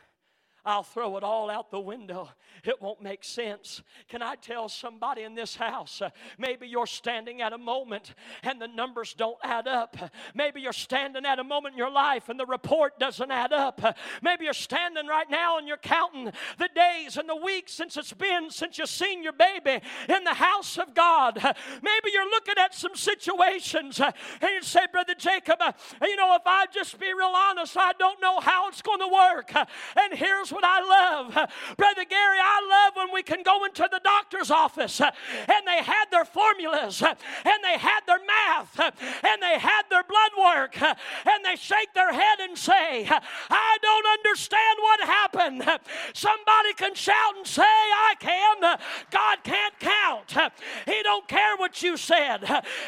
I'll 0.65 0.83
throw 0.83 1.17
it 1.17 1.23
all 1.23 1.51
out 1.51 1.71
the 1.71 1.81
window. 1.81 2.29
It 2.65 2.81
won't 2.81 3.03
make 3.03 3.25
sense. 3.25 3.83
Can 4.09 4.23
I 4.23 4.35
tell 4.35 4.69
somebody 4.69 5.23
in 5.23 5.35
this 5.35 5.57
house? 5.57 6.03
Uh, 6.03 6.11
maybe 6.39 6.67
you're 6.67 6.87
standing 6.87 7.41
at 7.41 7.53
a 7.53 7.59
moment 7.59 8.15
and 8.43 8.61
the 8.61 8.69
numbers 8.69 9.15
don't 9.15 9.39
add 9.43 9.67
up. 9.67 9.97
Maybe 10.35 10.61
you're 10.61 10.73
standing 10.73 11.25
at 11.25 11.39
a 11.39 11.45
moment 11.45 11.75
in 11.75 11.79
your 11.79 11.91
life 11.91 12.29
and 12.29 12.39
the 12.39 12.47
report 12.47 12.99
doesn't 12.99 13.31
add 13.31 13.53
up. 13.53 13.81
Maybe 14.23 14.45
you're 14.45 14.53
standing 14.53 15.07
right 15.07 15.31
now 15.31 15.59
and 15.59 15.67
you're 15.67 15.79
counting 15.79 16.33
the 16.59 16.69
days 16.75 17.17
and 17.17 17.29
the 17.29 17.37
weeks 17.37 17.73
since 17.73 17.97
it's 17.97 18.13
been 18.13 18.51
since 18.51 18.79
you've 18.79 18.89
seen 18.89 19.23
your 19.23 19.33
baby 19.33 19.81
in 20.09 20.25
the 20.25 20.35
house 20.35 20.77
of 20.79 20.95
God. 20.95 21.37
Maybe 21.83 22.11
you're 22.13 22.31
looking 22.31 22.57
at 22.59 22.75
some 22.75 22.95
situations 22.95 24.01
uh, 24.01 24.13
and 24.41 24.51
you 24.51 24.63
say, 24.63 24.81
Brother 24.93 25.15
Jacob, 25.17 25.57
uh, 25.61 25.73
you 26.03 26.17
know, 26.17 26.35
if 26.35 26.43
I 26.47 26.67
just 26.73 26.99
be 26.99 27.07
real 27.07 27.33
honest, 27.35 27.77
I 27.77 27.93
don't 27.99 28.21
know 28.21 28.41
how 28.41 28.69
it's 28.69 28.83
going 28.83 29.01
to 29.01 29.09
work. 29.09 29.53
And 29.97 30.15
here's 30.15 30.50
what 30.53 30.65
I 30.65 30.81
love. 30.81 31.33
Brother 31.77 32.05
Gary, 32.05 32.39
I 32.41 32.61
love 32.69 32.97
when 32.97 33.15
we 33.15 33.23
can 33.23 33.43
go 33.43 33.65
into 33.65 33.89
the 33.91 34.01
doctor's 34.03 34.51
office 34.51 35.01
and 35.01 35.67
they 35.67 35.83
had 35.83 36.07
their 36.11 36.25
formulas 36.25 37.03
and 37.03 37.59
they 37.63 37.79
had 37.79 38.01
their 38.07 38.21
math 38.25 38.81
and 38.81 39.43
they 39.43 39.59
had 39.59 39.83
their 39.91 40.05
blood 40.05 40.33
work 40.39 40.81
and 40.81 41.45
they 41.45 41.57
shake 41.57 41.93
their 41.95 42.13
head 42.13 42.41
and 42.41 42.57
say, 42.57 43.07
I 43.09 43.79
don't 43.83 44.07
understand 44.19 44.79
what 44.81 45.01
happened. 45.01 45.81
Somebody 46.13 46.75
can 46.77 46.95
shout 46.95 47.37
and 47.37 47.47
say, 47.47 47.63
I 47.63 48.15
can. 48.19 48.79
God 49.11 49.39
can't 49.45 49.79
count. 49.79 50.53
He 50.87 51.03
don't 51.03 51.27
care 51.29 51.57
what 51.57 51.83
you 51.83 51.97
said. 51.97 52.41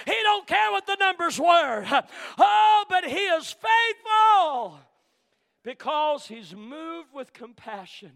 He 0.07 0.17
don't 0.23 0.47
care 0.47 0.71
what 0.71 0.87
the 0.87 0.97
numbers 0.97 1.39
were. 1.39 1.85
Oh, 2.39 2.85
but 2.89 3.05
he 3.05 3.17
is 3.17 3.55
faithful 3.55 4.81
because 5.65 6.27
he's 6.27 6.55
moved 6.55 7.13
with 7.15 7.33
compassion. 7.33 8.13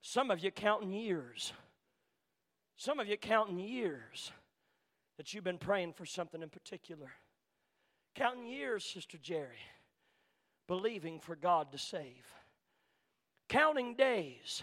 Some 0.00 0.30
of 0.30 0.40
you 0.40 0.50
counting 0.50 0.92
years. 0.92 1.52
Some 2.76 2.98
of 2.98 3.06
you 3.06 3.16
counting 3.16 3.58
years 3.58 4.32
that 5.16 5.32
you've 5.32 5.44
been 5.44 5.58
praying 5.58 5.92
for 5.92 6.04
something 6.04 6.42
in 6.42 6.48
particular. 6.48 7.12
Counting 8.14 8.46
years, 8.46 8.84
Sister 8.84 9.18
Jerry, 9.18 9.60
believing 10.66 11.20
for 11.20 11.36
God 11.36 11.70
to 11.72 11.78
save. 11.78 12.26
Counting 13.48 13.94
days, 13.94 14.62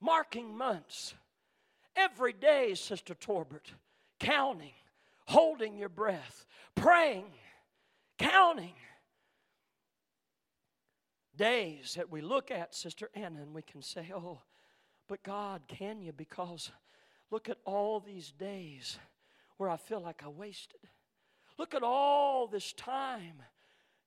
marking 0.00 0.56
months. 0.56 1.14
Every 1.96 2.32
day, 2.32 2.74
Sister 2.74 3.14
Torbert, 3.14 3.72
counting, 4.20 4.74
holding 5.26 5.76
your 5.76 5.88
breath, 5.88 6.46
praying, 6.76 7.32
counting 8.18 8.74
days 11.38 11.94
that 11.96 12.10
we 12.10 12.20
look 12.20 12.50
at, 12.50 12.74
Sister 12.74 13.08
Anna, 13.14 13.40
and 13.40 13.54
we 13.54 13.62
can 13.62 13.80
say, 13.80 14.12
Oh, 14.14 14.40
but 15.08 15.22
God, 15.22 15.62
can 15.66 16.02
you? 16.02 16.12
Because 16.12 16.70
look 17.30 17.48
at 17.48 17.56
all 17.64 18.00
these 18.00 18.30
days 18.32 18.98
where 19.56 19.70
I 19.70 19.78
feel 19.78 20.00
like 20.00 20.22
I 20.22 20.28
wasted. 20.28 20.80
Look 21.58 21.74
at 21.74 21.82
all 21.82 22.46
this 22.46 22.74
time. 22.74 23.42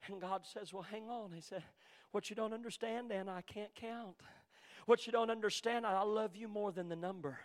And 0.08 0.22
God 0.22 0.46
says, 0.46 0.72
Well, 0.72 0.84
hang 0.84 1.10
on. 1.10 1.32
He 1.34 1.42
said, 1.42 1.64
What 2.12 2.30
you 2.30 2.36
don't 2.36 2.54
understand, 2.54 3.12
Anna, 3.12 3.34
I 3.34 3.42
can't 3.42 3.74
count. 3.74 4.18
What 4.86 5.06
you 5.08 5.12
don't 5.12 5.32
understand, 5.32 5.86
I 5.86 6.04
love 6.04 6.36
you 6.36 6.48
more 6.48 6.72
than 6.72 6.90
the 6.90 6.96
number. 6.96 7.40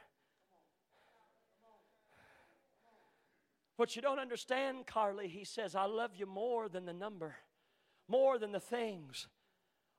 What 3.77 3.95
you 3.95 4.01
don't 4.01 4.19
understand, 4.19 4.87
Carly, 4.87 5.29
he 5.29 5.45
says, 5.45 5.75
I 5.75 5.85
love 5.85 6.13
you 6.17 6.25
more 6.25 6.69
than 6.69 6.87
the 6.87 6.95
number, 6.95 7.37
more 8.09 8.39
than 8.39 8.53
the 8.53 8.61
things, 8.61 9.29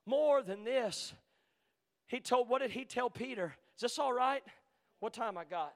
more 0.08 0.42
than 0.42 0.64
this. 0.64 1.14
He 2.08 2.20
told, 2.20 2.50
what 2.50 2.62
did 2.62 2.72
he 2.72 2.86
tell 2.86 3.10
Peter? 3.10 3.54
Is 3.76 3.82
this 3.82 4.00
all 4.00 4.14
right? 4.14 4.44
What 5.00 5.14
time 5.14 5.38
I 5.38 5.44
got? 5.44 5.74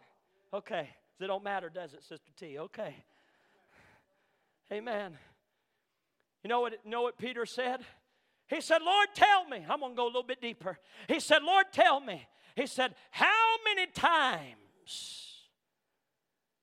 Okay. 0.53 0.89
It 1.19 1.27
don't 1.27 1.43
matter, 1.43 1.69
does 1.69 1.93
it, 1.93 2.03
Sister 2.03 2.32
T? 2.39 2.57
Okay. 2.57 2.95
Amen. 4.71 5.17
You 6.43 6.49
know 6.49 6.61
what, 6.61 6.84
know 6.86 7.03
what 7.03 7.17
Peter 7.17 7.45
said? 7.45 7.82
He 8.47 8.59
said, 8.59 8.82
Lord, 8.82 9.09
tell 9.13 9.47
me. 9.47 9.63
I'm 9.69 9.79
going 9.79 9.91
to 9.91 9.95
go 9.95 10.05
a 10.05 10.07
little 10.07 10.23
bit 10.23 10.41
deeper. 10.41 10.79
He 11.07 11.19
said, 11.19 11.43
Lord, 11.43 11.67
tell 11.71 11.99
me. 11.99 12.27
He 12.55 12.65
said, 12.65 12.95
How 13.11 13.57
many 13.63 13.88
times 13.91 15.38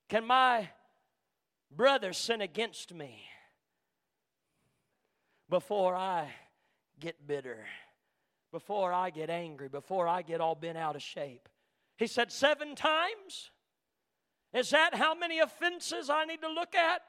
can 0.09 0.27
my 0.27 0.69
brother 1.75 2.12
sin 2.12 2.41
against 2.41 2.93
me 2.93 3.23
before 5.49 5.95
I 5.95 6.29
get 6.99 7.27
bitter, 7.27 7.65
before 8.53 8.93
I 8.93 9.11
get 9.11 9.31
angry, 9.31 9.69
before 9.69 10.09
I 10.09 10.23
get 10.23 10.41
all 10.41 10.55
bent 10.55 10.79
out 10.79 10.97
of 10.97 11.03
shape? 11.03 11.49
He 11.97 12.07
said, 12.07 12.33
Seven 12.33 12.75
times? 12.75 13.51
Is 14.55 14.71
that 14.71 14.95
how 14.95 15.15
many 15.15 15.41
offenses 15.41 16.09
I 16.09 16.25
need 16.25 16.41
to 16.41 16.49
look 16.49 16.75
at? 16.75 17.03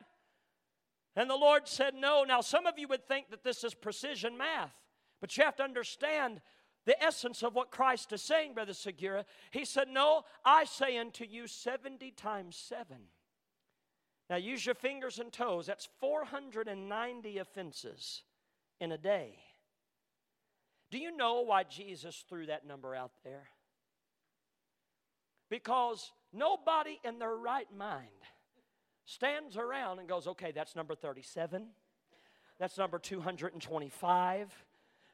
And 1.16 1.30
the 1.30 1.36
Lord 1.36 1.68
said, 1.68 1.94
No. 1.96 2.24
Now, 2.24 2.42
some 2.42 2.66
of 2.66 2.78
you 2.78 2.88
would 2.88 3.08
think 3.08 3.30
that 3.30 3.44
this 3.44 3.64
is 3.64 3.74
precision 3.74 4.38
math, 4.38 4.74
but 5.22 5.36
you 5.38 5.44
have 5.44 5.56
to 5.58 5.64
understand 5.64 6.42
the 6.86 7.02
essence 7.04 7.44
of 7.44 7.56
what 7.56 7.72
Christ 7.72 8.12
is 8.14 8.22
saying, 8.22 8.54
Brother 8.54 8.74
Segura. 8.74 9.26
He 9.52 9.64
said, 9.64 9.88
No, 9.90 10.24
I 10.44 10.66
say 10.66 10.98
unto 10.98 11.24
you 11.24 11.48
70 11.48 12.12
times 12.12 12.56
7. 12.56 12.98
Now, 14.30 14.36
use 14.36 14.66
your 14.66 14.76
fingers 14.76 15.20
and 15.20 15.32
toes. 15.32 15.66
That's 15.66 15.88
490 16.00 17.38
offenses 17.40 18.24
in 18.80 18.92
a 18.92 18.98
day. 18.98 19.40
Do 20.92 20.98
you 20.98 21.16
know 21.16 21.42
why 21.42 21.64
Jesus 21.64 22.24
threw 22.28 22.48
that 22.48 22.66
number 22.66 22.96
out 22.96 23.12
there? 23.24 23.48
Because 25.50 26.12
nobody 26.34 27.00
in 27.04 27.20
their 27.20 27.36
right 27.36 27.68
mind 27.76 28.08
stands 29.06 29.58
around 29.58 30.00
and 30.00 30.08
goes, 30.08 30.28
okay, 30.28 30.52
that's 30.52 30.76
number 30.76 30.96
37. 30.96 31.68
That's 32.60 32.78
number 32.78 33.00
225. 33.00 34.66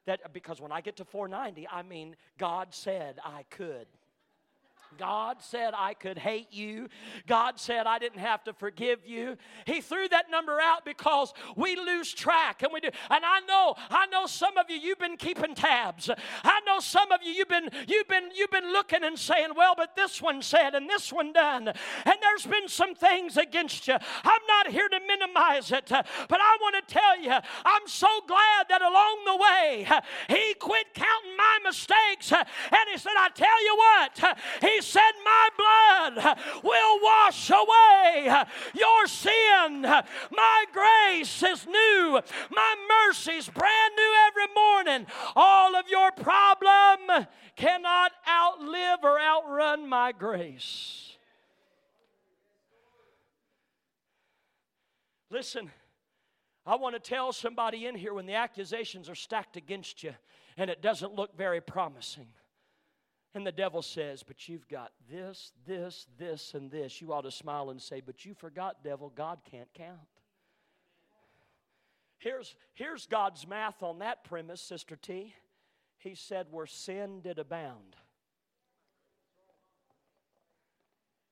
That 0.05 0.33
because 0.33 0.61
when 0.61 0.71
I 0.71 0.81
get 0.81 0.97
to 0.97 1.05
490, 1.05 1.67
I 1.67 1.81
mean 1.81 2.15
God 2.37 2.67
said 2.71 3.17
I 3.23 3.43
could. 3.49 3.87
God 4.97 5.37
said 5.41 5.73
I 5.75 5.93
could 5.93 6.17
hate 6.17 6.51
you. 6.51 6.89
God 7.27 7.59
said 7.59 7.87
I 7.87 7.99
didn't 7.99 8.19
have 8.19 8.43
to 8.45 8.53
forgive 8.53 8.99
you. 9.05 9.37
He 9.65 9.81
threw 9.81 10.07
that 10.09 10.29
number 10.29 10.59
out 10.61 10.85
because 10.85 11.33
we 11.55 11.75
lose 11.75 12.13
track 12.13 12.63
and 12.63 12.71
we 12.73 12.79
do. 12.79 12.89
And 13.09 13.23
I 13.25 13.41
know, 13.47 13.75
I 13.89 14.05
know 14.07 14.25
some 14.25 14.57
of 14.57 14.69
you 14.69 14.77
you've 14.77 14.99
been 14.99 15.17
keeping 15.17 15.55
tabs. 15.55 16.09
I 16.43 16.61
know 16.65 16.79
some 16.79 17.11
of 17.11 17.21
you 17.23 17.31
you've 17.31 17.47
been 17.47 17.69
you've 17.87 18.07
been 18.07 18.29
you've 18.35 18.51
been 18.51 18.71
looking 18.71 19.03
and 19.03 19.17
saying, 19.17 19.49
"Well, 19.55 19.73
but 19.75 19.95
this 19.95 20.21
one 20.21 20.41
said 20.41 20.75
and 20.75 20.89
this 20.89 21.11
one 21.11 21.33
done." 21.33 21.67
And 21.67 22.15
there's 22.21 22.45
been 22.45 22.67
some 22.67 22.95
things 22.95 23.37
against 23.37 23.87
you. 23.87 23.95
I'm 23.95 24.41
not 24.47 24.71
here 24.71 24.87
to 24.89 24.99
minimize 25.07 25.71
it, 25.71 25.87
but 25.89 26.05
I 26.31 26.57
want 26.61 26.87
to 26.87 26.93
tell 26.93 27.19
you, 27.21 27.31
I'm 27.31 27.87
so 27.87 28.07
glad 28.27 28.67
that 28.69 28.81
along 28.81 29.25
the 29.25 29.37
way 29.37 29.87
he 30.29 30.53
quit 30.55 30.93
counting 30.93 31.37
my 31.37 31.59
mistakes 31.63 32.31
and 32.31 32.45
he 32.91 32.97
said, 32.97 33.13
"I 33.17 33.29
tell 33.29 33.63
you 33.63 33.75
what, 33.75 34.37
he 34.61 34.81
said, 34.85 35.11
My 35.23 35.49
blood 35.57 36.37
will 36.63 36.99
wash 37.01 37.49
away 37.49 38.43
your 38.73 39.07
sin. 39.07 39.81
My 39.81 40.65
grace 40.71 41.43
is 41.43 41.65
new. 41.65 42.21
My 42.51 42.75
mercy's 43.07 43.49
brand 43.49 43.93
new 43.95 44.13
every 44.27 44.53
morning. 44.55 45.07
All 45.35 45.75
of 45.75 45.89
your 45.89 46.11
problem 46.11 47.27
cannot 47.55 48.11
outlive 48.29 48.99
or 49.03 49.19
outrun 49.19 49.87
my 49.87 50.11
grace. 50.11 51.17
Listen, 55.29 55.71
I 56.65 56.75
want 56.75 56.95
to 56.95 56.99
tell 56.99 57.33
somebody 57.33 57.85
in 57.85 57.95
here 57.95 58.13
when 58.13 58.25
the 58.25 58.35
accusations 58.35 59.09
are 59.09 59.15
stacked 59.15 59.57
against 59.57 60.03
you 60.03 60.13
and 60.57 60.69
it 60.69 60.81
doesn't 60.81 61.13
look 61.13 61.35
very 61.37 61.61
promising. 61.61 62.27
And 63.35 63.45
the 63.45 63.51
devil 63.51 63.81
says, 63.81 64.23
But 64.23 64.47
you've 64.47 64.67
got 64.69 64.93
this, 65.11 65.51
this, 65.67 66.07
this, 66.17 66.53
and 66.53 66.71
this. 66.71 67.01
You 67.01 67.11
ought 67.11 67.25
to 67.25 67.31
smile 67.31 67.69
and 67.69 67.81
say, 67.81 68.01
But 68.03 68.25
you 68.25 68.33
forgot, 68.33 68.81
devil, 68.81 69.11
God 69.13 69.39
can't 69.51 69.67
count. 69.73 69.99
Here's, 72.17 72.55
here's 72.73 73.05
God's 73.05 73.45
math 73.45 73.83
on 73.83 73.99
that 73.99 74.23
premise, 74.23 74.61
Sister 74.61 74.95
T. 74.95 75.35
He 75.97 76.15
said, 76.15 76.47
Where 76.49 76.65
sin 76.65 77.19
did 77.21 77.37
abound. 77.37 77.97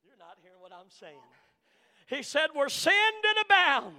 You're 0.06 0.18
not 0.20 0.38
hearing 0.42 0.60
what 0.60 0.74
I'm 0.74 0.90
saying. 0.90 1.16
He 2.08 2.22
said, 2.22 2.50
Where 2.54 2.70
sin 2.70 2.94
did 3.22 3.46
abound. 3.46 3.96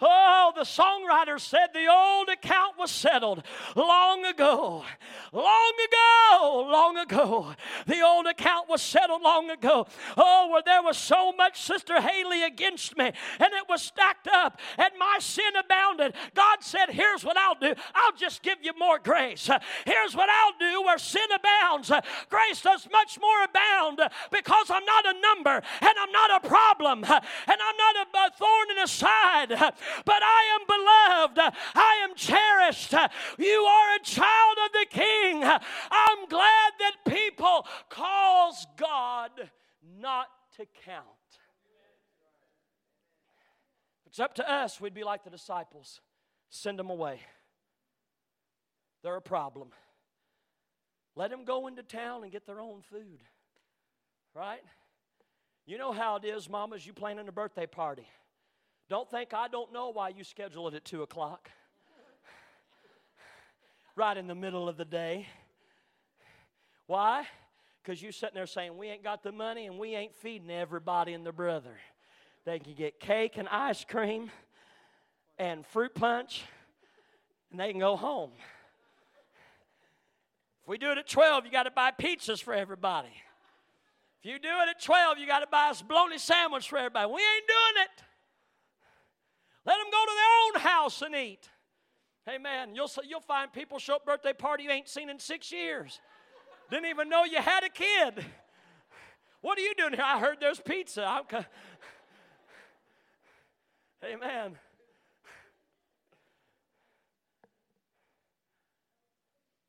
Oh, 0.00 0.52
the 0.54 0.62
songwriter 0.62 1.38
said 1.38 1.68
the 1.72 1.86
old 1.90 2.28
account 2.28 2.78
was 2.78 2.90
settled 2.90 3.42
long 3.76 4.24
ago. 4.24 4.84
Long 5.32 5.72
ago, 5.86 6.68
long 6.70 6.96
ago. 6.98 7.54
The 7.86 8.02
old 8.02 8.26
account 8.26 8.68
was 8.68 8.82
settled 8.82 9.22
long 9.22 9.50
ago. 9.50 9.86
Oh, 10.16 10.48
where 10.52 10.62
there 10.64 10.82
was 10.82 10.96
so 10.96 11.32
much 11.32 11.62
Sister 11.62 12.00
Haley 12.00 12.42
against 12.42 12.96
me 12.96 13.04
and 13.04 13.52
it 13.52 13.68
was 13.68 13.82
stacked 13.82 14.28
up 14.28 14.60
and 14.78 14.90
my 14.98 15.18
sin 15.20 15.56
abounded. 15.58 16.14
God 16.34 16.58
said, 16.60 16.90
Here's 16.90 17.24
what 17.24 17.36
I'll 17.36 17.54
do 17.54 17.74
I'll 17.94 18.16
just 18.16 18.42
give 18.42 18.58
you 18.62 18.72
more 18.78 18.98
grace. 18.98 19.48
Here's 19.84 20.14
what 20.16 20.28
I'll 20.28 20.58
do 20.58 20.82
where 20.82 20.98
sin 20.98 21.26
abounds. 21.34 21.90
Grace 22.28 22.62
does 22.62 22.88
much 22.90 23.18
more 23.20 23.44
abound 23.44 24.00
because 24.30 24.70
I'm 24.70 24.84
not 24.84 25.06
a 25.06 25.20
number 25.20 25.62
and 25.80 25.94
I'm 26.00 26.12
not 26.12 26.44
a 26.44 26.48
problem 26.48 27.04
and 27.04 27.12
I'm 27.48 27.76
not 27.76 27.96
a 27.96 28.30
thorn 28.36 28.70
in 28.70 28.76
the 28.76 28.86
side 28.86 29.74
but 30.04 30.22
I 30.22 30.58
am 30.58 30.66
beloved. 30.66 31.56
I 31.74 32.06
am 32.08 32.14
cherished. 32.14 32.92
You 33.38 33.60
are 33.60 33.96
a 33.96 34.02
child 34.02 34.56
of 34.66 34.72
the 34.72 34.86
King. 34.90 35.44
I'm 35.44 36.28
glad 36.28 36.72
that 36.78 36.96
people 37.06 37.66
cause 37.88 38.66
God 38.76 39.30
not 40.00 40.28
to 40.56 40.66
count. 40.84 41.04
If 44.04 44.06
it's 44.06 44.20
up 44.20 44.34
to 44.36 44.50
us, 44.50 44.80
we'd 44.80 44.94
be 44.94 45.04
like 45.04 45.24
the 45.24 45.30
disciples. 45.30 46.00
Send 46.50 46.78
them 46.78 46.90
away. 46.90 47.20
They're 49.02 49.16
a 49.16 49.22
problem. 49.22 49.68
Let 51.16 51.30
them 51.30 51.44
go 51.44 51.66
into 51.66 51.82
town 51.82 52.22
and 52.22 52.32
get 52.32 52.46
their 52.46 52.60
own 52.60 52.82
food. 52.82 53.20
Right? 54.34 54.62
You 55.66 55.78
know 55.78 55.92
how 55.92 56.16
it 56.16 56.24
is, 56.24 56.48
mamas, 56.48 56.86
you 56.86 56.92
planning 56.92 57.28
a 57.28 57.32
birthday 57.32 57.66
party. 57.66 58.06
Don't 58.94 59.10
think 59.10 59.34
I 59.34 59.48
don't 59.48 59.72
know 59.72 59.90
why 59.90 60.10
you 60.10 60.22
schedule 60.22 60.68
it 60.68 60.74
at 60.74 60.84
2 60.84 61.02
o'clock. 61.02 61.50
right 63.96 64.16
in 64.16 64.28
the 64.28 64.36
middle 64.36 64.68
of 64.68 64.76
the 64.76 64.84
day. 64.84 65.26
Why? 66.86 67.26
Because 67.82 68.00
you're 68.00 68.12
sitting 68.12 68.36
there 68.36 68.46
saying, 68.46 68.78
We 68.78 68.86
ain't 68.86 69.02
got 69.02 69.24
the 69.24 69.32
money 69.32 69.66
and 69.66 69.80
we 69.80 69.96
ain't 69.96 70.14
feeding 70.14 70.48
everybody 70.48 71.12
and 71.12 71.26
their 71.26 71.32
brother. 71.32 71.76
They 72.44 72.60
can 72.60 72.74
get 72.74 73.00
cake 73.00 73.36
and 73.36 73.48
ice 73.48 73.84
cream 73.84 74.30
and 75.38 75.66
fruit 75.66 75.96
punch 75.96 76.44
and 77.50 77.58
they 77.58 77.72
can 77.72 77.80
go 77.80 77.96
home. 77.96 78.30
If 80.62 80.68
we 80.68 80.78
do 80.78 80.92
it 80.92 80.98
at 80.98 81.08
12, 81.08 81.46
you 81.46 81.50
got 81.50 81.64
to 81.64 81.72
buy 81.72 81.90
pizzas 81.90 82.40
for 82.40 82.54
everybody. 82.54 83.10
If 84.22 84.30
you 84.30 84.38
do 84.38 84.46
it 84.46 84.68
at 84.68 84.80
12, 84.80 85.18
you 85.18 85.26
got 85.26 85.40
to 85.40 85.48
buy 85.50 85.72
a 85.72 85.84
bologna 85.84 86.18
sandwich 86.18 86.68
for 86.68 86.78
everybody. 86.78 87.08
We 87.08 87.14
ain't 87.14 87.48
doing 87.48 87.86
it. 87.86 88.04
Let 89.66 89.76
them 89.78 89.86
go 89.90 90.04
to 90.04 90.12
their 90.14 90.34
own 90.44 90.72
house 90.72 91.02
and 91.02 91.14
eat. 91.14 91.48
Amen. 92.28 92.74
You'll, 92.74 92.90
you'll 93.06 93.20
find 93.20 93.52
people 93.52 93.78
show 93.78 93.96
up 93.96 94.06
birthday 94.06 94.32
party 94.32 94.64
you 94.64 94.70
ain't 94.70 94.88
seen 94.88 95.10
in 95.10 95.18
six 95.18 95.52
years. 95.52 96.00
Didn't 96.70 96.86
even 96.86 97.08
know 97.08 97.24
you 97.24 97.40
had 97.40 97.64
a 97.64 97.68
kid. 97.68 98.24
What 99.42 99.58
are 99.58 99.62
you 99.62 99.74
doing 99.76 99.92
here? 99.92 100.04
I 100.04 100.18
heard 100.18 100.38
there's 100.40 100.60
pizza. 100.60 101.04
I'm, 101.04 101.24
Amen. 104.04 104.58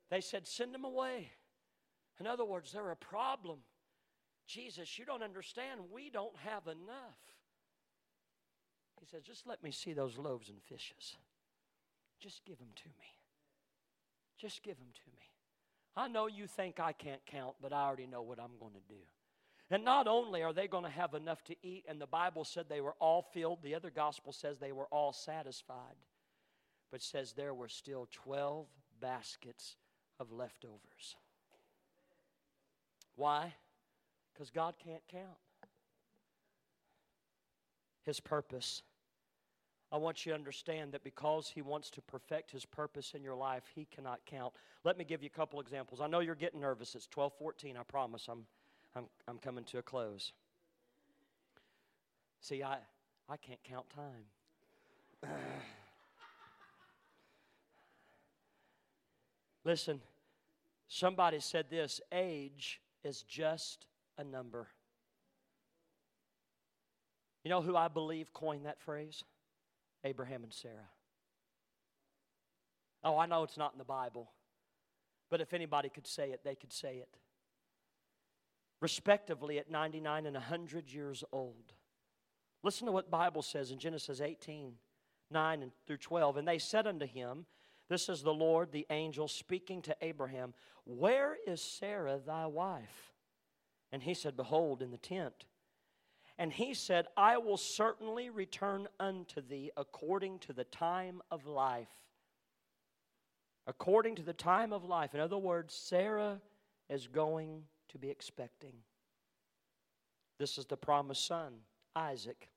They 0.09 0.21
said, 0.21 0.47
send 0.47 0.73
them 0.73 0.85
away. 0.85 1.31
In 2.19 2.27
other 2.27 2.45
words, 2.45 2.71
they're 2.71 2.91
a 2.91 2.95
problem. 2.95 3.59
Jesus, 4.47 4.97
you 4.97 5.05
don't 5.05 5.23
understand. 5.23 5.81
We 5.91 6.09
don't 6.09 6.35
have 6.37 6.67
enough. 6.67 7.34
He 9.05 9.15
says, 9.15 9.23
Just 9.23 9.45
let 9.45 9.63
me 9.63 9.71
see 9.71 9.93
those 9.93 10.17
loaves 10.17 10.49
and 10.49 10.61
fishes. 10.63 11.15
Just 12.19 12.43
give 12.45 12.57
them 12.57 12.69
to 12.75 12.87
me. 12.87 13.05
Just 14.37 14.63
give 14.63 14.77
them 14.77 14.87
to 14.93 15.11
me. 15.15 15.21
I 15.95 16.07
know 16.07 16.27
you 16.27 16.47
think 16.47 16.79
I 16.79 16.91
can't 16.91 17.23
count, 17.25 17.55
but 17.61 17.71
I 17.71 17.83
already 17.83 18.07
know 18.07 18.23
what 18.23 18.39
I'm 18.39 18.57
going 18.59 18.73
to 18.73 18.93
do. 18.93 18.99
And 19.69 19.85
not 19.85 20.07
only 20.07 20.43
are 20.43 20.53
they 20.53 20.67
going 20.67 20.83
to 20.83 20.89
have 20.89 21.13
enough 21.13 21.43
to 21.45 21.55
eat, 21.63 21.85
and 21.87 22.01
the 22.01 22.07
Bible 22.07 22.43
said 22.43 22.65
they 22.67 22.81
were 22.81 22.95
all 22.99 23.21
filled, 23.33 23.61
the 23.61 23.75
other 23.75 23.89
gospel 23.89 24.33
says 24.33 24.57
they 24.57 24.71
were 24.71 24.87
all 24.87 25.13
satisfied, 25.13 25.95
but 26.91 27.01
says 27.01 27.33
there 27.33 27.53
were 27.53 27.69
still 27.69 28.07
12 28.11 28.65
baskets 28.99 29.75
of 30.19 30.31
leftovers. 30.31 31.15
Why? 33.15 33.53
Because 34.33 34.49
God 34.49 34.75
can't 34.83 35.03
count. 35.09 35.23
His 38.03 38.19
purpose. 38.19 38.83
I 39.91 39.97
want 39.97 40.25
you 40.25 40.31
to 40.31 40.37
understand 40.37 40.91
that 40.93 41.03
because 41.03 41.49
He 41.53 41.61
wants 41.61 41.89
to 41.91 42.01
perfect 42.01 42.51
His 42.51 42.65
purpose 42.65 43.13
in 43.13 43.23
your 43.23 43.35
life, 43.35 43.63
He 43.73 43.87
cannot 43.93 44.19
count. 44.25 44.53
Let 44.83 44.97
me 44.97 45.05
give 45.05 45.23
you 45.23 45.29
a 45.33 45.37
couple 45.37 45.59
examples. 45.59 46.01
I 46.01 46.07
know 46.07 46.19
you're 46.19 46.35
getting 46.35 46.59
nervous. 46.59 46.95
It's 46.95 47.07
12:14. 47.07 47.77
I 47.77 47.83
promise. 47.83 48.27
I'm 48.29 48.45
I'm, 48.95 49.05
I'm 49.27 49.37
coming 49.37 49.65
to 49.65 49.79
a 49.79 49.81
close. 49.81 50.31
See, 52.39 52.63
I, 52.63 52.77
I 53.27 53.37
can't 53.37 53.61
count 53.63 53.85
time. 53.89 54.23
Listen, 59.65 59.99
somebody 60.87 61.39
said 61.39 61.65
this 61.69 61.99
age 62.11 62.79
is 63.03 63.23
just 63.23 63.87
a 64.17 64.23
number. 64.23 64.67
You 67.43 67.49
know 67.49 67.61
who 67.61 67.75
I 67.75 67.89
believe 67.89 68.31
coined 68.33 68.65
that 68.65 68.79
phrase? 68.79 69.23
Abraham 70.05 70.43
and 70.43 70.53
Sarah. 70.53 70.89
Oh, 73.03 73.17
I 73.17 73.25
know 73.25 73.43
it's 73.43 73.57
not 73.57 73.73
in 73.73 73.77
the 73.77 73.83
Bible, 73.83 74.31
but 75.29 75.41
if 75.41 75.53
anybody 75.53 75.89
could 75.89 76.07
say 76.07 76.31
it, 76.31 76.41
they 76.43 76.55
could 76.55 76.71
say 76.71 76.97
it 76.97 77.17
respectively 78.81 79.57
at 79.57 79.71
99 79.71 80.25
and 80.25 80.35
100 80.35 80.91
years 80.91 81.23
old. 81.31 81.73
Listen 82.63 82.85
to 82.85 82.91
what 82.91 83.09
Bible 83.09 83.41
says 83.41 83.71
in 83.71 83.79
Genesis 83.79 84.21
18, 84.21 84.73
9 85.31 85.61
and 85.63 85.71
through 85.87 85.97
12. 85.97 86.37
And 86.37 86.47
they 86.47 86.57
said 86.57 86.87
unto 86.87 87.05
him, 87.05 87.45
This 87.89 88.09
is 88.09 88.21
the 88.21 88.33
Lord, 88.33 88.71
the 88.71 88.85
angel, 88.89 89.27
speaking 89.27 89.81
to 89.83 89.95
Abraham, 90.01 90.53
Where 90.83 91.35
is 91.47 91.61
Sarah 91.61 92.19
thy 92.25 92.45
wife? 92.45 93.13
And 93.91 94.03
he 94.03 94.13
said, 94.13 94.37
Behold, 94.37 94.81
in 94.81 94.91
the 94.91 94.97
tent. 94.97 95.45
And 96.37 96.51
he 96.51 96.73
said, 96.73 97.07
I 97.15 97.37
will 97.37 97.57
certainly 97.57 98.29
return 98.29 98.87
unto 98.99 99.41
thee 99.41 99.71
according 99.77 100.39
to 100.39 100.53
the 100.53 100.65
time 100.65 101.21
of 101.31 101.45
life. 101.45 101.87
According 103.67 104.15
to 104.15 104.21
the 104.21 104.33
time 104.33 104.73
of 104.73 104.83
life. 104.83 105.13
In 105.13 105.21
other 105.21 105.37
words, 105.37 105.73
Sarah 105.73 106.41
is 106.89 107.07
going 107.07 107.63
to 107.89 107.97
be 107.97 108.09
expecting. 108.09 108.73
This 110.37 110.57
is 110.57 110.65
the 110.65 110.77
promised 110.77 111.25
son, 111.25 111.53
Isaac. 111.95 112.49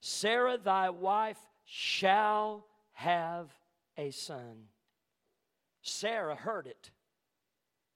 Sarah, 0.00 0.58
thy 0.58 0.90
wife, 0.90 1.38
shall 1.64 2.66
have 2.92 3.48
a 3.96 4.10
son. 4.10 4.68
Sarah 5.80 6.36
heard 6.36 6.66
it 6.66 6.90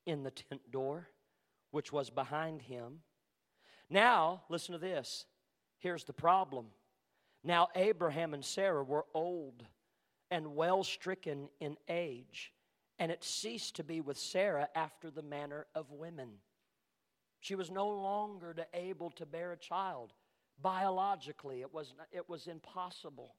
in 0.07 0.23
the 0.23 0.31
tent 0.31 0.71
door, 0.71 1.11
which 1.71 1.93
was 1.93 2.09
behind 2.09 2.63
him. 2.63 3.01
Now, 3.91 4.43
listen 4.49 4.73
to 4.73 4.79
this. 4.79 5.27
Here's 5.79 6.05
the 6.05 6.13
problem. 6.13 6.67
Now, 7.45 7.69
Abraham 7.75 8.35
and 8.35 8.45
Sarah 8.45 8.85
were 8.85 9.07
old 9.15 9.65
and 10.31 10.55
well 10.55 10.85
stricken 10.85 11.49
in 11.61 11.77
age 11.89 12.53
and 12.99 13.13
it 13.13 13.23
ceased 13.23 13.77
to 13.77 13.85
be 13.85 14.01
with 14.01 14.19
Sarah 14.19 14.69
after 14.75 15.11
the 15.11 15.23
manner 15.23 15.67
of 15.75 15.93
women. 15.93 16.31
She 17.41 17.55
was 17.55 17.71
no 17.71 17.89
longer 17.89 18.55
able 18.75 19.11
to 19.11 19.27
bear 19.27 19.53
a 19.53 19.57
child. 19.57 20.13
Biologically, 20.61 21.61
it 21.61 21.73
was, 21.73 21.95
it 22.11 22.29
was 22.29 22.49
impossible. 22.49 23.37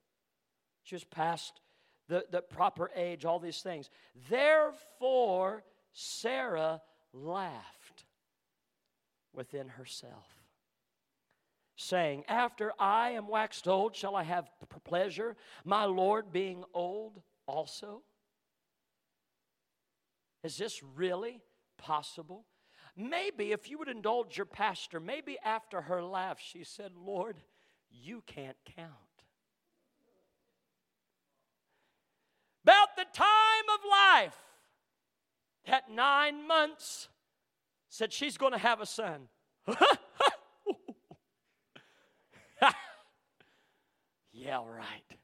She 0.83 0.95
was 0.95 1.03
past 1.03 1.59
the, 2.07 2.25
the 2.31 2.41
proper 2.41 2.89
age, 2.95 3.25
all 3.25 3.39
these 3.39 3.61
things. 3.61 3.89
Therefore, 4.29 5.63
Sarah 5.91 6.81
laughed 7.11 8.05
within 9.33 9.67
herself, 9.67 10.38
saying, 11.79 12.25
After 12.27 12.73
I 12.77 13.11
am 13.11 13.27
waxed 13.27 13.67
old, 13.67 13.95
shall 13.95 14.15
I 14.15 14.23
have 14.23 14.49
pleasure, 14.83 15.37
my 15.63 15.85
Lord 15.85 16.31
being 16.31 16.63
old 16.73 17.21
also? 17.47 18.01
Is 20.43 20.57
this 20.57 20.83
really 20.83 21.41
possible? 21.77 22.45
Maybe 22.97 23.53
if 23.53 23.69
you 23.69 23.77
would 23.77 23.87
indulge 23.87 24.35
your 24.35 24.45
pastor, 24.45 24.99
maybe 24.99 25.37
after 25.43 25.81
her 25.81 26.03
laugh, 26.03 26.37
she 26.39 26.65
said, 26.65 26.91
Lord, 26.95 27.37
you 27.89 28.23
can't 28.25 28.57
count. 28.75 28.89
About 32.63 32.89
the 32.97 33.05
time 33.13 33.25
of 33.73 33.79
life, 33.89 34.37
at 35.65 35.89
nine 35.89 36.45
months, 36.45 37.07
said 37.89 38.11
she's 38.11 38.37
going 38.37 38.51
to 38.51 38.59
have 38.59 38.81
a 38.81 38.85
son. 38.85 39.29
yeah, 44.39 44.61
right. 44.65 45.17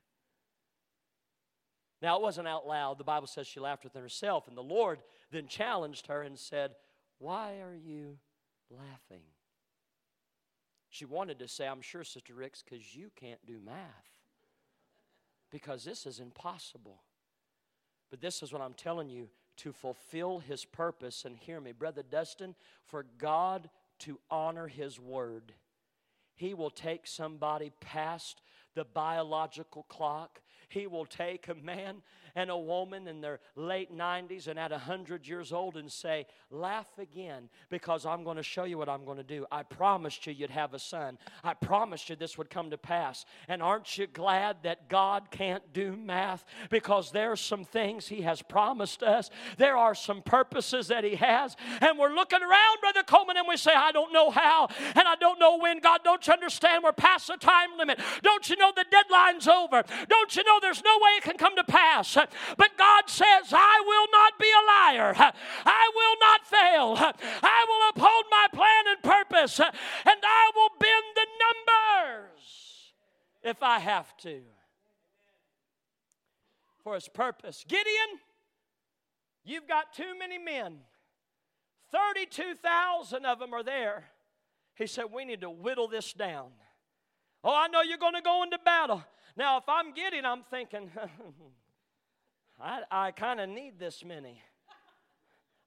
Now, 2.01 2.17
it 2.17 2.21
wasn't 2.21 2.47
out 2.47 2.67
loud. 2.67 2.97
The 2.97 3.03
Bible 3.03 3.27
says 3.27 3.47
she 3.47 3.59
laughed 3.59 3.83
within 3.83 4.01
herself, 4.01 4.47
and 4.47 4.57
the 4.57 4.61
Lord 4.61 4.99
then 5.31 5.47
challenged 5.47 6.07
her 6.07 6.21
and 6.21 6.37
said, 6.37 6.71
Why 7.17 7.61
are 7.61 7.75
you 7.75 8.17
laughing? 8.69 9.23
She 10.89 11.05
wanted 11.05 11.39
to 11.39 11.47
say, 11.47 11.67
I'm 11.67 11.81
sure, 11.81 12.03
Sister 12.03 12.33
Ricks, 12.33 12.61
because 12.61 12.95
you 12.95 13.09
can't 13.15 13.43
do 13.45 13.59
math. 13.65 13.75
Because 15.51 15.83
this 15.83 16.05
is 16.05 16.19
impossible. 16.19 17.01
But 18.09 18.21
this 18.21 18.43
is 18.43 18.51
what 18.51 18.61
I'm 18.61 18.73
telling 18.73 19.09
you 19.09 19.29
to 19.57 19.71
fulfill 19.71 20.39
his 20.39 20.65
purpose. 20.65 21.25
And 21.25 21.37
hear 21.37 21.59
me, 21.59 21.71
Brother 21.71 22.03
Dustin, 22.03 22.55
for 22.85 23.05
God 23.17 23.69
to 23.99 24.19
honor 24.29 24.67
his 24.67 24.99
word, 24.99 25.53
he 26.35 26.53
will 26.53 26.69
take 26.69 27.07
somebody 27.07 27.71
past 27.79 28.41
the 28.75 28.85
biological 28.85 29.83
clock. 29.83 30.41
He 30.69 30.87
will 30.87 31.05
take 31.05 31.47
a 31.47 31.55
man 31.55 32.01
and 32.35 32.49
a 32.49 32.57
woman 32.57 33.07
in 33.07 33.21
their 33.21 33.39
late 33.55 33.95
90s 33.95 34.47
and 34.47 34.59
at 34.59 34.71
100 34.71 35.27
years 35.27 35.51
old 35.51 35.77
and 35.77 35.91
say, 35.91 36.25
Laugh 36.51 36.89
again 36.97 37.49
because 37.69 38.05
I'm 38.05 38.23
going 38.23 38.37
to 38.37 38.43
show 38.43 38.65
you 38.65 38.77
what 38.77 38.89
I'm 38.89 39.05
going 39.05 39.17
to 39.17 39.23
do. 39.23 39.45
I 39.51 39.63
promised 39.63 40.27
you 40.27 40.33
you'd 40.33 40.49
have 40.49 40.73
a 40.73 40.79
son. 40.79 41.17
I 41.43 41.53
promised 41.53 42.09
you 42.09 42.15
this 42.15 42.37
would 42.37 42.49
come 42.49 42.69
to 42.71 42.77
pass. 42.77 43.25
And 43.47 43.61
aren't 43.61 43.97
you 43.97 44.07
glad 44.07 44.57
that 44.63 44.89
God 44.89 45.31
can't 45.31 45.73
do 45.73 45.95
math 45.95 46.45
because 46.69 47.11
there 47.11 47.31
are 47.31 47.37
some 47.37 47.63
things 47.63 48.07
He 48.07 48.21
has 48.21 48.41
promised 48.41 49.03
us? 49.03 49.29
There 49.57 49.77
are 49.77 49.95
some 49.95 50.21
purposes 50.21 50.87
that 50.87 51.03
He 51.03 51.15
has. 51.15 51.55
And 51.81 51.97
we're 51.97 52.13
looking 52.13 52.41
around, 52.41 52.79
Brother 52.81 53.03
Coleman, 53.03 53.37
and 53.37 53.47
we 53.47 53.57
say, 53.57 53.71
I 53.73 53.91
don't 53.91 54.13
know 54.13 54.29
how 54.29 54.67
and 54.95 55.07
I 55.07 55.15
don't 55.15 55.39
know 55.39 55.57
when. 55.57 55.79
God, 55.79 56.01
don't 56.03 56.25
you 56.25 56.33
understand? 56.33 56.83
We're 56.83 56.93
past 56.93 57.27
the 57.27 57.37
time 57.37 57.77
limit. 57.77 57.99
Don't 58.23 58.49
you 58.49 58.55
know 58.55 58.71
the 58.75 58.85
deadline's 58.89 59.47
over? 59.47 59.83
Don't 60.09 60.35
you 60.35 60.43
know 60.43 60.59
there's 60.61 60.83
no 60.83 60.97
way 60.97 61.11
it 61.17 61.23
can 61.23 61.37
come 61.37 61.55
to 61.55 61.63
pass? 61.63 62.17
But 62.57 62.77
God 62.77 63.03
says, 63.07 63.51
I 63.51 63.83
will 63.85 64.07
not 64.11 64.39
be 64.39 64.51
a 64.51 64.65
liar. 64.67 65.13
I 65.65 65.91
will 65.95 66.15
not 66.19 66.45
fail. 66.45 67.13
I 67.43 67.65
will 67.67 67.89
uphold 67.89 68.25
my 68.29 68.47
plan 68.51 68.85
and 68.87 69.03
purpose, 69.03 69.59
and 69.59 69.73
I 70.23 70.51
will 70.55 70.69
bend 70.79 71.05
the 71.15 71.27
numbers 71.45 72.93
if 73.43 73.61
I 73.63 73.79
have 73.79 74.15
to 74.17 74.41
for 76.85 76.93
his 76.93 77.09
purpose. 77.09 77.65
Gideon, 77.67 78.19
you've 79.43 79.67
got 79.67 79.91
too 79.91 80.17
many 80.17 80.37
men. 80.37 80.77
32,000 81.91 83.25
of 83.25 83.39
them 83.39 83.53
are 83.53 83.63
there. 83.63 84.05
He 84.75 84.85
said, 84.85 85.05
We 85.11 85.25
need 85.25 85.41
to 85.41 85.49
whittle 85.49 85.87
this 85.87 86.13
down. 86.13 86.51
Oh, 87.43 87.55
I 87.55 87.67
know 87.67 87.81
you're 87.81 87.97
going 87.97 88.13
to 88.13 88.21
go 88.21 88.43
into 88.43 88.59
battle. 88.63 89.03
Now, 89.35 89.57
if 89.57 89.63
I'm 89.67 89.93
Gideon, 89.93 90.25
I'm 90.25 90.43
thinking, 90.43 90.91
I, 92.59 92.81
I 92.89 93.11
kind 93.11 93.39
of 93.39 93.49
need 93.49 93.77
this 93.79 94.03
many. 94.03 94.41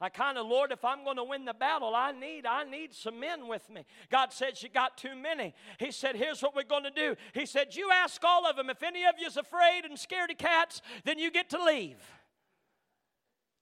I 0.01 0.09
kind 0.11 0.39
of, 0.39 0.47
Lord, 0.47 0.71
if 0.71 0.85
I'm 0.85 1.03
going 1.03 1.17
to 1.17 1.25
win 1.25 1.45
the 1.45 1.53
battle, 1.53 1.93
I 1.93 2.13
need, 2.13 2.47
I 2.47 2.63
need 2.63 2.95
some 2.95 3.19
men 3.19 3.49
with 3.49 3.69
me. 3.69 3.85
God 4.11 4.33
said, 4.33 4.63
You 4.63 4.69
got 4.69 4.97
too 4.97 5.17
many. 5.17 5.57
He 5.79 5.91
said, 5.91 6.15
Here's 6.15 6.41
what 6.41 6.55
we're 6.55 6.63
going 6.63 6.85
to 6.85 6.91
do. 6.91 7.17
He 7.35 7.47
said, 7.47 7.75
You 7.75 7.91
ask 7.93 8.23
all 8.25 8.47
of 8.47 8.55
them. 8.55 8.71
If 8.71 8.85
any 8.85 9.05
of 9.07 9.17
you 9.19 9.27
is 9.27 9.37
afraid 9.37 9.85
and 9.85 9.99
scared 9.99 10.31
of 10.31 10.39
cats, 10.39 10.83
then 11.05 11.19
you 11.19 11.33
get 11.33 11.51
to 11.51 11.61
leave. 11.63 11.97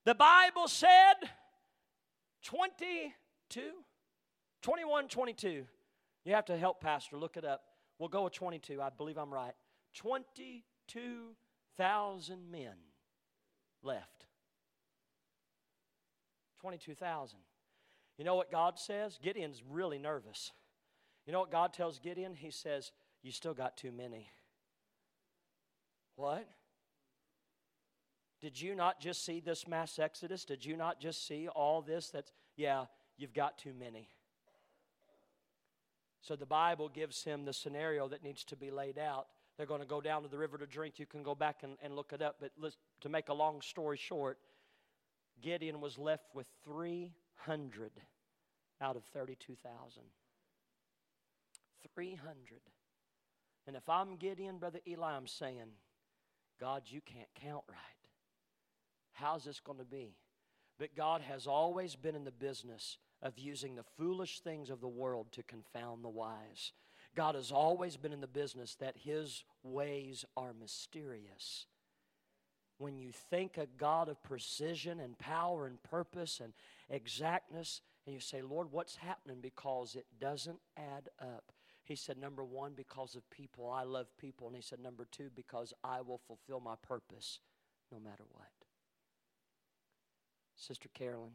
The 0.04 0.14
Bible 0.14 0.68
said 0.68 1.14
22, 2.44 3.70
21, 4.60 5.08
22. 5.08 5.64
You 6.26 6.34
have 6.34 6.44
to 6.46 6.56
help, 6.58 6.80
Pastor. 6.82 7.16
Look 7.16 7.38
it 7.38 7.46
up. 7.46 7.62
We'll 7.98 8.10
go 8.10 8.24
with 8.24 8.34
22. 8.34 8.82
I 8.82 8.90
believe 8.90 9.16
I'm 9.16 9.32
right. 9.32 9.54
22,000 9.94 12.50
men 12.50 12.74
left. 13.86 14.26
22,000. 16.60 17.38
You 18.18 18.24
know 18.24 18.34
what 18.34 18.50
God 18.50 18.78
says? 18.78 19.18
Gideon's 19.22 19.62
really 19.70 19.98
nervous. 19.98 20.52
You 21.26 21.32
know 21.32 21.40
what 21.40 21.50
God 21.50 21.72
tells 21.72 21.98
Gideon? 21.98 22.34
He 22.34 22.50
says, 22.50 22.92
You 23.22 23.32
still 23.32 23.54
got 23.54 23.76
too 23.76 23.92
many. 23.92 24.30
What? 26.16 26.48
Did 28.40 28.60
you 28.60 28.74
not 28.74 29.00
just 29.00 29.24
see 29.24 29.40
this 29.40 29.66
mass 29.66 29.98
exodus? 29.98 30.44
Did 30.44 30.64
you 30.64 30.76
not 30.76 31.00
just 31.00 31.26
see 31.26 31.48
all 31.48 31.82
this? 31.82 32.10
That's, 32.10 32.30
yeah, 32.56 32.84
you've 33.16 33.34
got 33.34 33.58
too 33.58 33.72
many. 33.78 34.08
So 36.20 36.36
the 36.36 36.46
Bible 36.46 36.88
gives 36.88 37.22
him 37.22 37.44
the 37.44 37.52
scenario 37.52 38.08
that 38.08 38.22
needs 38.22 38.44
to 38.44 38.56
be 38.56 38.70
laid 38.70 38.98
out. 38.98 39.26
They're 39.56 39.66
going 39.66 39.80
to 39.80 39.86
go 39.86 40.00
down 40.00 40.22
to 40.22 40.28
the 40.28 40.36
river 40.36 40.58
to 40.58 40.66
drink. 40.66 40.98
You 40.98 41.06
can 41.06 41.22
go 41.22 41.34
back 41.34 41.62
and, 41.62 41.76
and 41.82 41.94
look 41.94 42.12
it 42.12 42.20
up. 42.20 42.36
But 42.40 42.50
to 43.06 43.12
make 43.12 43.28
a 43.28 43.34
long 43.34 43.62
story 43.62 43.96
short, 43.96 44.36
Gideon 45.40 45.80
was 45.80 45.96
left 45.96 46.24
with 46.34 46.48
300 46.64 47.92
out 48.80 48.96
of 48.96 49.04
32,000. 49.04 50.02
300. 51.94 52.36
And 53.68 53.76
if 53.76 53.88
I'm 53.88 54.16
Gideon, 54.16 54.58
Brother 54.58 54.80
Eli, 54.88 55.12
I'm 55.12 55.28
saying, 55.28 55.68
God, 56.58 56.82
you 56.86 57.00
can't 57.00 57.28
count 57.40 57.62
right. 57.68 57.78
How's 59.12 59.44
this 59.44 59.60
going 59.60 59.78
to 59.78 59.84
be? 59.84 60.16
But 60.76 60.96
God 60.96 61.20
has 61.20 61.46
always 61.46 61.94
been 61.94 62.16
in 62.16 62.24
the 62.24 62.32
business 62.32 62.98
of 63.22 63.38
using 63.38 63.76
the 63.76 63.84
foolish 63.96 64.40
things 64.40 64.68
of 64.68 64.80
the 64.80 64.88
world 64.88 65.28
to 65.32 65.44
confound 65.44 66.02
the 66.02 66.08
wise. 66.08 66.72
God 67.14 67.36
has 67.36 67.52
always 67.52 67.96
been 67.96 68.12
in 68.12 68.20
the 68.20 68.26
business 68.26 68.74
that 68.80 68.96
His 68.96 69.44
ways 69.62 70.24
are 70.36 70.52
mysterious. 70.52 71.66
When 72.78 72.98
you 72.98 73.10
think 73.10 73.56
a 73.56 73.66
God 73.78 74.08
of 74.08 74.22
precision 74.22 75.00
and 75.00 75.18
power 75.18 75.66
and 75.66 75.82
purpose 75.82 76.40
and 76.40 76.52
exactness, 76.90 77.80
and 78.04 78.14
you 78.14 78.20
say, 78.20 78.42
Lord, 78.42 78.70
what's 78.70 78.96
happening? 78.96 79.38
Because 79.40 79.96
it 79.96 80.06
doesn't 80.20 80.58
add 80.76 81.08
up. 81.20 81.52
He 81.84 81.96
said, 81.96 82.18
number 82.18 82.44
one, 82.44 82.72
because 82.74 83.14
of 83.14 83.28
people. 83.30 83.70
I 83.70 83.84
love 83.84 84.08
people. 84.18 84.46
And 84.46 84.56
he 84.56 84.62
said, 84.62 84.80
number 84.80 85.06
two, 85.10 85.30
because 85.34 85.72
I 85.82 86.00
will 86.02 86.20
fulfill 86.26 86.60
my 86.60 86.74
purpose 86.82 87.40
no 87.92 87.98
matter 87.98 88.24
what. 88.32 88.48
Sister 90.56 90.88
Carolyn, 90.92 91.32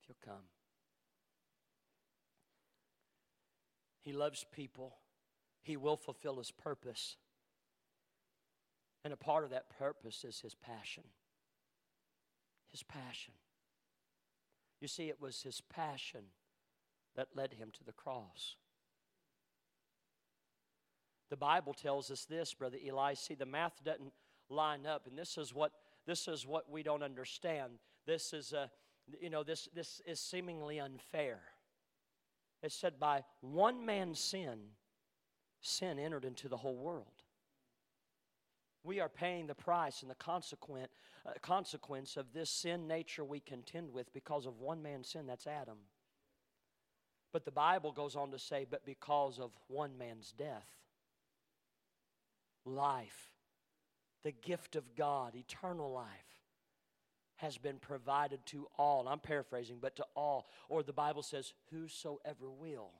if 0.00 0.08
you'll 0.08 0.16
come. 0.24 0.44
He 4.00 4.12
loves 4.12 4.46
people. 4.50 4.96
He 5.60 5.76
will 5.76 5.96
fulfill 5.96 6.36
his 6.36 6.50
purpose. 6.50 7.16
And 9.04 9.12
a 9.12 9.16
part 9.16 9.44
of 9.44 9.50
that 9.50 9.70
purpose 9.78 10.24
is 10.24 10.40
his 10.40 10.54
passion. 10.54 11.04
His 12.70 12.82
passion. 12.82 13.34
You 14.80 14.88
see, 14.88 15.08
it 15.08 15.20
was 15.20 15.42
his 15.42 15.60
passion 15.60 16.24
that 17.16 17.28
led 17.34 17.54
him 17.54 17.70
to 17.78 17.84
the 17.84 17.92
cross. 17.92 18.56
The 21.30 21.36
Bible 21.36 21.74
tells 21.74 22.10
us 22.10 22.24
this, 22.24 22.54
Brother 22.54 22.78
Eli. 22.84 23.14
See, 23.14 23.34
the 23.34 23.46
math 23.46 23.82
doesn't 23.84 24.12
line 24.48 24.86
up, 24.86 25.06
and 25.06 25.16
this 25.16 25.38
is 25.38 25.54
what 25.54 25.72
this 26.06 26.26
is 26.26 26.46
what 26.46 26.70
we 26.70 26.82
don't 26.82 27.02
understand. 27.02 27.74
This 28.06 28.32
is 28.32 28.52
a, 28.52 28.70
you 29.20 29.30
know, 29.30 29.44
this 29.44 29.68
this 29.74 30.00
is 30.06 30.18
seemingly 30.18 30.80
unfair. 30.80 31.40
It 32.62 32.72
said, 32.72 32.98
by 32.98 33.22
one 33.40 33.86
man's 33.86 34.18
sin, 34.18 34.58
sin 35.60 35.98
entered 35.98 36.24
into 36.24 36.48
the 36.48 36.56
whole 36.56 36.76
world. 36.76 37.19
We 38.82 39.00
are 39.00 39.08
paying 39.08 39.46
the 39.46 39.54
price 39.54 40.02
and 40.02 40.10
the 40.10 40.14
consequent, 40.14 40.90
uh, 41.26 41.32
consequence 41.42 42.16
of 42.16 42.32
this 42.32 42.50
sin 42.50 42.88
nature 42.88 43.24
we 43.24 43.40
contend 43.40 43.92
with 43.92 44.12
because 44.12 44.46
of 44.46 44.60
one 44.60 44.82
man's 44.82 45.08
sin, 45.08 45.26
that's 45.26 45.46
Adam. 45.46 45.76
But 47.32 47.44
the 47.44 47.50
Bible 47.50 47.92
goes 47.92 48.16
on 48.16 48.30
to 48.32 48.38
say, 48.38 48.66
but 48.68 48.84
because 48.84 49.38
of 49.38 49.50
one 49.68 49.98
man's 49.98 50.32
death, 50.32 50.68
life, 52.64 53.32
the 54.22 54.32
gift 54.32 54.76
of 54.76 54.94
God, 54.96 55.34
eternal 55.36 55.92
life, 55.92 56.06
has 57.36 57.56
been 57.56 57.78
provided 57.78 58.44
to 58.46 58.66
all. 58.76 59.08
I'm 59.08 59.18
paraphrasing, 59.18 59.78
but 59.80 59.96
to 59.96 60.04
all. 60.14 60.50
Or 60.68 60.82
the 60.82 60.92
Bible 60.92 61.22
says, 61.22 61.54
whosoever 61.70 62.50
will. 62.50 62.90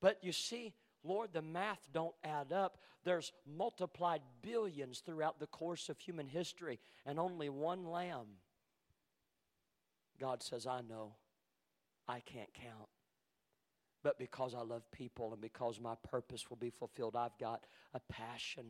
But 0.00 0.18
you 0.22 0.32
see, 0.32 0.72
Lord, 1.06 1.30
the 1.32 1.42
math 1.42 1.80
don't 1.92 2.14
add 2.24 2.52
up. 2.52 2.78
There's 3.04 3.32
multiplied 3.46 4.22
billions 4.42 5.00
throughout 5.00 5.38
the 5.38 5.46
course 5.46 5.88
of 5.88 5.98
human 5.98 6.26
history, 6.26 6.78
and 7.04 7.18
only 7.18 7.48
one 7.48 7.86
lamb. 7.86 8.26
God 10.18 10.42
says, 10.42 10.66
I 10.66 10.80
know. 10.80 11.14
I 12.08 12.20
can't 12.20 12.52
count. 12.54 12.88
But 14.02 14.18
because 14.18 14.54
I 14.54 14.60
love 14.60 14.90
people 14.92 15.32
and 15.32 15.40
because 15.40 15.80
my 15.80 15.94
purpose 16.08 16.48
will 16.48 16.56
be 16.56 16.70
fulfilled, 16.70 17.16
I've 17.16 17.36
got 17.38 17.64
a 17.92 18.00
passion 18.00 18.64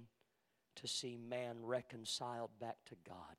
to 0.77 0.89
see 0.89 1.17
man 1.17 1.57
reconciled 1.63 2.51
back 2.61 2.77
to 2.87 2.95
God. 3.07 3.37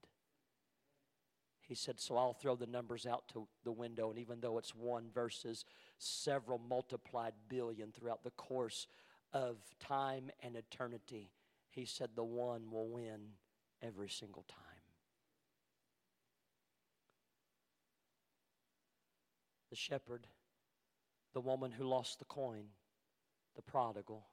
He 1.68 1.76
said, 1.76 2.00
So 2.00 2.18
I'll 2.18 2.34
throw 2.34 2.56
the 2.56 2.66
numbers 2.66 3.06
out 3.06 3.28
to 3.34 3.48
the 3.64 3.72
window, 3.72 4.10
and 4.10 4.18
even 4.18 4.40
though 4.40 4.58
it's 4.58 4.74
one 4.74 5.10
versus 5.14 5.66
several 6.00 6.60
multiplied 6.60 7.34
billion 7.50 7.92
throughout 7.92 8.24
the 8.24 8.32
course 8.32 8.88
of 9.34 9.58
time 9.80 10.32
and 10.42 10.56
eternity, 10.56 11.32
he 11.70 11.86
said, 11.86 12.10
The 12.16 12.24
one 12.24 12.72
will 12.72 12.88
win 12.88 13.34
every 13.82 14.10
single 14.10 14.46
time. 14.48 14.64
The 19.70 19.76
shepherd 19.76 20.28
the 21.38 21.42
woman 21.42 21.72
who 21.72 21.84
lost 21.84 22.18
the 22.18 22.26
coin, 22.26 22.64
the 23.56 23.62
prodigal, 23.62 24.26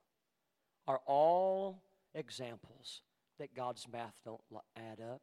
are 0.89 1.01
all 1.05 1.82
examples 2.14 3.03
that 3.39 3.55
God's 3.55 3.87
math 3.93 4.14
don't 4.24 4.41
add 4.74 5.03
up. 5.03 5.20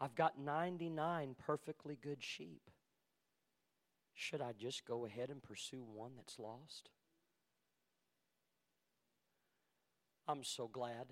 I've 0.00 0.14
got 0.14 0.38
99 0.38 1.34
perfectly 1.38 1.98
good 2.00 2.22
sheep. 2.22 2.70
Should 4.14 4.40
I 4.40 4.52
just 4.52 4.84
go 4.84 5.06
ahead 5.06 5.30
and 5.30 5.42
pursue 5.42 5.82
one 5.82 6.12
that's 6.16 6.38
lost? 6.38 6.90
I'm 10.26 10.44
so 10.44 10.68
glad 10.68 11.06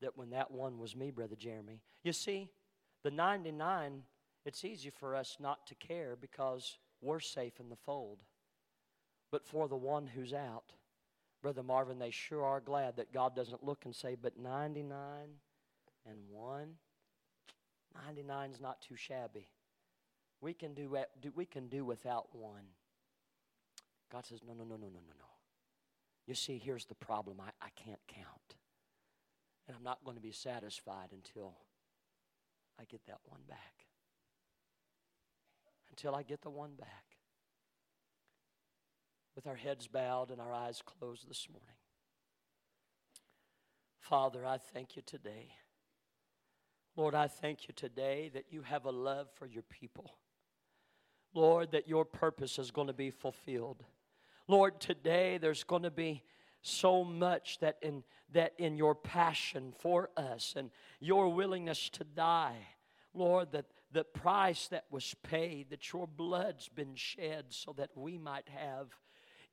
that 0.00 0.18
when 0.18 0.30
that 0.30 0.50
one 0.50 0.78
was 0.78 0.94
me, 0.94 1.10
Brother 1.10 1.36
Jeremy. 1.36 1.80
You 2.02 2.12
see, 2.12 2.50
the 3.02 3.10
99, 3.10 4.02
it's 4.44 4.64
easy 4.64 4.90
for 4.90 5.16
us 5.16 5.36
not 5.40 5.66
to 5.68 5.74
care 5.76 6.16
because 6.20 6.76
we're 7.00 7.20
safe 7.20 7.58
in 7.58 7.68
the 7.68 7.76
fold. 7.76 8.18
But 9.30 9.46
for 9.46 9.66
the 9.66 9.76
one 9.76 10.06
who's 10.06 10.32
out, 10.32 10.74
Brother 11.40 11.62
Marvin, 11.62 11.98
they 11.98 12.10
sure 12.10 12.44
are 12.44 12.60
glad 12.60 12.96
that 12.96 13.12
God 13.12 13.34
doesn't 13.34 13.64
look 13.64 13.84
and 13.84 13.94
say, 13.94 14.16
but 14.20 14.38
99 14.38 14.92
and 16.06 16.18
1, 16.30 16.68
99 17.94 18.50
is 18.50 18.60
not 18.60 18.80
too 18.80 18.96
shabby. 18.96 19.48
We 20.40 20.54
can 20.54 20.74
do, 20.74 20.96
we 21.34 21.44
can 21.46 21.68
do 21.68 21.84
without 21.84 22.34
one. 22.34 22.66
God 24.10 24.26
says, 24.26 24.40
no, 24.46 24.52
no, 24.52 24.64
no, 24.64 24.76
no, 24.76 24.86
no, 24.86 24.86
no, 24.86 25.14
no. 25.18 25.26
You 26.26 26.34
see, 26.34 26.58
here's 26.58 26.84
the 26.84 26.94
problem 26.94 27.40
I, 27.40 27.50
I 27.60 27.68
can't 27.76 28.00
count. 28.08 28.56
And 29.66 29.76
I'm 29.76 29.84
not 29.84 30.04
going 30.04 30.16
to 30.16 30.22
be 30.22 30.32
satisfied 30.32 31.10
until 31.12 31.54
I 32.80 32.84
get 32.84 33.06
that 33.06 33.18
one 33.24 33.40
back 33.48 33.86
until 35.92 36.14
I 36.14 36.22
get 36.22 36.42
the 36.42 36.50
one 36.50 36.74
back. 36.74 37.04
With 39.36 39.46
our 39.46 39.54
heads 39.54 39.86
bowed 39.86 40.30
and 40.30 40.40
our 40.40 40.52
eyes 40.52 40.82
closed 40.84 41.28
this 41.28 41.48
morning. 41.48 41.76
Father, 44.00 44.44
I 44.44 44.58
thank 44.58 44.96
you 44.96 45.02
today. 45.06 45.52
Lord, 46.96 47.14
I 47.14 47.26
thank 47.26 47.68
you 47.68 47.74
today 47.74 48.30
that 48.34 48.46
you 48.50 48.62
have 48.62 48.84
a 48.84 48.90
love 48.90 49.28
for 49.34 49.46
your 49.46 49.62
people. 49.62 50.14
Lord, 51.34 51.72
that 51.72 51.88
your 51.88 52.04
purpose 52.04 52.58
is 52.58 52.70
going 52.70 52.88
to 52.88 52.92
be 52.92 53.10
fulfilled. 53.10 53.82
Lord, 54.46 54.80
today 54.80 55.38
there's 55.38 55.64
going 55.64 55.84
to 55.84 55.90
be 55.90 56.22
so 56.60 57.02
much 57.02 57.58
that 57.60 57.78
in 57.82 58.04
that 58.32 58.52
in 58.58 58.76
your 58.76 58.94
passion 58.94 59.72
for 59.78 60.10
us 60.16 60.54
and 60.56 60.70
your 61.00 61.28
willingness 61.28 61.90
to 61.90 62.04
die, 62.04 62.56
Lord, 63.14 63.52
that 63.52 63.66
the 63.92 64.04
price 64.04 64.68
that 64.68 64.84
was 64.90 65.14
paid, 65.22 65.70
that 65.70 65.92
your 65.92 66.06
blood's 66.06 66.68
been 66.68 66.94
shed 66.94 67.46
so 67.50 67.74
that 67.76 67.90
we 67.94 68.16
might 68.16 68.48
have 68.48 68.88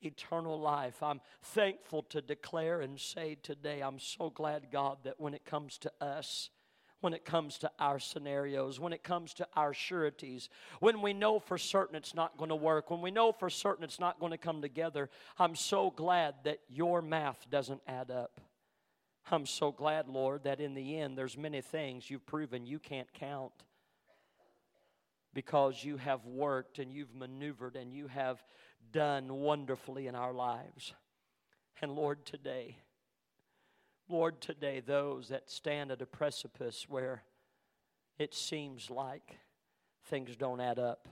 eternal 0.01 0.59
life. 0.59 1.03
I'm 1.03 1.19
thankful 1.41 2.03
to 2.03 2.21
declare 2.21 2.79
and 2.81 2.99
say 2.99 3.35
today, 3.41 3.81
I'm 3.81 3.99
so 3.99 4.29
glad, 4.29 4.71
God, 4.71 4.99
that 5.03 5.19
when 5.19 5.33
it 5.33 5.43
comes 5.43 5.77
to 5.79 5.91
us, 5.99 6.49
when 7.01 7.13
it 7.13 7.23
comes 7.23 7.57
to 7.59 7.71
our 7.79 7.99
scenarios, 7.99 8.79
when 8.79 8.93
it 8.93 9.03
comes 9.03 9.33
to 9.35 9.47
our 9.55 9.73
sureties, 9.73 10.49
when 10.79 11.01
we 11.01 11.13
know 11.13 11.39
for 11.39 11.57
certain 11.57 11.95
it's 11.95 12.13
not 12.13 12.37
going 12.37 12.49
to 12.49 12.55
work, 12.55 12.91
when 12.91 13.01
we 13.01 13.11
know 13.11 13.31
for 13.31 13.49
certain 13.49 13.83
it's 13.83 13.99
not 13.99 14.19
going 14.19 14.31
to 14.31 14.37
come 14.37 14.61
together, 14.61 15.09
I'm 15.37 15.55
so 15.55 15.91
glad 15.91 16.35
that 16.43 16.59
your 16.69 17.01
math 17.01 17.49
doesn't 17.49 17.81
add 17.87 18.11
up. 18.11 18.41
I'm 19.31 19.45
so 19.45 19.71
glad, 19.71 20.07
Lord, 20.09 20.43
that 20.43 20.59
in 20.59 20.73
the 20.73 20.97
end 20.97 21.17
there's 21.17 21.37
many 21.37 21.61
things 21.61 22.09
you've 22.09 22.25
proven 22.25 22.65
you 22.65 22.79
can't 22.79 23.11
count. 23.13 23.53
because 25.33 25.83
you 25.83 25.97
have 25.97 26.25
worked 26.25 26.79
and 26.79 26.91
you've 26.91 27.13
maneuvered 27.13 27.75
and 27.75 27.93
you 27.93 28.07
have 28.07 28.43
done 28.91 29.31
wonderfully 29.31 30.07
in 30.07 30.15
our 30.15 30.33
lives. 30.33 30.93
And 31.81 31.91
Lord, 31.93 32.25
today, 32.25 32.77
Lord, 34.11 34.41
today, 34.41 34.79
those 34.79 35.27
that 35.27 35.51
stand 35.51 35.91
at 35.91 36.01
a 36.01 36.05
precipice 36.07 36.87
where 36.89 37.21
it 38.17 38.33
seems 38.33 38.89
like 38.89 39.37
things 40.05 40.35
don't 40.35 40.59
add 40.59 40.79
up, 40.79 41.07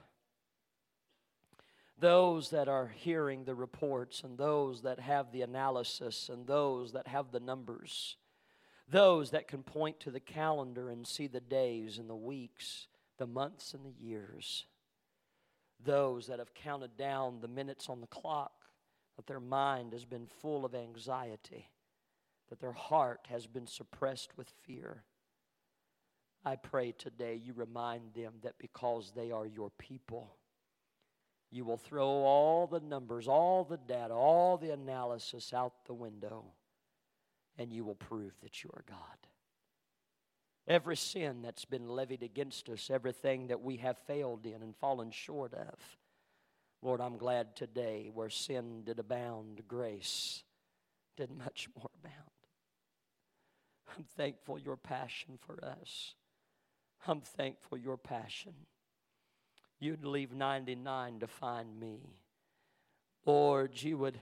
those 2.00 2.50
that 2.50 2.68
are 2.68 2.88
hearing 2.88 3.44
the 3.44 3.54
reports 3.54 4.24
and 4.24 4.36
those 4.36 4.82
that 4.82 5.00
have 5.00 5.32
the 5.32 5.44
analysis 5.44 6.28
and 6.28 6.48
those 6.48 6.94
that 6.94 7.08
have 7.08 7.32
the 7.32 7.40
numbers, 7.40 8.18
those 8.90 9.30
that 9.30 9.48
can 9.48 9.62
point 9.62 10.00
to 10.00 10.10
the 10.10 10.20
calendar 10.20 10.90
and 10.90 11.06
see 11.06 11.28
the 11.28 11.40
days 11.40 12.00
and 12.00 12.10
the 12.10 12.16
weeks, 12.16 12.88
the 13.20 13.28
months 13.28 13.76
and 13.76 13.86
the 13.86 14.04
years, 14.04 14.66
those 15.86 16.26
that 16.26 16.40
have 16.40 16.56
counted 16.56 16.98
down 16.98 17.42
the 17.42 17.48
minutes 17.48 17.90
on 17.90 18.02
the 18.02 18.08
clock, 18.08 18.54
that 19.18 19.28
their 19.28 19.40
mind 19.40 19.94
has 19.94 20.06
been 20.06 20.26
full 20.42 20.66
of 20.66 20.74
anxiety, 20.74 21.70
that 22.50 22.60
their 22.60 22.72
heart 22.72 23.22
has 23.30 23.48
been 23.48 23.68
suppressed 23.68 24.38
with 24.38 24.50
fear. 24.66 25.04
I 26.46 26.56
pray 26.56 26.94
today 26.94 27.36
you 27.36 27.54
remind 27.54 28.14
them 28.14 28.36
that 28.44 28.58
because 28.58 29.12
they 29.16 29.32
are 29.32 29.46
your 29.46 29.72
people, 29.78 30.36
you 31.52 31.66
will 31.66 31.78
throw 31.78 32.08
all 32.08 32.68
the 32.68 32.80
numbers, 32.80 33.28
all 33.28 33.64
the 33.64 33.78
data, 33.78 34.14
all 34.14 34.58
the 34.58 34.72
analysis 34.72 35.54
out 35.54 35.74
the 35.86 35.94
window, 35.94 36.46
and 37.58 37.72
you 37.72 37.84
will 37.84 37.96
prove 37.96 38.34
that 38.42 38.64
you 38.64 38.70
are 38.74 38.84
God. 38.88 39.00
Every 40.68 40.98
sin 40.98 41.42
that's 41.42 41.66
been 41.66 41.88
levied 41.88 42.24
against 42.24 42.68
us, 42.70 42.90
everything 42.90 43.48
that 43.48 43.62
we 43.62 43.78
have 43.78 43.98
failed 44.00 44.46
in 44.46 44.62
and 44.62 44.76
fallen 44.76 45.12
short 45.12 45.54
of, 45.54 45.76
Lord, 46.82 47.02
I'm 47.02 47.18
glad 47.18 47.56
today 47.56 48.10
where 48.14 48.30
sin 48.30 48.84
did 48.86 49.00
abound, 49.00 49.62
grace 49.68 50.44
did 51.16 51.32
much 51.32 51.70
more 51.76 51.90
abound. 52.04 52.37
I'm 53.96 54.04
thankful 54.04 54.60
your 54.60 54.78
passion 54.78 55.38
for 55.40 55.64
us. 55.64 56.16
I'm 57.08 57.22
thankful 57.22 57.78
your 57.78 57.98
passion. 57.98 58.54
You'd 59.80 60.06
leave 60.06 60.34
99 60.34 61.20
to 61.20 61.28
find 61.28 61.80
me. 61.80 62.00
Lord, 63.26 63.82
you 63.82 63.98
would 63.98 64.20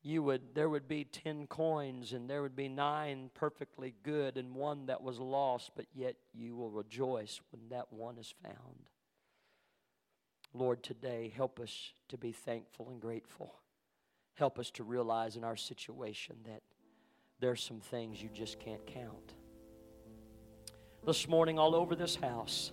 you 0.00 0.22
would 0.22 0.54
there 0.54 0.68
would 0.68 0.86
be 0.86 1.04
10 1.04 1.48
coins 1.48 2.12
and 2.12 2.30
there 2.30 2.40
would 2.40 2.54
be 2.56 2.68
9 2.68 3.30
perfectly 3.34 3.94
good 4.02 4.36
and 4.36 4.54
one 4.54 4.86
that 4.86 5.02
was 5.02 5.18
lost, 5.18 5.72
but 5.76 5.86
yet 5.92 6.14
you 6.32 6.56
will 6.56 6.70
rejoice 6.70 7.40
when 7.50 7.68
that 7.70 7.92
one 7.92 8.16
is 8.16 8.32
found. 8.42 8.88
Lord, 10.54 10.82
today 10.82 11.32
help 11.34 11.60
us 11.60 11.92
to 12.08 12.16
be 12.16 12.32
thankful 12.32 12.88
and 12.88 13.00
grateful. 13.00 13.54
Help 14.34 14.58
us 14.58 14.70
to 14.70 14.84
realize 14.84 15.36
in 15.36 15.44
our 15.44 15.56
situation 15.56 16.36
that 16.46 16.62
there's 17.40 17.62
some 17.62 17.80
things 17.80 18.22
you 18.22 18.28
just 18.32 18.58
can't 18.58 18.84
count. 18.86 19.34
This 21.06 21.28
morning, 21.28 21.58
all 21.58 21.74
over 21.74 21.94
this 21.94 22.16
house, 22.16 22.72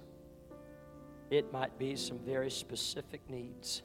it 1.30 1.52
might 1.54 1.78
be 1.78 1.96
some 1.96 2.20
very 2.20 2.50
specific 2.52 3.22
needs. 3.30 3.84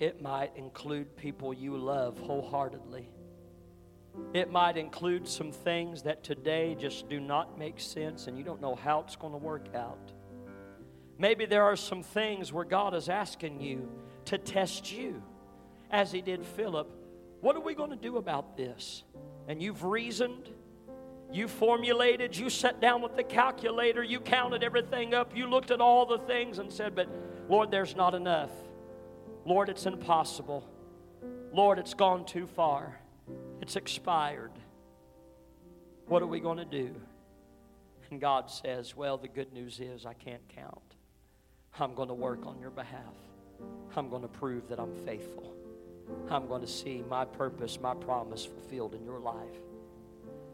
It 0.00 0.22
might 0.22 0.56
include 0.56 1.16
people 1.16 1.52
you 1.52 1.76
love 1.76 2.18
wholeheartedly. 2.18 3.08
It 4.32 4.50
might 4.50 4.76
include 4.76 5.28
some 5.28 5.52
things 5.52 6.02
that 6.02 6.24
today 6.24 6.76
just 6.78 7.08
do 7.08 7.20
not 7.20 7.58
make 7.58 7.78
sense 7.78 8.26
and 8.26 8.36
you 8.36 8.44
don't 8.44 8.60
know 8.60 8.74
how 8.74 9.00
it's 9.00 9.16
going 9.16 9.32
to 9.32 9.38
work 9.38 9.68
out. 9.74 10.12
Maybe 11.18 11.46
there 11.46 11.64
are 11.64 11.76
some 11.76 12.02
things 12.02 12.52
where 12.52 12.64
God 12.64 12.94
is 12.94 13.08
asking 13.08 13.60
you 13.60 13.88
to 14.26 14.38
test 14.38 14.92
you, 14.92 15.22
as 15.90 16.12
He 16.12 16.20
did 16.20 16.44
Philip. 16.44 16.97
What 17.40 17.56
are 17.56 17.60
we 17.60 17.74
going 17.74 17.90
to 17.90 17.96
do 17.96 18.16
about 18.16 18.56
this? 18.56 19.04
And 19.46 19.62
you've 19.62 19.84
reasoned, 19.84 20.48
you 21.32 21.48
formulated, 21.48 22.36
you 22.36 22.50
sat 22.50 22.80
down 22.80 23.02
with 23.02 23.16
the 23.16 23.22
calculator, 23.22 24.02
you 24.02 24.20
counted 24.20 24.62
everything 24.62 25.14
up, 25.14 25.36
you 25.36 25.48
looked 25.48 25.70
at 25.70 25.80
all 25.80 26.06
the 26.06 26.18
things 26.18 26.58
and 26.58 26.72
said, 26.72 26.94
But 26.94 27.08
Lord, 27.48 27.70
there's 27.70 27.94
not 27.94 28.14
enough. 28.14 28.50
Lord, 29.44 29.68
it's 29.68 29.86
impossible. 29.86 30.68
Lord, 31.52 31.78
it's 31.78 31.94
gone 31.94 32.24
too 32.26 32.46
far. 32.46 32.98
It's 33.62 33.76
expired. 33.76 34.52
What 36.06 36.22
are 36.22 36.26
we 36.26 36.40
going 36.40 36.58
to 36.58 36.64
do? 36.64 36.94
And 38.10 38.20
God 38.20 38.50
says, 38.50 38.96
Well, 38.96 39.16
the 39.16 39.28
good 39.28 39.52
news 39.52 39.80
is 39.80 40.06
I 40.06 40.14
can't 40.14 40.46
count. 40.48 40.96
I'm 41.78 41.94
going 41.94 42.08
to 42.08 42.14
work 42.14 42.46
on 42.46 42.58
your 42.58 42.70
behalf. 42.70 43.14
I'm 43.96 44.08
going 44.08 44.22
to 44.22 44.28
prove 44.28 44.68
that 44.68 44.80
I'm 44.80 44.94
faithful. 45.04 45.54
I'm 46.30 46.46
going 46.46 46.60
to 46.60 46.66
see 46.66 47.02
my 47.08 47.24
purpose, 47.24 47.78
my 47.80 47.94
promise 47.94 48.44
fulfilled 48.44 48.94
in 48.94 49.04
your 49.04 49.18
life. 49.18 49.60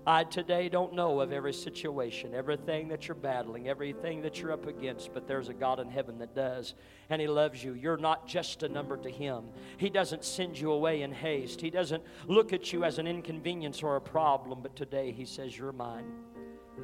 I 0.06 0.24
today 0.24 0.68
don't 0.68 0.92
know 0.92 1.20
of 1.20 1.32
every 1.32 1.54
situation, 1.54 2.34
everything 2.34 2.88
that 2.88 3.08
you're 3.08 3.14
battling, 3.14 3.68
everything 3.68 4.20
that 4.20 4.38
you're 4.38 4.52
up 4.52 4.66
against, 4.66 5.14
but 5.14 5.26
there's 5.26 5.48
a 5.48 5.54
God 5.54 5.80
in 5.80 5.88
heaven 5.88 6.18
that 6.18 6.34
does, 6.34 6.74
and 7.08 7.22
He 7.22 7.26
loves 7.26 7.64
you. 7.64 7.72
You're 7.72 7.96
not 7.96 8.28
just 8.28 8.62
a 8.62 8.68
number 8.68 8.98
to 8.98 9.08
Him. 9.08 9.44
He 9.78 9.88
doesn't 9.88 10.22
send 10.22 10.58
you 10.58 10.72
away 10.72 11.00
in 11.00 11.10
haste, 11.10 11.62
He 11.62 11.70
doesn't 11.70 12.02
look 12.28 12.52
at 12.52 12.70
you 12.70 12.84
as 12.84 12.98
an 12.98 13.06
inconvenience 13.06 13.82
or 13.82 13.96
a 13.96 14.00
problem, 14.00 14.60
but 14.60 14.76
today 14.76 15.10
He 15.10 15.24
says, 15.24 15.56
You're 15.56 15.72
mine. 15.72 16.12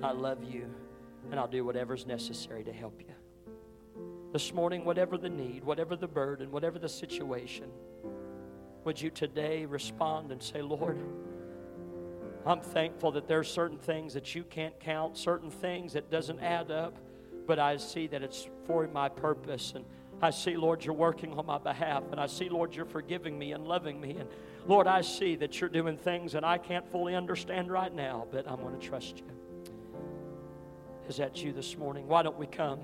I 0.03 0.13
love 0.13 0.43
you, 0.43 0.73
and 1.31 1.39
I'll 1.39 1.47
do 1.47 1.63
whatever's 1.63 2.07
necessary 2.07 2.65
to 2.65 2.73
help 2.73 3.01
you. 3.01 3.15
This 4.33 4.55
morning, 4.55 4.85
whatever 4.85 5.19
the 5.19 5.29
need, 5.29 5.63
whatever 5.63 5.95
the 5.95 6.09
burden, 6.09 6.51
whatever 6.51 6.79
the 6.79 6.89
situation, 6.89 7.69
would 8.85 9.01
you 9.01 9.11
today 9.11 9.67
respond 9.67 10.33
and 10.33 10.43
say, 10.43 10.63
Lord, 10.63 10.99
I'm 12.47 12.61
thankful 12.61 13.13
that 13.13 13.29
there's 13.29 13.51
certain 13.51 13.79
things 13.79 14.15
that 14.15 14.35
you 14.35 14.45
can't 14.45 14.79
count, 14.81 15.17
certain 15.17 15.51
things 15.51 15.93
that 15.93 16.11
doesn't 16.11 16.41
add 16.41 16.71
up, 16.71 16.97
but 17.47 17.59
I 17.59 17.77
see 17.77 18.07
that 18.09 18.23
it's 18.23 18.49
for 18.67 18.87
my 18.89 19.09
purpose 19.09 19.73
and 19.75 19.85
I 20.23 20.31
see, 20.31 20.57
Lord, 20.57 20.85
you're 20.85 20.95
working 20.95 21.33
on 21.39 21.47
my 21.47 21.57
behalf, 21.57 22.03
and 22.11 22.21
I 22.21 22.27
see, 22.27 22.51
Lord, 22.51 22.75
you're 22.75 22.85
forgiving 22.85 23.39
me 23.39 23.53
and 23.53 23.67
loving 23.67 23.99
me. 24.01 24.17
And 24.19 24.29
Lord, 24.67 24.87
I 24.87 25.01
see 25.01 25.35
that 25.37 25.59
you're 25.61 25.71
doing 25.71 25.97
things 25.97 26.33
that 26.33 26.45
I 26.45 26.59
can't 26.59 26.87
fully 26.91 27.15
understand 27.15 27.71
right 27.71 27.93
now, 27.95 28.27
but 28.31 28.47
I'm 28.47 28.61
going 28.61 28.79
to 28.79 28.87
trust 28.87 29.19
you. 29.19 29.25
Is 31.09 31.17
that 31.17 31.43
you 31.43 31.53
this 31.53 31.77
morning? 31.79 32.07
Why 32.07 32.23
don't 32.23 32.39
we 32.39 32.47
come 32.47 32.81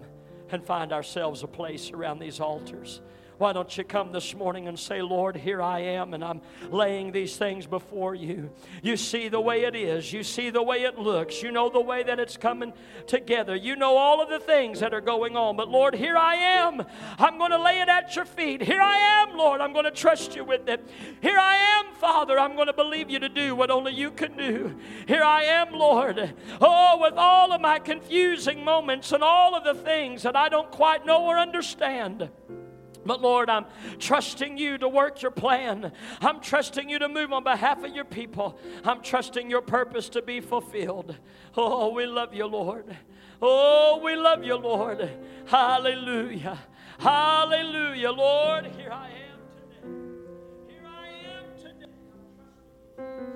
and 0.51 0.65
find 0.65 0.93
ourselves 0.93 1.43
a 1.43 1.47
place 1.47 1.91
around 1.93 2.21
these 2.21 2.41
altars? 2.41 3.03
Why 3.39 3.53
don't 3.53 3.77
you 3.77 3.85
come 3.85 4.13
this 4.13 4.35
morning 4.35 4.67
and 4.67 4.79
say, 4.79 5.03
Lord, 5.03 5.37
here 5.37 5.61
I 5.61 5.81
am, 5.81 6.15
and 6.15 6.25
I'm 6.25 6.41
laying 6.71 7.13
these 7.13 7.37
things 7.37 7.67
before 7.67 8.15
you. 8.15 8.51
You 8.83 8.97
see 8.97 9.29
the 9.29 9.41
way 9.41 9.65
it 9.65 9.77
is, 9.77 10.11
you 10.11 10.23
see 10.23 10.49
the 10.49 10.63
way 10.63 10.85
it 10.85 10.99
looks, 10.99 11.43
you 11.43 11.53
know 11.53 11.69
the 11.69 11.81
way 11.81 12.03
that 12.03 12.19
it's 12.19 12.39
coming 12.39 12.73
together, 13.07 13.55
you 13.55 13.77
know 13.77 13.99
all 13.99 14.23
of 14.23 14.31
the 14.31 14.39
things 14.39 14.81
that 14.81 14.95
are 14.95 15.03
going 15.03 15.37
on. 15.37 15.55
But 15.55 15.69
Lord, 15.69 15.95
here 15.95 16.17
I 16.17 16.35
am. 16.37 16.83
I'm 17.19 17.37
going 17.37 17.51
to 17.51 17.61
lay 17.61 17.81
it 17.81 17.89
at 17.91 18.17
your 18.17 18.25
feet. 18.25 18.63
Here 18.63 18.81
I 18.81 18.97
am, 18.97 19.37
Lord. 19.37 19.61
I'm 19.61 19.75
going 19.75 19.85
to 19.85 19.91
trust 19.91 20.35
you 20.35 20.43
with 20.43 20.67
it. 20.69 20.83
Here 21.21 21.39
I 21.39 21.57
am, 21.57 21.95
Father. 21.97 22.39
I'm 22.39 22.55
going 22.55 22.69
to 22.69 22.73
believe 22.73 23.11
you 23.11 23.19
to 23.19 23.29
do 23.29 23.55
what 23.55 23.71
only 23.71 23.93
you 23.93 24.13
can 24.13 24.35
do. 24.37 24.75
Here 25.07 25.23
I 25.23 25.43
am, 25.43 25.73
Lord. 25.73 26.35
Oh, 26.59 26.99
with 27.03 27.15
all 27.19 27.53
of 27.53 27.61
my 27.61 27.81
confusing 27.81 28.65
moments 28.65 29.13
and 29.13 29.23
all 29.23 29.55
of 29.55 29.65
the 29.65 29.75
things 29.75 30.23
that 30.23 30.37
I 30.37 30.49
don't 30.49 30.71
quite 30.71 31.05
know 31.05 31.27
or 31.27 31.39
understand. 31.39 32.31
But 33.07 33.23
Lord, 33.23 33.49
I'm 33.49 33.67
trusting 33.99 34.59
you 34.59 34.79
to 34.79 34.89
work 34.89 35.23
your 35.23 35.31
plan. 35.31 35.93
I'm 36.21 36.41
trusting 36.41 36.89
you 36.89 36.99
to 36.99 37.09
move 37.09 37.33
on 37.33 37.45
behalf 37.45 37.85
of 37.85 37.95
your 37.95 38.05
people. 38.05 38.59
I'm 38.85 39.03
trusting 39.03 39.49
your 39.49 39.63
purpose 39.63 40.09
to 40.11 40.23
be 40.23 40.41
fulfilled. 40.41 41.17
Oh, 41.57 41.93
we 41.93 42.07
love 42.07 42.35
you, 42.35 42.47
Lord. 42.47 42.97
Oh, 43.41 44.01
we 44.03 44.17
love 44.17 44.45
you, 44.45 44.57
Lord. 44.57 45.11
Hallelujah. 45.47 46.59
Hallelujah, 46.99 48.11
Lord. 48.11 48.67
Here 48.67 48.91
I 48.91 49.09
am 49.09 49.41
today. 49.55 49.95
Here 50.69 50.87
I 50.87 51.09
am 51.39 51.45
today. 51.57 53.36